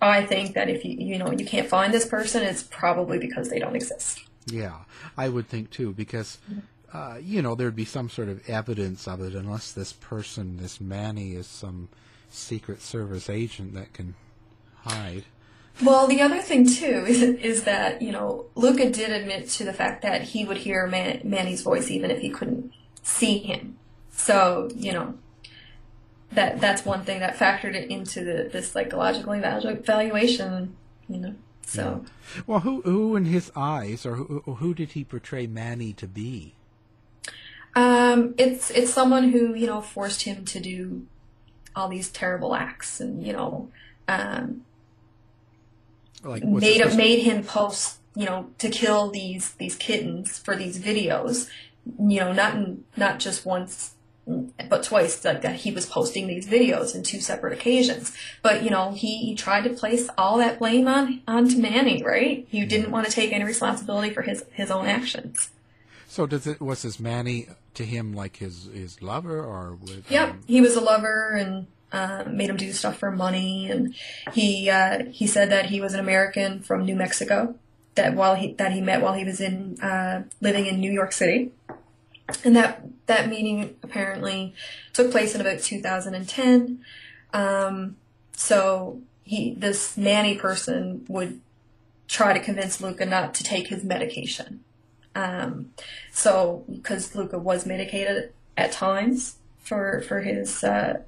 I 0.00 0.24
think 0.24 0.54
that 0.54 0.68
if 0.68 0.84
you 0.84 0.92
you 0.92 1.18
know 1.18 1.32
you 1.32 1.44
can't 1.44 1.68
find 1.68 1.92
this 1.92 2.06
person, 2.06 2.42
it's 2.42 2.62
probably 2.62 3.18
because 3.18 3.48
they 3.48 3.58
don't 3.58 3.76
exist. 3.76 4.20
Yeah, 4.46 4.78
I 5.16 5.28
would 5.28 5.48
think 5.48 5.70
too, 5.70 5.92
because 5.92 6.38
uh, 6.92 7.18
you 7.20 7.42
know 7.42 7.54
there'd 7.54 7.74
be 7.74 7.84
some 7.84 8.08
sort 8.08 8.28
of 8.28 8.48
evidence 8.48 9.08
of 9.08 9.20
it, 9.20 9.34
unless 9.34 9.72
this 9.72 9.92
person, 9.92 10.58
this 10.58 10.80
Manny, 10.80 11.32
is 11.32 11.46
some 11.46 11.88
secret 12.30 12.82
service 12.82 13.28
agent 13.28 13.74
that 13.74 13.92
can 13.92 14.14
hide. 14.84 15.24
Well, 15.82 16.06
the 16.06 16.20
other 16.22 16.40
thing 16.40 16.66
too 16.66 17.04
is 17.06 17.22
is 17.22 17.64
that 17.64 18.00
you 18.02 18.12
know 18.12 18.46
Luka 18.54 18.90
did 18.90 19.10
admit 19.10 19.48
to 19.50 19.64
the 19.64 19.72
fact 19.74 20.02
that 20.02 20.22
he 20.22 20.44
would 20.44 20.58
hear 20.58 20.86
Man- 20.86 21.20
Manny's 21.24 21.62
voice 21.62 21.90
even 21.90 22.10
if 22.10 22.20
he 22.20 22.30
couldn't 22.30 22.72
see 23.02 23.38
him. 23.38 23.78
So 24.10 24.70
you 24.74 24.92
know 24.92 25.14
that 26.32 26.60
that's 26.60 26.84
one 26.84 27.04
thing 27.04 27.20
that 27.20 27.36
factored 27.36 27.74
it 27.74 27.90
into 27.90 28.24
the, 28.24 28.48
the 28.50 28.62
psychological 28.62 29.32
evaluation. 29.34 30.76
You 31.08 31.18
know, 31.18 31.34
so 31.62 32.04
Yeah. 32.04 32.42
Well, 32.46 32.60
who 32.60 32.80
who 32.82 33.14
in 33.16 33.26
his 33.26 33.52
eyes, 33.54 34.04
or 34.06 34.16
who, 34.16 34.40
who 34.40 34.74
did 34.74 34.92
he 34.92 35.04
portray 35.04 35.46
Manny 35.46 35.92
to 35.94 36.06
be? 36.08 36.54
um, 37.74 38.34
it's 38.38 38.70
it's 38.70 38.92
someone 38.92 39.30
who 39.30 39.54
you 39.54 39.66
know 39.66 39.80
forced 39.80 40.22
him 40.22 40.44
to 40.46 40.60
do 40.60 41.06
all 41.76 41.88
these 41.88 42.10
terrible 42.10 42.54
acts 42.54 43.00
and 43.00 43.24
you 43.26 43.32
know 43.32 43.68
um, 44.08 44.62
Like 46.26 46.44
made 46.44 46.80
it- 46.80 46.96
made 46.96 47.20
him 47.22 47.44
post 47.44 47.98
you 48.14 48.24
know 48.24 48.50
to 48.58 48.68
kill 48.70 49.10
these 49.10 49.52
these 49.54 49.76
kittens 49.76 50.38
for 50.38 50.56
these 50.56 50.78
videos 50.78 51.48
you 51.98 52.18
know 52.20 52.32
not 52.32 52.54
in, 52.54 52.84
not 52.96 53.18
just 53.20 53.44
once 53.46 53.92
but 54.68 54.82
twice 54.82 55.24
like 55.24 55.42
that 55.42 55.54
he 55.54 55.70
was 55.70 55.86
posting 55.86 56.26
these 56.26 56.48
videos 56.48 56.96
in 56.96 57.02
two 57.04 57.20
separate 57.20 57.52
occasions. 57.52 58.12
But 58.42 58.64
you 58.64 58.70
know 58.70 58.90
he, 58.92 59.18
he 59.18 59.34
tried 59.36 59.64
to 59.64 59.70
place 59.70 60.08
all 60.18 60.38
that 60.38 60.58
blame 60.58 60.88
on 60.88 61.22
onto 61.28 61.58
Manny 61.58 62.02
right? 62.02 62.46
He 62.50 62.64
didn't 62.64 62.90
want 62.90 63.06
to 63.06 63.12
take 63.12 63.32
any 63.32 63.44
responsibility 63.44 64.10
for 64.12 64.22
his 64.22 64.44
his 64.52 64.70
own 64.70 64.86
actions. 64.86 65.50
So 66.08 66.26
does 66.26 66.46
it 66.46 66.60
was 66.60 66.82
this 66.82 66.98
Manny 66.98 67.48
to 67.74 67.84
him 67.84 68.12
like 68.14 68.38
his 68.38 68.68
his 68.72 69.00
lover 69.00 69.40
or 69.40 69.76
with 69.80 70.10
Yep, 70.10 70.30
um, 70.30 70.40
he 70.46 70.60
was 70.60 70.74
a 70.74 70.80
lover 70.80 71.36
and 71.36 71.68
uh, 71.92 72.24
made 72.26 72.50
him 72.50 72.56
do 72.56 72.72
stuff 72.72 72.98
for 72.98 73.10
money. 73.10 73.70
And 73.70 73.94
he 74.32 74.70
uh, 74.70 75.04
he 75.06 75.26
said 75.26 75.50
that 75.50 75.66
he 75.66 75.80
was 75.80 75.94
an 75.94 76.00
American 76.00 76.60
from 76.60 76.84
New 76.84 76.96
Mexico 76.96 77.54
that 77.96 78.14
while 78.14 78.36
he 78.36 78.52
that 78.54 78.72
he 78.72 78.80
met 78.80 79.02
while 79.02 79.14
he 79.14 79.24
was 79.24 79.40
in 79.40 79.80
uh, 79.80 80.22
living 80.40 80.66
in 80.66 80.78
New 80.80 80.92
York 80.92 81.12
City, 81.12 81.50
and 82.44 82.54
that 82.54 82.82
that 83.06 83.28
meeting 83.28 83.76
apparently 83.82 84.54
took 84.92 85.10
place 85.10 85.34
in 85.34 85.40
about 85.40 85.60
2010. 85.60 86.78
Um, 87.32 87.96
so 88.32 89.00
he 89.24 89.54
this 89.54 89.96
Manny 89.96 90.36
person 90.36 91.04
would 91.08 91.40
try 92.06 92.32
to 92.32 92.40
convince 92.40 92.80
Luka 92.80 93.04
not 93.04 93.34
to 93.34 93.44
take 93.44 93.68
his 93.68 93.82
medication. 93.82 94.60
Um, 95.14 95.72
so 96.12 96.64
because 96.70 97.14
Luka 97.14 97.38
was 97.38 97.66
medicated 97.66 98.32
at 98.56 98.72
times 98.72 99.36
for 99.58 100.02
for 100.02 100.20
his 100.20 100.62
uh, 100.62 101.00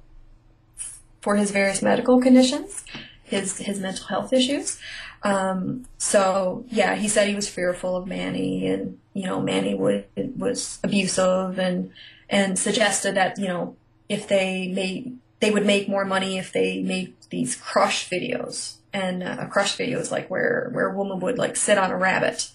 for 1.21 1.35
his 1.35 1.51
various 1.51 1.81
medical 1.81 2.21
conditions, 2.21 2.83
his 3.23 3.57
his 3.57 3.79
mental 3.79 4.07
health 4.07 4.33
issues. 4.33 4.79
Um, 5.23 5.85
so 5.97 6.65
yeah, 6.69 6.95
he 6.95 7.07
said 7.07 7.27
he 7.27 7.35
was 7.35 7.49
fearful 7.49 7.95
of 7.95 8.07
Manny, 8.07 8.67
and 8.67 8.97
you 9.13 9.25
know 9.25 9.41
Manny 9.41 9.75
would 9.75 10.05
was 10.37 10.79
abusive, 10.83 11.59
and 11.59 11.91
and 12.29 12.57
suggested 12.57 13.15
that 13.15 13.37
you 13.37 13.47
know 13.47 13.75
if 14.07 14.27
they 14.27 14.67
made 14.67 15.17
they 15.39 15.51
would 15.51 15.65
make 15.65 15.87
more 15.87 16.05
money 16.05 16.37
if 16.37 16.51
they 16.51 16.81
made 16.81 17.13
these 17.29 17.55
crush 17.55 18.09
videos, 18.09 18.75
and 18.93 19.23
uh, 19.23 19.37
a 19.39 19.47
crush 19.47 19.75
video 19.75 19.99
is 19.99 20.11
like 20.11 20.29
where 20.29 20.69
where 20.73 20.89
a 20.89 20.95
woman 20.95 21.19
would 21.19 21.37
like 21.37 21.55
sit 21.55 21.77
on 21.77 21.91
a 21.91 21.97
rabbit. 21.97 22.51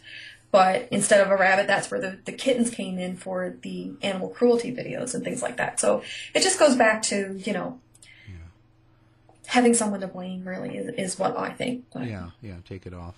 But 0.50 0.86
instead 0.92 1.20
of 1.20 1.32
a 1.32 1.36
rabbit, 1.36 1.66
that's 1.66 1.90
where 1.90 2.00
the, 2.00 2.18
the 2.26 2.30
kittens 2.30 2.70
came 2.70 2.96
in 2.96 3.16
for 3.16 3.56
the 3.62 3.90
animal 4.02 4.28
cruelty 4.28 4.72
videos 4.72 5.12
and 5.12 5.24
things 5.24 5.42
like 5.42 5.56
that. 5.56 5.80
So 5.80 6.04
it 6.32 6.44
just 6.44 6.60
goes 6.60 6.76
back 6.76 7.02
to, 7.04 7.36
you 7.44 7.52
know, 7.52 7.80
having 9.46 9.74
someone 9.74 10.00
to 10.00 10.06
blame 10.08 10.44
really 10.44 10.76
is, 10.76 10.88
is 10.96 11.18
what 11.18 11.36
I 11.36 11.50
think. 11.50 11.84
But- 11.92 12.06
Yeah, 12.06 12.30
yeah, 12.42 12.56
take 12.68 12.86
it 12.86 12.94
off. 12.94 13.14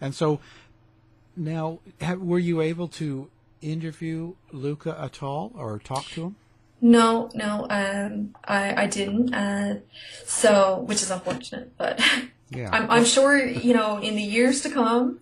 And 0.00 0.14
so 0.14 0.40
now, 1.36 1.78
have, 2.00 2.20
were 2.20 2.38
you 2.38 2.60
able 2.60 2.88
to 2.88 3.30
interview 3.60 4.34
Luka 4.52 4.96
at 5.00 5.22
all 5.22 5.52
or 5.54 5.78
talk 5.78 6.06
to 6.10 6.22
him? 6.24 6.36
No, 6.80 7.28
no, 7.34 7.66
um, 7.70 8.34
I, 8.44 8.84
I 8.84 8.86
didn't. 8.86 9.34
Uh, 9.34 9.78
so, 10.24 10.80
which 10.86 11.02
is 11.02 11.10
unfortunate, 11.10 11.76
but 11.76 12.00
Yeah. 12.50 12.70
I'm, 12.72 12.90
I'm 12.90 13.04
sure, 13.04 13.36
you 13.44 13.74
know, 13.74 13.98
in 13.98 14.16
the 14.16 14.22
years 14.22 14.62
to 14.62 14.70
come, 14.70 15.20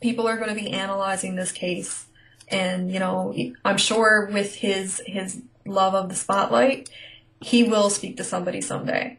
people 0.00 0.28
are 0.28 0.36
going 0.36 0.50
to 0.50 0.54
be 0.54 0.70
analyzing 0.70 1.36
this 1.36 1.52
case. 1.52 2.06
And, 2.48 2.92
you 2.92 2.98
know, 2.98 3.34
I'm 3.64 3.78
sure 3.78 4.28
with 4.32 4.56
his, 4.56 5.00
his 5.06 5.42
love 5.64 5.94
of 5.94 6.08
the 6.08 6.14
spotlight, 6.14 6.90
he 7.40 7.62
will 7.62 7.88
speak 7.88 8.16
to 8.18 8.24
somebody 8.24 8.60
someday. 8.60 9.18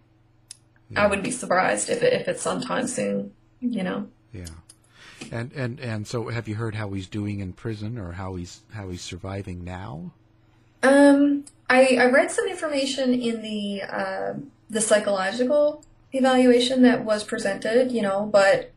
I 0.96 1.08
wouldn't 1.08 1.24
be 1.24 1.32
surprised 1.32 1.89
if 1.89 2.04
it, 2.04 2.14
if 2.14 2.28
it's 2.28 2.42
sometime 2.42 2.88
soon, 2.88 3.34
you 3.60 3.84
know. 3.84 4.08
Yeah. 4.34 4.46
And 5.32 5.52
and 5.54 5.80
and 5.80 6.08
so 6.08 6.30
have 6.30 6.48
you 6.48 6.56
heard 6.56 6.76
how 6.76 6.92
he's 6.92 7.08
doing 7.08 7.39
in 7.39 7.54
prison 7.54 7.98
or 7.98 8.14
how 8.14 8.36
he's 8.36 8.62
how 8.72 8.89
he's 8.89 9.02
surviving 9.02 9.64
now? 9.64 10.12
Um, 10.84 11.46
I, 11.70 11.98
I 12.00 12.06
read 12.06 12.32
some 12.32 12.48
information 12.48 13.14
in 13.14 13.42
the 13.42 13.84
uh, 13.84 14.34
the 14.70 14.82
psychological 14.82 15.84
evaluation 16.12 16.82
that 16.82 17.06
was 17.06 17.24
presented, 17.24 17.92
you 17.92 18.02
know, 18.02 18.26
but 18.26 18.72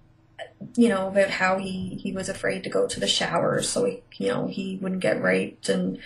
you 0.77 0.89
know 0.89 1.09
about 1.09 1.31
how 1.31 1.59
he 1.59 1.99
he 2.01 2.13
was 2.13 2.29
afraid 2.29 2.63
to 2.65 2.71
go 2.71 2.87
to 2.87 3.01
the 3.01 3.07
showers, 3.07 3.69
so 3.69 3.85
he 3.85 4.03
you 4.17 4.29
know 4.29 4.47
he 4.47 4.79
wouldn't 4.81 5.01
get 5.01 5.23
raped, 5.23 5.69
and 5.69 5.99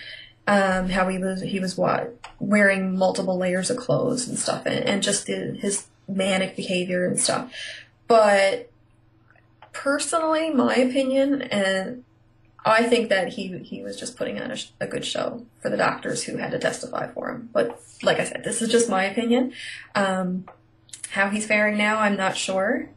um, 0.47 0.89
how 0.89 1.07
he 1.07 1.17
was 1.17 1.41
he 1.41 1.59
was 1.59 1.77
what 1.77 2.15
wearing 2.39 2.97
multiple 2.97 3.37
layers 3.37 3.69
of 3.69 3.77
clothes 3.77 4.27
and 4.27 4.39
stuff, 4.39 4.65
and, 4.65 4.85
and 4.85 5.03
just 5.03 5.25
the, 5.27 5.57
his 5.59 5.85
manic 6.09 6.55
behavior 6.55 7.05
and 7.05 7.19
stuff. 7.19 7.51
But 8.07 8.71
personally, 9.71 10.49
my 10.49 10.75
opinion, 10.75 11.41
and 11.43 12.03
I 12.65 12.83
think 12.83 13.09
that 13.09 13.29
he 13.29 13.57
he 13.59 13.81
was 13.81 13.97
just 13.97 14.17
putting 14.17 14.39
on 14.41 14.51
a, 14.51 14.57
a 14.81 14.87
good 14.87 15.05
show 15.05 15.45
for 15.61 15.69
the 15.69 15.77
doctors 15.77 16.23
who 16.23 16.37
had 16.37 16.51
to 16.51 16.59
testify 16.59 17.07
for 17.07 17.29
him. 17.29 17.49
But 17.53 17.81
like 18.03 18.19
I 18.19 18.25
said, 18.25 18.43
this 18.43 18.61
is 18.61 18.69
just 18.69 18.89
my 18.89 19.05
opinion. 19.05 19.53
Um, 19.95 20.45
how 21.11 21.29
he's 21.29 21.45
faring 21.45 21.77
now, 21.77 21.99
I'm 21.99 22.17
not 22.17 22.37
sure. 22.37 22.89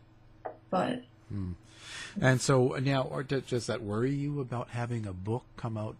But 0.70 1.02
And 2.20 2.40
so 2.40 2.76
now, 2.82 3.22
does 3.26 3.66
that 3.66 3.82
worry 3.82 4.12
you 4.12 4.40
about 4.40 4.70
having 4.70 5.06
a 5.06 5.12
book 5.12 5.44
come 5.56 5.78
out 5.78 5.96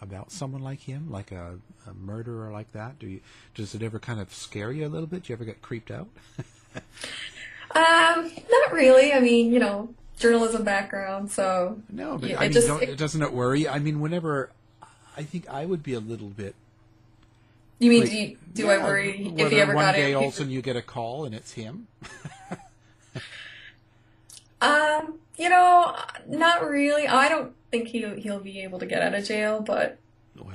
about 0.00 0.32
someone 0.32 0.62
like 0.62 0.80
him, 0.80 1.10
like 1.10 1.32
a, 1.32 1.54
a 1.88 1.94
murderer 1.94 2.50
like 2.50 2.72
that? 2.72 2.98
Do 2.98 3.06
you 3.06 3.20
does 3.54 3.74
it 3.74 3.82
ever 3.82 3.98
kind 3.98 4.20
of 4.20 4.32
scare 4.32 4.72
you 4.72 4.86
a 4.86 4.88
little 4.88 5.06
bit? 5.06 5.24
Do 5.24 5.32
you 5.32 5.36
ever 5.36 5.44
get 5.44 5.62
creeped 5.62 5.90
out? 5.90 6.08
um, 7.74 8.30
not 8.50 8.72
really. 8.72 9.12
I 9.12 9.20
mean, 9.20 9.52
you 9.52 9.58
know, 9.58 9.88
journalism 10.18 10.64
background, 10.64 11.30
so 11.30 11.80
No, 11.90 12.18
but 12.18 12.30
Yeah, 12.30 12.38
I 12.38 12.44
mean, 12.44 12.52
just- 12.52 12.66
don't, 12.66 12.82
it- 12.82 12.98
doesn't 12.98 13.22
it 13.22 13.32
worry? 13.32 13.68
I 13.68 13.78
mean, 13.78 14.00
whenever 14.00 14.50
I 15.16 15.22
think 15.22 15.48
I 15.48 15.64
would 15.64 15.82
be 15.82 15.94
a 15.94 16.00
little 16.00 16.28
bit. 16.28 16.54
you 17.78 17.90
mean 17.90 18.00
like, 18.02 18.10
do, 18.10 18.16
you, 18.16 18.36
do 18.52 18.70
I 18.70 18.78
worry 18.78 19.32
if 19.36 19.50
he 19.50 19.60
ever 19.60 19.74
one 19.74 19.84
got 19.84 19.92
day 19.94 20.12
it? 20.12 20.14
all 20.14 20.24
of 20.28 20.32
a 20.34 20.36
sudden 20.36 20.50
you 20.52 20.60
get 20.62 20.76
a 20.76 20.82
call 20.82 21.24
and 21.24 21.34
it's 21.34 21.52
him? 21.52 21.86
Um, 24.60 25.18
you 25.36 25.48
know, 25.50 25.94
not 26.26 26.66
really. 26.66 27.06
I 27.06 27.28
don't 27.28 27.52
think 27.74 27.88
he'll 27.88 28.14
he'll 28.14 28.40
be 28.40 28.60
able 28.62 28.78
to 28.78 28.86
get 28.86 29.02
out 29.02 29.14
of 29.14 29.24
jail, 29.24 29.60
but 29.60 29.98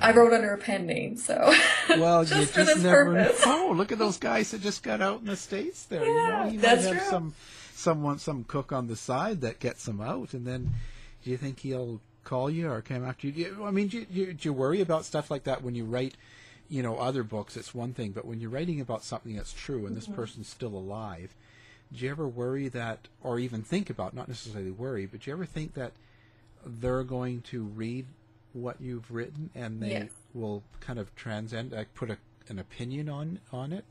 I 0.00 0.12
wrote 0.12 0.32
under 0.32 0.52
a 0.52 0.58
pen 0.58 0.86
name, 0.86 1.16
so 1.16 1.52
Well, 1.88 2.24
just 2.24 2.40
you 2.40 2.46
for 2.46 2.60
just 2.60 2.74
this 2.74 2.82
never 2.82 3.04
purpose. 3.14 3.46
know. 3.46 3.72
Look 3.72 3.92
at 3.92 3.98
those 3.98 4.18
guys 4.18 4.50
that 4.50 4.60
just 4.62 4.82
got 4.82 5.00
out 5.00 5.20
in 5.20 5.26
the 5.26 5.36
states. 5.36 5.84
There, 5.84 6.04
you 6.04 6.12
know, 6.14 6.14
Yeah, 6.14 6.48
you 6.48 6.58
that's 6.60 6.84
might 6.84 6.94
have 6.94 7.02
true. 7.02 7.10
some 7.10 7.34
someone, 7.74 8.18
some 8.18 8.44
cook 8.44 8.72
on 8.72 8.88
the 8.88 8.96
side 8.96 9.40
that 9.42 9.58
gets 9.58 9.84
them 9.86 10.00
out, 10.00 10.34
and 10.34 10.46
then 10.46 10.72
do 11.22 11.30
you 11.30 11.36
think 11.36 11.60
he'll 11.60 12.00
call 12.24 12.50
you 12.50 12.70
or 12.70 12.82
come 12.82 13.04
after 13.04 13.26
you? 13.26 13.32
Do 13.32 13.40
you 13.40 13.64
I 13.64 13.70
mean, 13.70 13.88
do 13.88 14.04
you, 14.10 14.34
do 14.34 14.48
you, 14.48 14.52
worry 14.52 14.80
about 14.80 15.04
stuff 15.04 15.30
like 15.30 15.44
that 15.44 15.62
when 15.62 15.74
you 15.74 15.84
write? 15.84 16.14
You 16.68 16.82
know, 16.84 16.96
other 16.98 17.24
books, 17.24 17.56
it's 17.56 17.74
one 17.74 17.94
thing, 17.94 18.12
but 18.12 18.24
when 18.24 18.40
you're 18.40 18.50
writing 18.50 18.80
about 18.80 19.02
something 19.02 19.34
that's 19.34 19.52
true 19.52 19.86
and 19.86 19.96
this 19.96 20.04
Mm-hmm. 20.06 20.14
person's 20.14 20.48
still 20.48 20.74
alive, 20.76 21.34
do 21.92 22.04
you 22.04 22.10
ever 22.12 22.28
worry 22.28 22.68
that, 22.68 23.08
or 23.22 23.40
even 23.40 23.62
think 23.62 23.90
about, 23.90 24.14
not 24.14 24.28
necessarily 24.28 24.70
worry, 24.70 25.04
but 25.06 25.20
do 25.20 25.30
you 25.30 25.34
ever 25.36 25.46
think 25.46 25.74
that 25.74 25.92
they're 26.64 27.04
going 27.04 27.42
to 27.42 27.62
read 27.64 28.06
what 28.52 28.80
you've 28.80 29.10
written 29.10 29.50
and 29.54 29.80
they 29.82 29.92
Yes. 29.92 30.10
will 30.34 30.62
kind 30.80 30.98
of 30.98 31.14
transcend, 31.14 31.72
like 31.72 31.94
put 31.94 32.10
a, 32.10 32.18
an 32.48 32.58
opinion 32.58 33.08
on 33.08 33.40
on 33.52 33.72
it? 33.72 33.84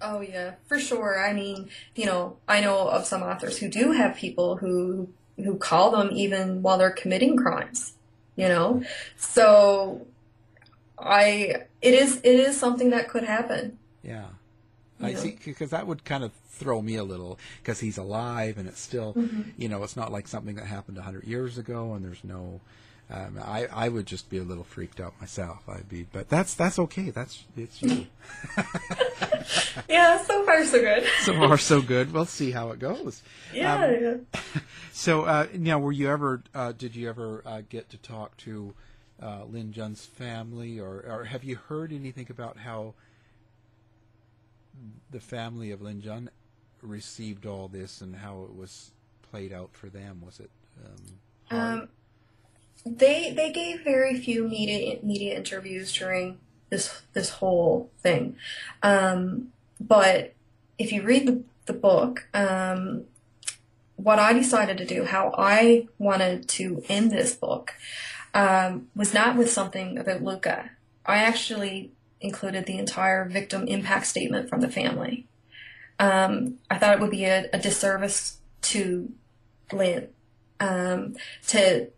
Oh 0.00 0.20
yeah, 0.22 0.54
for 0.64 0.78
sure. 0.78 1.22
I 1.22 1.34
mean, 1.34 1.68
you 1.94 2.06
know, 2.06 2.38
I 2.48 2.60
know 2.60 2.88
of 2.88 3.04
some 3.04 3.22
authors 3.22 3.58
who 3.58 3.68
do 3.68 3.92
have 3.92 4.16
people 4.16 4.56
who 4.56 5.08
who 5.36 5.56
call 5.56 5.90
them 5.90 6.08
even 6.12 6.62
while 6.62 6.78
they're 6.78 6.90
committing 6.90 7.36
crimes. 7.36 7.92
You 8.36 8.48
know, 8.48 8.82
so 9.16 10.06
I 10.98 11.64
it 11.82 11.94
is 11.94 12.18
it 12.18 12.40
is 12.40 12.58
something 12.58 12.90
that 12.90 13.08
could 13.08 13.24
happen. 13.24 13.78
Yeah. 14.02 14.26
I 15.00 15.14
see, 15.14 15.38
because 15.44 15.70
that 15.70 15.86
would 15.86 16.04
kind 16.04 16.24
of 16.24 16.32
throw 16.50 16.80
me 16.80 16.96
a 16.96 17.04
little, 17.04 17.38
because 17.62 17.80
he's 17.80 17.98
alive 17.98 18.56
and 18.58 18.66
it's 18.68 18.80
still, 18.80 19.12
Mm-hmm. 19.14 19.42
you 19.58 19.68
know, 19.68 19.82
it's 19.82 19.96
not 19.96 20.10
like 20.12 20.26
something 20.28 20.54
that 20.56 20.66
happened 20.66 20.96
a 20.98 21.02
hundred 21.02 21.24
years 21.24 21.58
ago, 21.58 21.92
and 21.94 22.04
there's 22.04 22.24
no. 22.24 22.60
Um, 23.08 23.38
I 23.40 23.66
I 23.72 23.88
would 23.88 24.04
just 24.06 24.28
be 24.30 24.38
a 24.38 24.42
little 24.42 24.64
freaked 24.64 24.98
out 24.98 25.14
myself. 25.20 25.68
I'd 25.68 25.88
be, 25.88 26.06
but 26.12 26.28
that's 26.28 26.54
that's 26.54 26.76
okay. 26.80 27.10
That's 27.10 27.44
it's 27.56 27.80
you. 27.80 28.06
Yeah, 29.88 30.20
so 30.22 30.44
far 30.44 30.64
so 30.64 30.80
good. 30.80 31.04
so 31.22 31.32
far 31.34 31.56
so 31.58 31.80
good. 31.80 32.12
We'll 32.12 32.24
see 32.26 32.50
how 32.50 32.70
it 32.70 32.78
goes. 32.80 33.22
Yeah, 33.54 33.74
Um, 33.84 33.96
yeah. 34.02 34.60
So 34.92 35.24
uh, 35.24 35.46
now, 35.54 35.78
were 35.78 35.92
you 35.92 36.08
ever? 36.08 36.42
Uh, 36.54 36.72
did 36.72 36.96
you 36.96 37.08
ever 37.08 37.42
uh, 37.44 37.60
get 37.68 37.90
to 37.90 37.98
talk 37.98 38.34
to 38.38 38.72
uh, 39.22 39.44
Lin 39.44 39.70
Jun's 39.72 40.04
family, 40.06 40.80
or, 40.80 41.04
or 41.06 41.24
have 41.26 41.44
you 41.44 41.56
heard 41.56 41.92
anything 41.92 42.26
about 42.30 42.56
how 42.56 42.94
the 45.10 45.20
family 45.20 45.70
of 45.70 45.82
Lin 45.82 46.00
Jun 46.00 46.30
received 46.82 47.46
all 47.46 47.68
this 47.68 48.00
and 48.00 48.16
how 48.16 48.42
it 48.44 48.54
was 48.54 48.92
played 49.30 49.52
out 49.52 49.70
for 49.72 49.88
them? 49.88 50.22
Was 50.24 50.40
it 50.40 50.50
um. 50.84 51.58
Um, 51.58 51.88
they 52.84 53.32
they 53.32 53.50
gave 53.50 53.82
very 53.82 54.18
few 54.18 54.48
media 54.48 54.98
media 55.02 55.36
interviews 55.36 55.92
during 55.92 56.38
this 56.70 57.02
this 57.12 57.30
whole 57.30 57.90
thing, 58.00 58.36
um, 58.82 59.52
but 59.80 60.34
if 60.78 60.92
you 60.92 61.02
read 61.02 61.26
the 61.26 61.42
the 61.66 61.72
book, 61.72 62.28
um, 62.32 63.04
what 63.96 64.18
I 64.18 64.32
decided 64.32 64.78
to 64.78 64.84
do, 64.84 65.04
how 65.04 65.34
I 65.36 65.88
wanted 65.98 66.48
to 66.50 66.82
end 66.88 67.10
this 67.10 67.34
book, 67.34 67.74
um, 68.34 68.88
was 68.94 69.12
not 69.12 69.36
with 69.36 69.50
something 69.50 69.98
about 69.98 70.22
Luka. 70.22 70.70
I 71.04 71.18
actually 71.18 71.92
included 72.20 72.66
the 72.66 72.78
entire 72.78 73.28
victim 73.28 73.66
impact 73.68 74.06
statement 74.06 74.48
from 74.48 74.60
the 74.60 74.68
family. 74.68 75.26
Um, 75.98 76.58
I 76.70 76.78
thought 76.78 76.94
it 76.94 77.00
would 77.00 77.10
be 77.10 77.24
a, 77.24 77.48
a 77.52 77.58
disservice 77.58 78.38
to 78.62 79.12
Lin 79.72 80.08
um, 80.60 81.16
to 81.48 81.88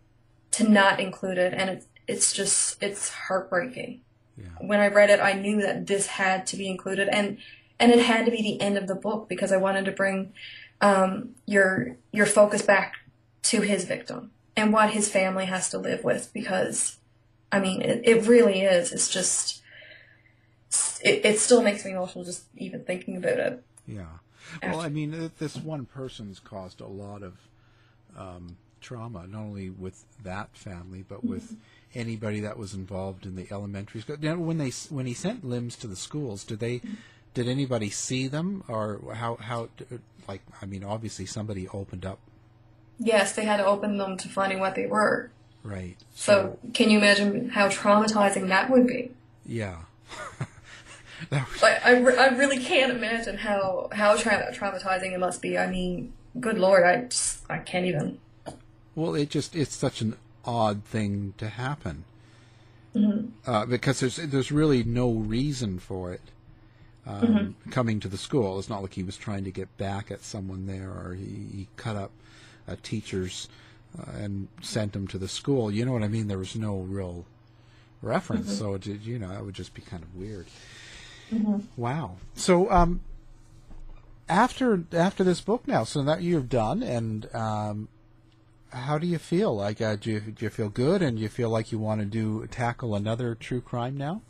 to 0.51 0.69
not 0.69 0.99
include 0.99 1.37
it, 1.37 1.53
and 1.53 1.69
it's 1.69 1.85
it's 2.07 2.33
just 2.33 2.81
it's 2.81 3.09
heartbreaking. 3.09 4.01
yeah. 4.37 4.47
When 4.59 4.79
I 4.79 4.87
read 4.87 5.09
it, 5.09 5.19
I 5.19 5.33
knew 5.33 5.61
that 5.61 5.87
this 5.87 6.07
had 6.07 6.47
to 6.47 6.57
be 6.57 6.67
included, 6.67 7.07
and 7.09 7.37
and 7.79 7.91
it 7.91 7.99
had 7.99 8.25
to 8.25 8.31
be 8.31 8.41
the 8.41 8.61
end 8.61 8.77
of 8.77 8.87
the 8.87 8.95
book 8.95 9.29
because 9.29 9.51
I 9.51 9.57
wanted 9.57 9.85
to 9.85 9.91
bring 9.91 10.33
um, 10.81 11.35
your 11.45 11.97
your 12.11 12.25
focus 12.25 12.61
back 12.61 12.95
to 13.43 13.61
his 13.61 13.85
victim 13.85 14.31
and 14.55 14.73
what 14.73 14.91
his 14.91 15.09
family 15.09 15.45
has 15.45 15.69
to 15.69 15.77
live 15.77 16.03
with 16.03 16.31
because 16.33 16.97
I 17.51 17.59
mean 17.59 17.81
it, 17.81 18.01
it 18.03 18.27
really 18.27 18.61
is. 18.61 18.91
It's 18.91 19.09
just 19.09 19.58
it, 21.03 21.25
it 21.25 21.39
still 21.39 21.61
makes 21.61 21.85
me 21.85 21.91
emotional 21.91 22.23
just 22.25 22.43
even 22.57 22.83
thinking 22.83 23.17
about 23.17 23.39
it. 23.39 23.63
Yeah. 23.87 24.05
Well, 24.63 24.79
I 24.81 24.89
mean, 24.89 25.31
this 25.39 25.57
one 25.57 25.85
person's 25.85 26.39
caused 26.39 26.81
a 26.81 26.87
lot 26.87 27.21
of 27.23 27.37
um, 28.17 28.57
trauma, 28.81 29.27
not 29.27 29.39
only 29.41 29.69
with 29.69 30.05
that 30.23 30.55
family, 30.55 31.03
but 31.07 31.23
with 31.23 31.55
anybody 31.93 32.39
that 32.39 32.57
was 32.57 32.73
involved 32.73 33.25
in 33.25 33.35
the 33.35 33.47
elementary 33.51 34.01
school. 34.01 34.17
Now, 34.19 34.35
when 34.37 34.57
they 34.57 34.71
when 34.89 35.05
he 35.05 35.13
sent 35.13 35.43
limbs 35.45 35.75
to 35.77 35.87
the 35.87 35.95
schools, 35.95 36.43
did 36.43 36.59
they 36.59 36.81
did 37.33 37.47
anybody 37.47 37.89
see 37.89 38.27
them, 38.27 38.63
or 38.67 39.13
how 39.13 39.35
how 39.35 39.69
like 40.27 40.41
I 40.61 40.65
mean, 40.65 40.83
obviously 40.83 41.25
somebody 41.25 41.67
opened 41.67 42.05
up, 42.05 42.19
Yes, 42.97 43.33
they 43.33 43.45
had 43.45 43.57
to 43.57 43.65
open 43.65 43.97
them 43.97 44.17
to 44.17 44.27
finding 44.29 44.59
what 44.59 44.75
they 44.75 44.87
were. 44.87 45.29
right? 45.63 45.95
So 46.15 46.57
can 46.73 46.89
you 46.89 46.97
imagine 46.97 47.49
how 47.49 47.69
traumatizing 47.69 48.47
that 48.47 48.69
would 48.71 48.87
be? 48.87 49.11
yeah. 49.45 49.77
Like 51.61 51.85
I, 51.85 51.99
re- 51.99 52.17
I 52.17 52.27
really 52.27 52.59
can't 52.59 52.91
imagine 52.91 53.37
how 53.37 53.89
how 53.91 54.15
tra- 54.15 54.53
traumatizing 54.53 55.13
it 55.13 55.19
must 55.19 55.41
be. 55.41 55.57
I 55.57 55.69
mean, 55.69 56.13
good 56.39 56.57
lord, 56.57 56.83
I 56.83 57.03
just, 57.05 57.43
I 57.49 57.59
can't 57.59 57.85
even. 57.85 58.19
Well, 58.95 59.15
it 59.15 59.29
just 59.29 59.55
it's 59.55 59.75
such 59.75 60.01
an 60.01 60.15
odd 60.45 60.83
thing 60.83 61.33
to 61.37 61.49
happen 61.49 62.05
uh, 63.45 63.65
because 63.65 63.99
there's 63.99 64.15
there's 64.17 64.51
really 64.51 64.83
no 64.83 65.11
reason 65.11 65.79
for 65.79 66.11
it 66.13 66.21
um, 67.05 67.55
coming 67.71 67.99
to 67.99 68.07
the 68.07 68.17
school. 68.17 68.59
It's 68.59 68.69
not 68.69 68.81
like 68.81 68.93
he 68.93 69.03
was 69.03 69.17
trying 69.17 69.43
to 69.43 69.51
get 69.51 69.75
back 69.77 70.11
at 70.11 70.23
someone 70.23 70.67
there, 70.67 70.89
or 70.89 71.15
he, 71.15 71.25
he 71.25 71.67
cut 71.75 71.95
up 71.95 72.11
a 72.67 72.75
teachers 72.75 73.47
uh, 73.97 74.11
and 74.17 74.47
sent 74.61 74.93
them 74.93 75.07
to 75.07 75.17
the 75.17 75.27
school. 75.27 75.71
You 75.71 75.85
know 75.85 75.93
what 75.93 76.03
I 76.03 76.07
mean? 76.07 76.27
There 76.27 76.37
was 76.37 76.55
no 76.55 76.77
real 76.77 77.25
reference, 78.01 78.57
so 78.57 78.73
it, 78.75 78.85
you 78.85 79.19
know 79.19 79.29
that 79.29 79.45
would 79.45 79.55
just 79.55 79.73
be 79.73 79.81
kind 79.81 80.03
of 80.03 80.15
weird. 80.15 80.47
Wow. 81.77 82.17
So 82.35 82.71
um, 82.71 83.01
after 84.27 84.83
after 84.91 85.23
this 85.23 85.41
book 85.41 85.67
now, 85.67 85.83
so 85.83 86.03
that 86.03 86.21
you've 86.21 86.49
done, 86.49 86.83
and 86.83 87.33
um, 87.35 87.87
how 88.71 88.97
do 88.97 89.07
you 89.07 89.17
feel? 89.17 89.55
Like, 89.55 89.81
uh, 89.81 89.95
do 89.95 90.11
you 90.11 90.19
do 90.19 90.45
you 90.45 90.49
feel 90.49 90.69
good, 90.69 91.01
and 91.01 91.19
you 91.19 91.29
feel 91.29 91.49
like 91.49 91.71
you 91.71 91.79
want 91.79 92.01
to 92.01 92.05
do 92.05 92.47
tackle 92.47 92.95
another 92.95 93.35
true 93.35 93.61
crime 93.61 93.97
now? 93.97 94.21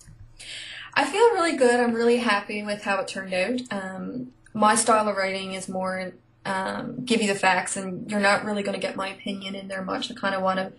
I 0.93 1.05
feel 1.05 1.33
really 1.33 1.57
good. 1.57 1.79
I'm 1.79 1.93
really 1.93 2.17
happy 2.17 2.63
with 2.63 2.83
how 2.83 2.99
it 2.99 3.07
turned 3.07 3.33
out. 3.33 3.61
Um, 3.71 4.31
my 4.53 4.75
style 4.75 5.07
of 5.07 5.15
writing 5.15 5.53
is 5.53 5.69
more 5.69 6.13
um, 6.45 7.03
give 7.05 7.21
you 7.21 7.27
the 7.27 7.39
facts, 7.39 7.77
and 7.77 8.09
you're 8.09 8.19
not 8.19 8.45
really 8.45 8.63
going 8.63 8.79
to 8.79 8.81
get 8.81 8.95
my 8.95 9.09
opinion 9.09 9.55
in 9.55 9.67
there 9.67 9.83
much. 9.83 10.09
I 10.11 10.15
kind 10.15 10.35
of 10.35 10.41
want 10.41 10.59
to 10.59 10.73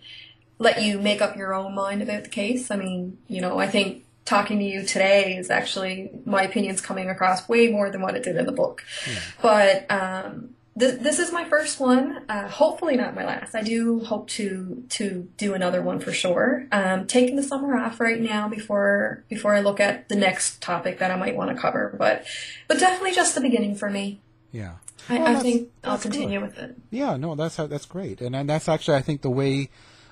let 0.57 0.81
you 0.81 0.99
make 0.99 1.21
up 1.21 1.35
your 1.37 1.53
own 1.53 1.73
mind 1.73 2.01
about 2.01 2.23
the 2.23 2.29
case. 2.29 2.69
I 2.71 2.75
mean, 2.75 3.17
you 3.27 3.41
know, 3.41 3.57
I 3.57 3.67
think 3.67 4.03
talking 4.25 4.59
to 4.59 4.65
you 4.65 4.85
today 4.85 5.35
is 5.35 5.49
actually 5.49 6.11
my 6.25 6.43
opinion's 6.43 6.81
coming 6.81 7.09
across 7.09 7.49
way 7.49 7.69
more 7.69 7.89
than 7.89 8.01
what 8.01 8.15
it 8.15 8.23
did 8.23 8.35
in 8.37 8.45
the 8.45 8.51
book. 8.51 8.83
But 9.41 9.89
um, 9.91 10.55
this, 10.75 11.01
this 11.01 11.19
is 11.19 11.33
my 11.33 11.43
first 11.45 11.79
one. 11.79 12.23
Uh, 12.29 12.47
hopefully 12.47 12.95
not 12.95 13.13
my 13.13 13.25
last. 13.25 13.55
I 13.55 13.61
do 13.61 13.99
hope 13.99 14.29
to 14.29 14.83
to 14.89 15.27
do 15.37 15.53
another 15.53 15.81
one 15.81 15.99
for 15.99 16.13
sure. 16.13 16.65
Um, 16.71 17.07
taking 17.07 17.35
the 17.35 17.43
summer 17.43 17.75
off 17.77 17.99
right 17.99 18.21
now 18.21 18.47
before 18.47 19.23
before 19.27 19.53
I 19.53 19.59
look 19.59 19.79
at 19.79 20.07
the 20.07 20.15
next 20.15 20.61
topic 20.61 20.99
that 20.99 21.11
I 21.11 21.15
might 21.17 21.35
want 21.35 21.53
to 21.53 21.61
cover. 21.61 21.93
But 21.97 22.25
but 22.67 22.79
definitely 22.79 23.13
just 23.13 23.35
the 23.35 23.41
beginning 23.41 23.75
for 23.75 23.89
me. 23.89 24.21
Yeah. 24.51 24.75
I, 25.09 25.17
Well, 25.17 25.35
I 25.35 25.39
think 25.41 25.69
I'll 25.83 25.97
continue 25.97 26.39
good. 26.39 26.49
with 26.49 26.57
it. 26.59 26.77
Yeah, 26.91 27.17
no, 27.17 27.33
that's 27.35 27.55
how, 27.57 27.65
that's 27.67 27.85
great, 27.85 28.21
and 28.21 28.35
and 28.35 28.49
that's 28.49 28.69
actually 28.69 28.97
I 28.97 29.01
think 29.01 29.23
the 29.23 29.31
way 29.31 29.69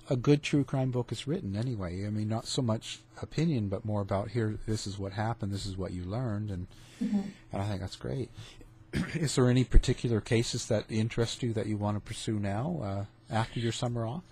a 0.09 0.15
good 0.15 0.41
true 0.41 0.63
crime 0.63 0.91
book 0.91 1.11
is 1.11 1.27
written. 1.27 1.55
Anyway, 1.55 2.05
I 2.05 2.09
mean, 2.09 2.27
not 2.27 2.47
so 2.47 2.61
much 2.61 2.99
opinion, 3.21 3.69
but 3.69 3.85
more 3.85 4.01
about 4.01 4.29
here. 4.29 4.57
This 4.67 4.87
is 4.87 4.97
what 4.97 5.13
happened. 5.13 5.53
This 5.53 5.65
is 5.65 5.77
what 5.77 5.91
you 5.91 6.03
learned, 6.03 6.49
and 6.49 6.67
and 6.99 7.61
I 7.61 7.65
think 7.65 7.81
that's 7.81 7.95
great. 7.95 8.29
is 9.13 9.35
there 9.35 9.49
any 9.49 9.63
particular 9.63 10.19
cases 10.19 10.65
that 10.67 10.85
interest 10.89 11.43
you 11.43 11.53
that 11.53 11.67
you 11.67 11.77
want 11.77 11.97
to 11.97 12.01
pursue 12.01 12.39
now 12.39 12.79
uh, 12.83 13.33
after 13.33 13.59
your 13.59 13.71
summer 13.71 14.05
off? 14.05 14.23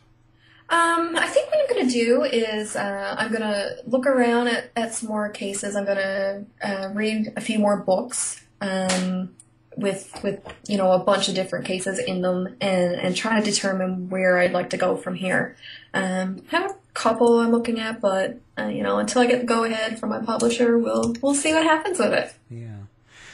Um, 0.69 1.15
I 1.15 1.27
think 1.27 1.49
what 1.49 1.59
I'm 1.59 1.75
going 1.75 1.87
to 1.87 1.93
do 1.93 2.23
is 2.23 2.75
uh, 2.75 3.15
I'm 3.17 3.29
going 3.29 3.41
to 3.41 3.77
look 3.85 4.05
around 4.05 4.49
at, 4.49 4.71
at 4.75 4.93
some 4.93 5.07
more 5.07 5.29
cases. 5.29 5.77
I'm 5.77 5.85
going 5.85 5.97
to 5.97 6.45
uh, 6.61 6.89
read 6.93 7.31
a 7.37 7.41
few 7.41 7.57
more 7.57 7.77
books 7.77 8.43
um, 8.59 9.33
with 9.77 10.11
with 10.23 10.41
you 10.67 10.77
know 10.77 10.91
a 10.91 10.99
bunch 10.99 11.29
of 11.29 11.35
different 11.35 11.65
cases 11.65 11.99
in 11.99 12.21
them, 12.21 12.55
and 12.59 12.95
and 12.95 13.15
try 13.15 13.39
to 13.39 13.45
determine 13.45 14.09
where 14.09 14.37
I'd 14.37 14.51
like 14.51 14.71
to 14.71 14.77
go 14.77 14.97
from 14.97 15.15
here. 15.15 15.55
Um, 15.93 16.43
I 16.51 16.57
have 16.57 16.71
a 16.71 16.75
couple 16.93 17.39
I'm 17.39 17.51
looking 17.51 17.79
at, 17.79 18.01
but 18.01 18.39
uh, 18.57 18.67
you 18.67 18.83
know 18.83 18.99
until 18.99 19.21
I 19.21 19.27
get 19.27 19.39
the 19.41 19.45
go 19.45 19.63
ahead 19.63 19.99
from 19.99 20.09
my 20.09 20.19
publisher, 20.19 20.77
we'll 20.77 21.15
we'll 21.21 21.35
see 21.35 21.53
what 21.53 21.63
happens 21.63 21.99
with 21.99 22.13
it. 22.13 22.33
Yeah. 22.49 22.77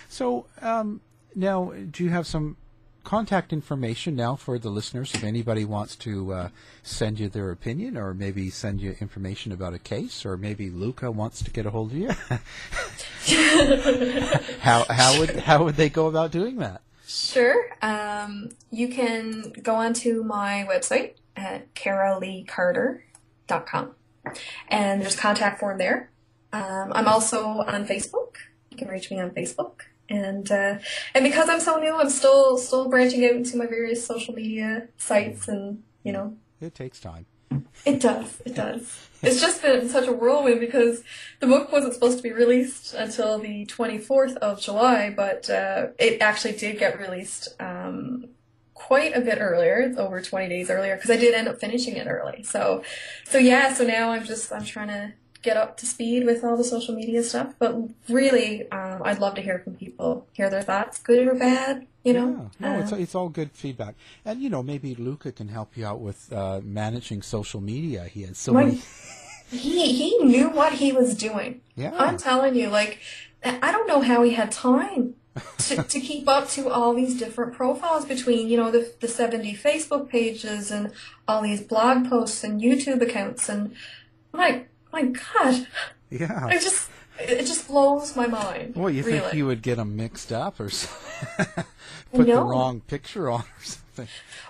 So 0.10 0.46
um, 0.62 1.02
now, 1.36 1.74
do 1.90 2.04
you 2.04 2.10
have 2.12 2.28
some 2.28 2.58
contact 3.04 3.54
information 3.54 4.16
now 4.16 4.36
for 4.36 4.58
the 4.58 4.70
listeners 4.70 5.14
if 5.14 5.24
anybody 5.24 5.66
wants 5.66 5.96
to 5.98 6.34
uh, 6.34 6.50
send 6.82 7.20
you 7.20 7.30
their 7.30 7.52
opinion 7.52 7.98
or 7.98 8.14
maybe 8.14 8.50
send 8.50 8.82
you 8.82 8.96
information 9.00 9.52
about 9.52 9.74
a 9.74 9.80
case 9.80 10.26
or 10.26 10.38
maybe 10.38 10.70
Luka 10.70 11.12
wants 11.12 11.44
to 11.44 11.52
get 11.52 11.66
a 11.66 11.70
hold 11.70 11.92
of 11.92 11.98
you? 11.98 12.10
how 14.60 14.86
how 14.90 15.20
would 15.20 15.36
how 15.38 15.64
would 15.64 15.76
they 15.76 15.90
go 15.90 16.08
about 16.08 16.32
doing 16.32 16.58
that? 16.58 16.82
Sure. 17.06 17.78
Um, 17.82 18.50
you 18.72 18.88
can 18.88 19.54
go 19.62 19.76
onto 19.76 20.24
my 20.24 20.66
website 20.70 21.16
at 21.36 21.74
caraleecarter.com. 21.76 23.96
And 24.70 25.02
there's 25.02 25.16
contact 25.16 25.60
form 25.60 25.78
there. 25.78 26.10
Um, 26.52 26.92
I'm 26.94 27.08
also 27.08 27.46
on 27.46 27.86
Facebook. 27.86 28.36
You 28.70 28.78
can 28.78 28.88
reach 28.88 29.12
me 29.12 29.20
on 29.20 29.32
Facebook. 29.32 29.82
And 30.10 30.52
uh, 30.52 30.80
and 31.14 31.24
because 31.24 31.50
I'm 31.50 31.60
so 31.60 31.78
new, 31.78 31.96
I'm 31.96 32.10
still 32.10 32.58
still 32.58 32.90
branching 32.90 33.26
out 33.26 33.32
into 33.32 33.58
my 33.58 33.66
various 33.66 34.06
social 34.06 34.34
media 34.34 34.90
sites 34.98 35.48
and 35.48 35.84
you 36.04 36.12
know 36.12 36.36
It 36.62 36.76
takes 36.76 37.00
time. 37.00 37.26
It 37.86 38.00
does. 38.00 38.42
It 38.46 38.56
does. 38.56 39.10
It's 39.22 39.40
just 39.40 39.62
been 39.62 39.88
such 39.90 40.08
a 40.08 40.12
whirlwind 40.12 40.60
because 40.60 41.04
the 41.40 41.48
book 41.48 41.72
wasn't 41.72 41.94
supposed 41.94 42.18
to 42.18 42.24
be 42.24 42.32
released 42.32 42.94
until 42.94 43.40
the 43.40 43.66
24th 43.66 44.38
of 44.38 44.60
July, 44.60 45.14
but 45.16 45.50
uh, 45.50 45.88
it 46.00 46.22
actually 46.22 46.54
did 46.54 46.80
get 46.80 47.00
released 47.00 47.50
um, 47.60 48.30
quite 48.74 49.16
a 49.16 49.22
bit 49.22 49.38
earlier. 49.40 49.94
Over 49.98 50.22
20 50.22 50.50
days 50.50 50.70
earlier 50.70 50.96
because 50.96 51.12
I 51.12 51.18
did 51.18 51.34
end 51.34 51.48
up 51.48 51.60
finishing 51.60 51.96
it 51.96 52.08
early. 52.08 52.44
So, 52.44 52.84
so 53.26 53.38
yeah. 53.38 53.74
So 53.74 53.86
now 53.86 54.12
I'm 54.12 54.26
just 54.26 54.52
I'm 54.52 54.66
trying 54.66 54.90
to 54.90 55.14
get 55.44 55.58
up 55.58 55.78
to 55.78 55.86
speed 55.86 56.26
with 56.26 56.44
all 56.44 56.58
the 56.58 56.64
social 56.64 56.96
media 56.96 57.22
stuff. 57.24 57.54
But 57.60 57.76
really, 58.10 58.70
um, 58.72 59.02
I'd 59.04 59.20
love 59.20 59.36
to 59.36 59.42
hear 59.42 59.60
from 59.60 59.76
people, 59.76 60.26
hear 60.34 60.50
their 60.50 60.64
thoughts, 60.64 60.98
good 61.00 61.28
or 61.28 61.36
bad. 61.36 61.86
You 62.04 62.14
know, 62.14 62.52
yeah. 62.60 62.74
no, 62.74 62.80
it's 62.82 62.92
Uh, 62.92 62.98
it's 62.98 63.16
all 63.16 63.30
good 63.30 63.52
feedback, 63.54 63.96
and 64.26 64.42
you 64.42 64.50
know 64.50 64.62
maybe 64.64 64.94
Luka 64.96 65.32
can 65.32 65.48
help 65.48 65.78
you 65.78 65.86
out 65.86 66.02
with 66.02 66.34
uh, 66.34 66.60
managing 66.64 67.22
social 67.22 67.62
media. 67.62 68.06
He 68.06 68.24
has 68.24 68.38
so 68.38 68.52
Right. 68.54 68.66
many. 68.68 68.82
he 69.52 69.92
he 69.94 70.18
knew 70.20 70.50
what 70.50 70.74
he 70.74 70.92
was 70.92 71.16
doing. 71.16 71.62
Yeah. 71.76 71.94
I'm 71.98 72.18
telling 72.18 72.56
you, 72.56 72.68
like, 72.70 73.00
I 73.44 73.72
don't 73.72 73.88
know 73.88 74.02
how 74.02 74.24
he 74.24 74.32
had 74.32 74.52
time 74.52 75.16
to, 75.68 75.84
to 75.94 76.00
keep 76.00 76.28
up 76.28 76.50
to 76.50 76.70
all 76.70 76.94
these 76.94 77.18
different 77.18 77.54
profiles 77.54 78.06
between, 78.06 78.48
you 78.50 78.58
know, 78.58 78.70
the, 78.72 78.92
the 79.00 79.08
70 79.08 79.56
Facebook 79.56 80.10
pages 80.10 80.72
and 80.72 80.92
all 81.28 81.42
these 81.42 81.62
blog 81.62 82.10
posts 82.10 82.44
and 82.44 82.62
YouTube 82.62 83.02
accounts. 83.02 83.50
And 83.50 83.74
my, 84.34 84.66
my 84.94 85.04
God, 85.04 85.68
Yeah. 86.10 86.48
it 86.50 86.62
just, 86.62 86.90
it 87.20 87.46
just 87.46 87.68
blows 87.68 88.16
my 88.16 88.28
mind. 88.28 88.76
Well, 88.76 88.90
you 88.90 89.04
really. 89.04 89.20
think 89.20 89.34
you 89.34 89.46
would 89.48 89.62
get 89.62 89.76
them 89.78 89.96
mixed 89.96 90.32
up 90.32 90.60
or 90.60 90.70
something? 90.70 91.66
put 92.14 92.28
the 92.28 92.36
wrong 92.36 92.80
picture 92.82 93.30
on 93.30 93.42
or 93.42 93.64
something? 93.64 94.08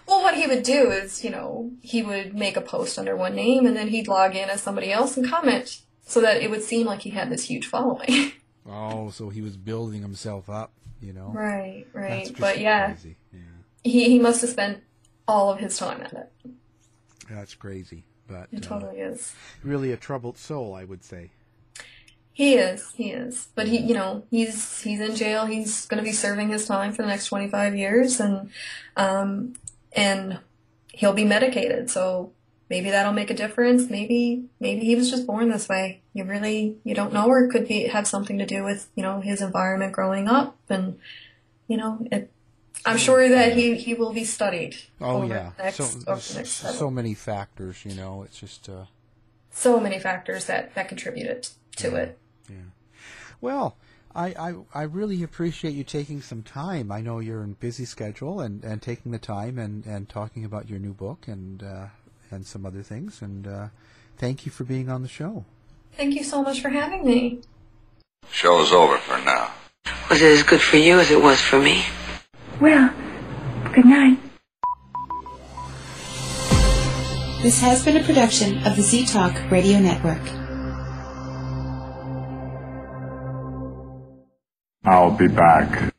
Well, 0.08 0.22
what 0.22 0.36
he 0.36 0.46
would 0.48 0.64
do 0.64 0.92
is, 0.92 1.24
you 1.24 1.30
know, 1.30 1.72
he 1.82 2.02
would 2.04 2.36
make 2.36 2.58
a 2.58 2.62
post 2.62 3.00
under 3.00 3.16
one 3.16 3.36
name 3.36 3.66
and 3.66 3.76
then 3.76 3.88
he'd 3.88 4.08
log 4.08 4.36
in 4.36 4.50
as 4.50 4.62
somebody 4.62 4.92
else 4.92 5.18
and 5.18 5.28
comment 5.28 5.82
so 6.06 6.20
that 6.22 6.42
it 6.42 6.50
would 6.52 6.62
seem 6.64 6.86
like 6.86 7.02
he 7.02 7.10
had 7.12 7.30
this 7.30 7.46
huge 7.46 7.66
following. 7.68 8.34
Oh, 8.66 9.10
so 9.10 9.28
he 9.28 9.42
was 9.42 9.58
building 9.58 10.02
himself 10.02 10.50
up, 10.50 10.72
you 11.02 11.12
know? 11.12 11.34
right, 11.36 11.86
right. 11.92 12.34
But 12.40 12.60
yeah. 12.60 12.96
Yeah, 13.34 13.40
he, 13.84 14.06
he 14.06 14.20
must 14.20 14.40
have 14.40 14.52
spent 14.52 14.82
all 15.28 15.52
of 15.52 15.60
his 15.60 15.78
time 15.78 16.00
at 16.02 16.14
it. 16.14 16.32
that's 17.30 17.56
crazy. 17.56 18.06
But 18.34 18.48
It 18.52 18.66
uh, 18.66 18.70
totally 18.70 19.00
is. 19.00 19.34
really 19.64 19.92
a 19.92 19.98
troubled 19.98 20.38
soul, 20.38 20.74
I 20.74 20.84
would 20.86 21.04
say. 21.04 21.30
He 22.32 22.56
is. 22.56 22.92
He 22.96 23.12
is. 23.12 23.50
But 23.54 23.68
he, 23.68 23.78
you 23.78 23.94
know, 23.94 24.24
he's 24.32 24.82
he's 24.82 25.00
in 25.00 25.16
jail. 25.16 25.46
He's 25.46 25.86
going 25.86 26.00
to 26.00 26.04
be 26.04 26.12
serving 26.12 26.50
his 26.50 26.66
time 26.66 26.92
for 26.92 27.04
the 27.04 27.08
next 27.08 27.28
twenty 27.28 27.48
five 27.48 27.76
years, 27.76 28.20
and 28.20 28.50
um, 28.98 29.54
and 29.96 30.40
he'll 30.92 31.14
be 31.14 31.26
medicated. 31.26 31.92
So 31.92 32.32
maybe 32.72 32.90
that'll 32.90 33.14
make 33.14 33.30
a 33.30 33.36
difference. 33.36 33.88
Maybe 33.88 34.46
maybe 34.60 34.84
he 34.84 34.96
was 34.96 35.12
just 35.12 35.28
born 35.28 35.50
this 35.52 35.70
way. 35.70 36.02
You 36.14 36.24
really 36.24 36.78
you 36.84 36.96
don't 36.96 37.14
know, 37.14 37.28
or 37.28 37.44
it 37.44 37.52
could 37.52 37.68
be 37.68 37.84
have 37.84 38.08
something 38.08 38.40
to 38.40 38.48
do 38.48 38.64
with 38.64 38.90
you 38.96 39.04
know 39.04 39.22
his 39.22 39.40
environment 39.40 39.94
growing 39.94 40.28
up, 40.28 40.58
and 40.70 40.98
you 41.68 41.78
know 41.78 42.00
it. 42.12 42.32
I'm 42.86 42.98
sure 42.98 43.30
that 43.30 43.54
he, 43.54 43.76
he 43.76 43.94
will 43.94 44.14
be 44.14 44.26
studied. 44.26 44.76
Oh 45.00 45.18
over 45.18 45.28
yeah, 45.28 45.52
the 45.58 45.64
next, 45.64 45.78
so 45.78 45.84
over 46.12 46.22
the 46.22 46.34
next 46.36 46.52
so, 46.52 46.92
many 46.92 47.14
factors, 47.14 47.86
you 47.86 47.94
know. 47.96 48.24
It's 48.24 48.40
just 48.40 48.68
uh, 48.68 48.86
so 49.52 49.80
many 49.80 50.00
factors 50.00 50.46
that 50.46 50.76
that 50.76 50.90
contributed 50.90 51.48
to 51.78 51.96
it. 51.96 52.18
Yeah. 52.50 52.58
well. 53.42 53.78
I, 54.16 54.28
I, 54.28 54.54
I 54.76 54.84
really 54.84 55.24
appreciate 55.24 55.74
you 55.74 55.84
taking 55.84 56.22
some 56.22 56.44
time. 56.44 56.92
I 56.92 57.02
know 57.02 57.18
you're 57.18 57.44
in 57.44 57.54
busy 57.54 57.84
schedule 57.84 58.42
and, 58.42 58.64
and 58.64 58.80
taking 58.80 59.12
the 59.12 59.18
time 59.18 59.58
and, 59.58 59.84
and 59.88 60.08
talking 60.08 60.46
about 60.46 60.70
your 60.70 60.78
new 60.78 60.94
book 60.94 61.28
and 61.28 61.64
uh, 61.64 61.88
and 62.30 62.46
some 62.46 62.66
other 62.66 62.84
things. 62.84 63.22
And 63.22 63.48
uh, 63.48 63.68
thank 64.18 64.46
you 64.46 64.52
for 64.52 64.66
being 64.66 64.90
on 64.90 65.02
the 65.02 65.08
show. 65.08 65.46
Thank 65.96 66.16
you 66.16 66.24
so 66.24 66.44
much 66.44 66.62
for 66.62 66.70
having 66.70 67.06
me. 67.06 67.42
Show's 68.30 68.72
over 68.72 68.98
for 68.98 69.18
now. 69.24 69.52
Was 70.10 70.22
it 70.22 70.32
as 70.32 70.44
good 70.44 70.62
for 70.62 70.78
you 70.78 71.00
as 71.00 71.12
it 71.12 71.22
was 71.22 71.40
for 71.40 71.60
me? 71.60 71.84
Well, 72.64 72.94
good 73.74 73.84
night. 73.84 74.18
This 77.42 77.60
has 77.60 77.84
been 77.84 77.98
a 77.98 78.04
production 78.06 78.66
of 78.66 78.78
the 78.78 78.82
Z 78.82 79.08
Talk 79.08 79.52
Radio 79.52 79.80
Network. 79.80 80.22
I'll 84.86 85.12
be 85.12 85.28
back. 85.28 85.92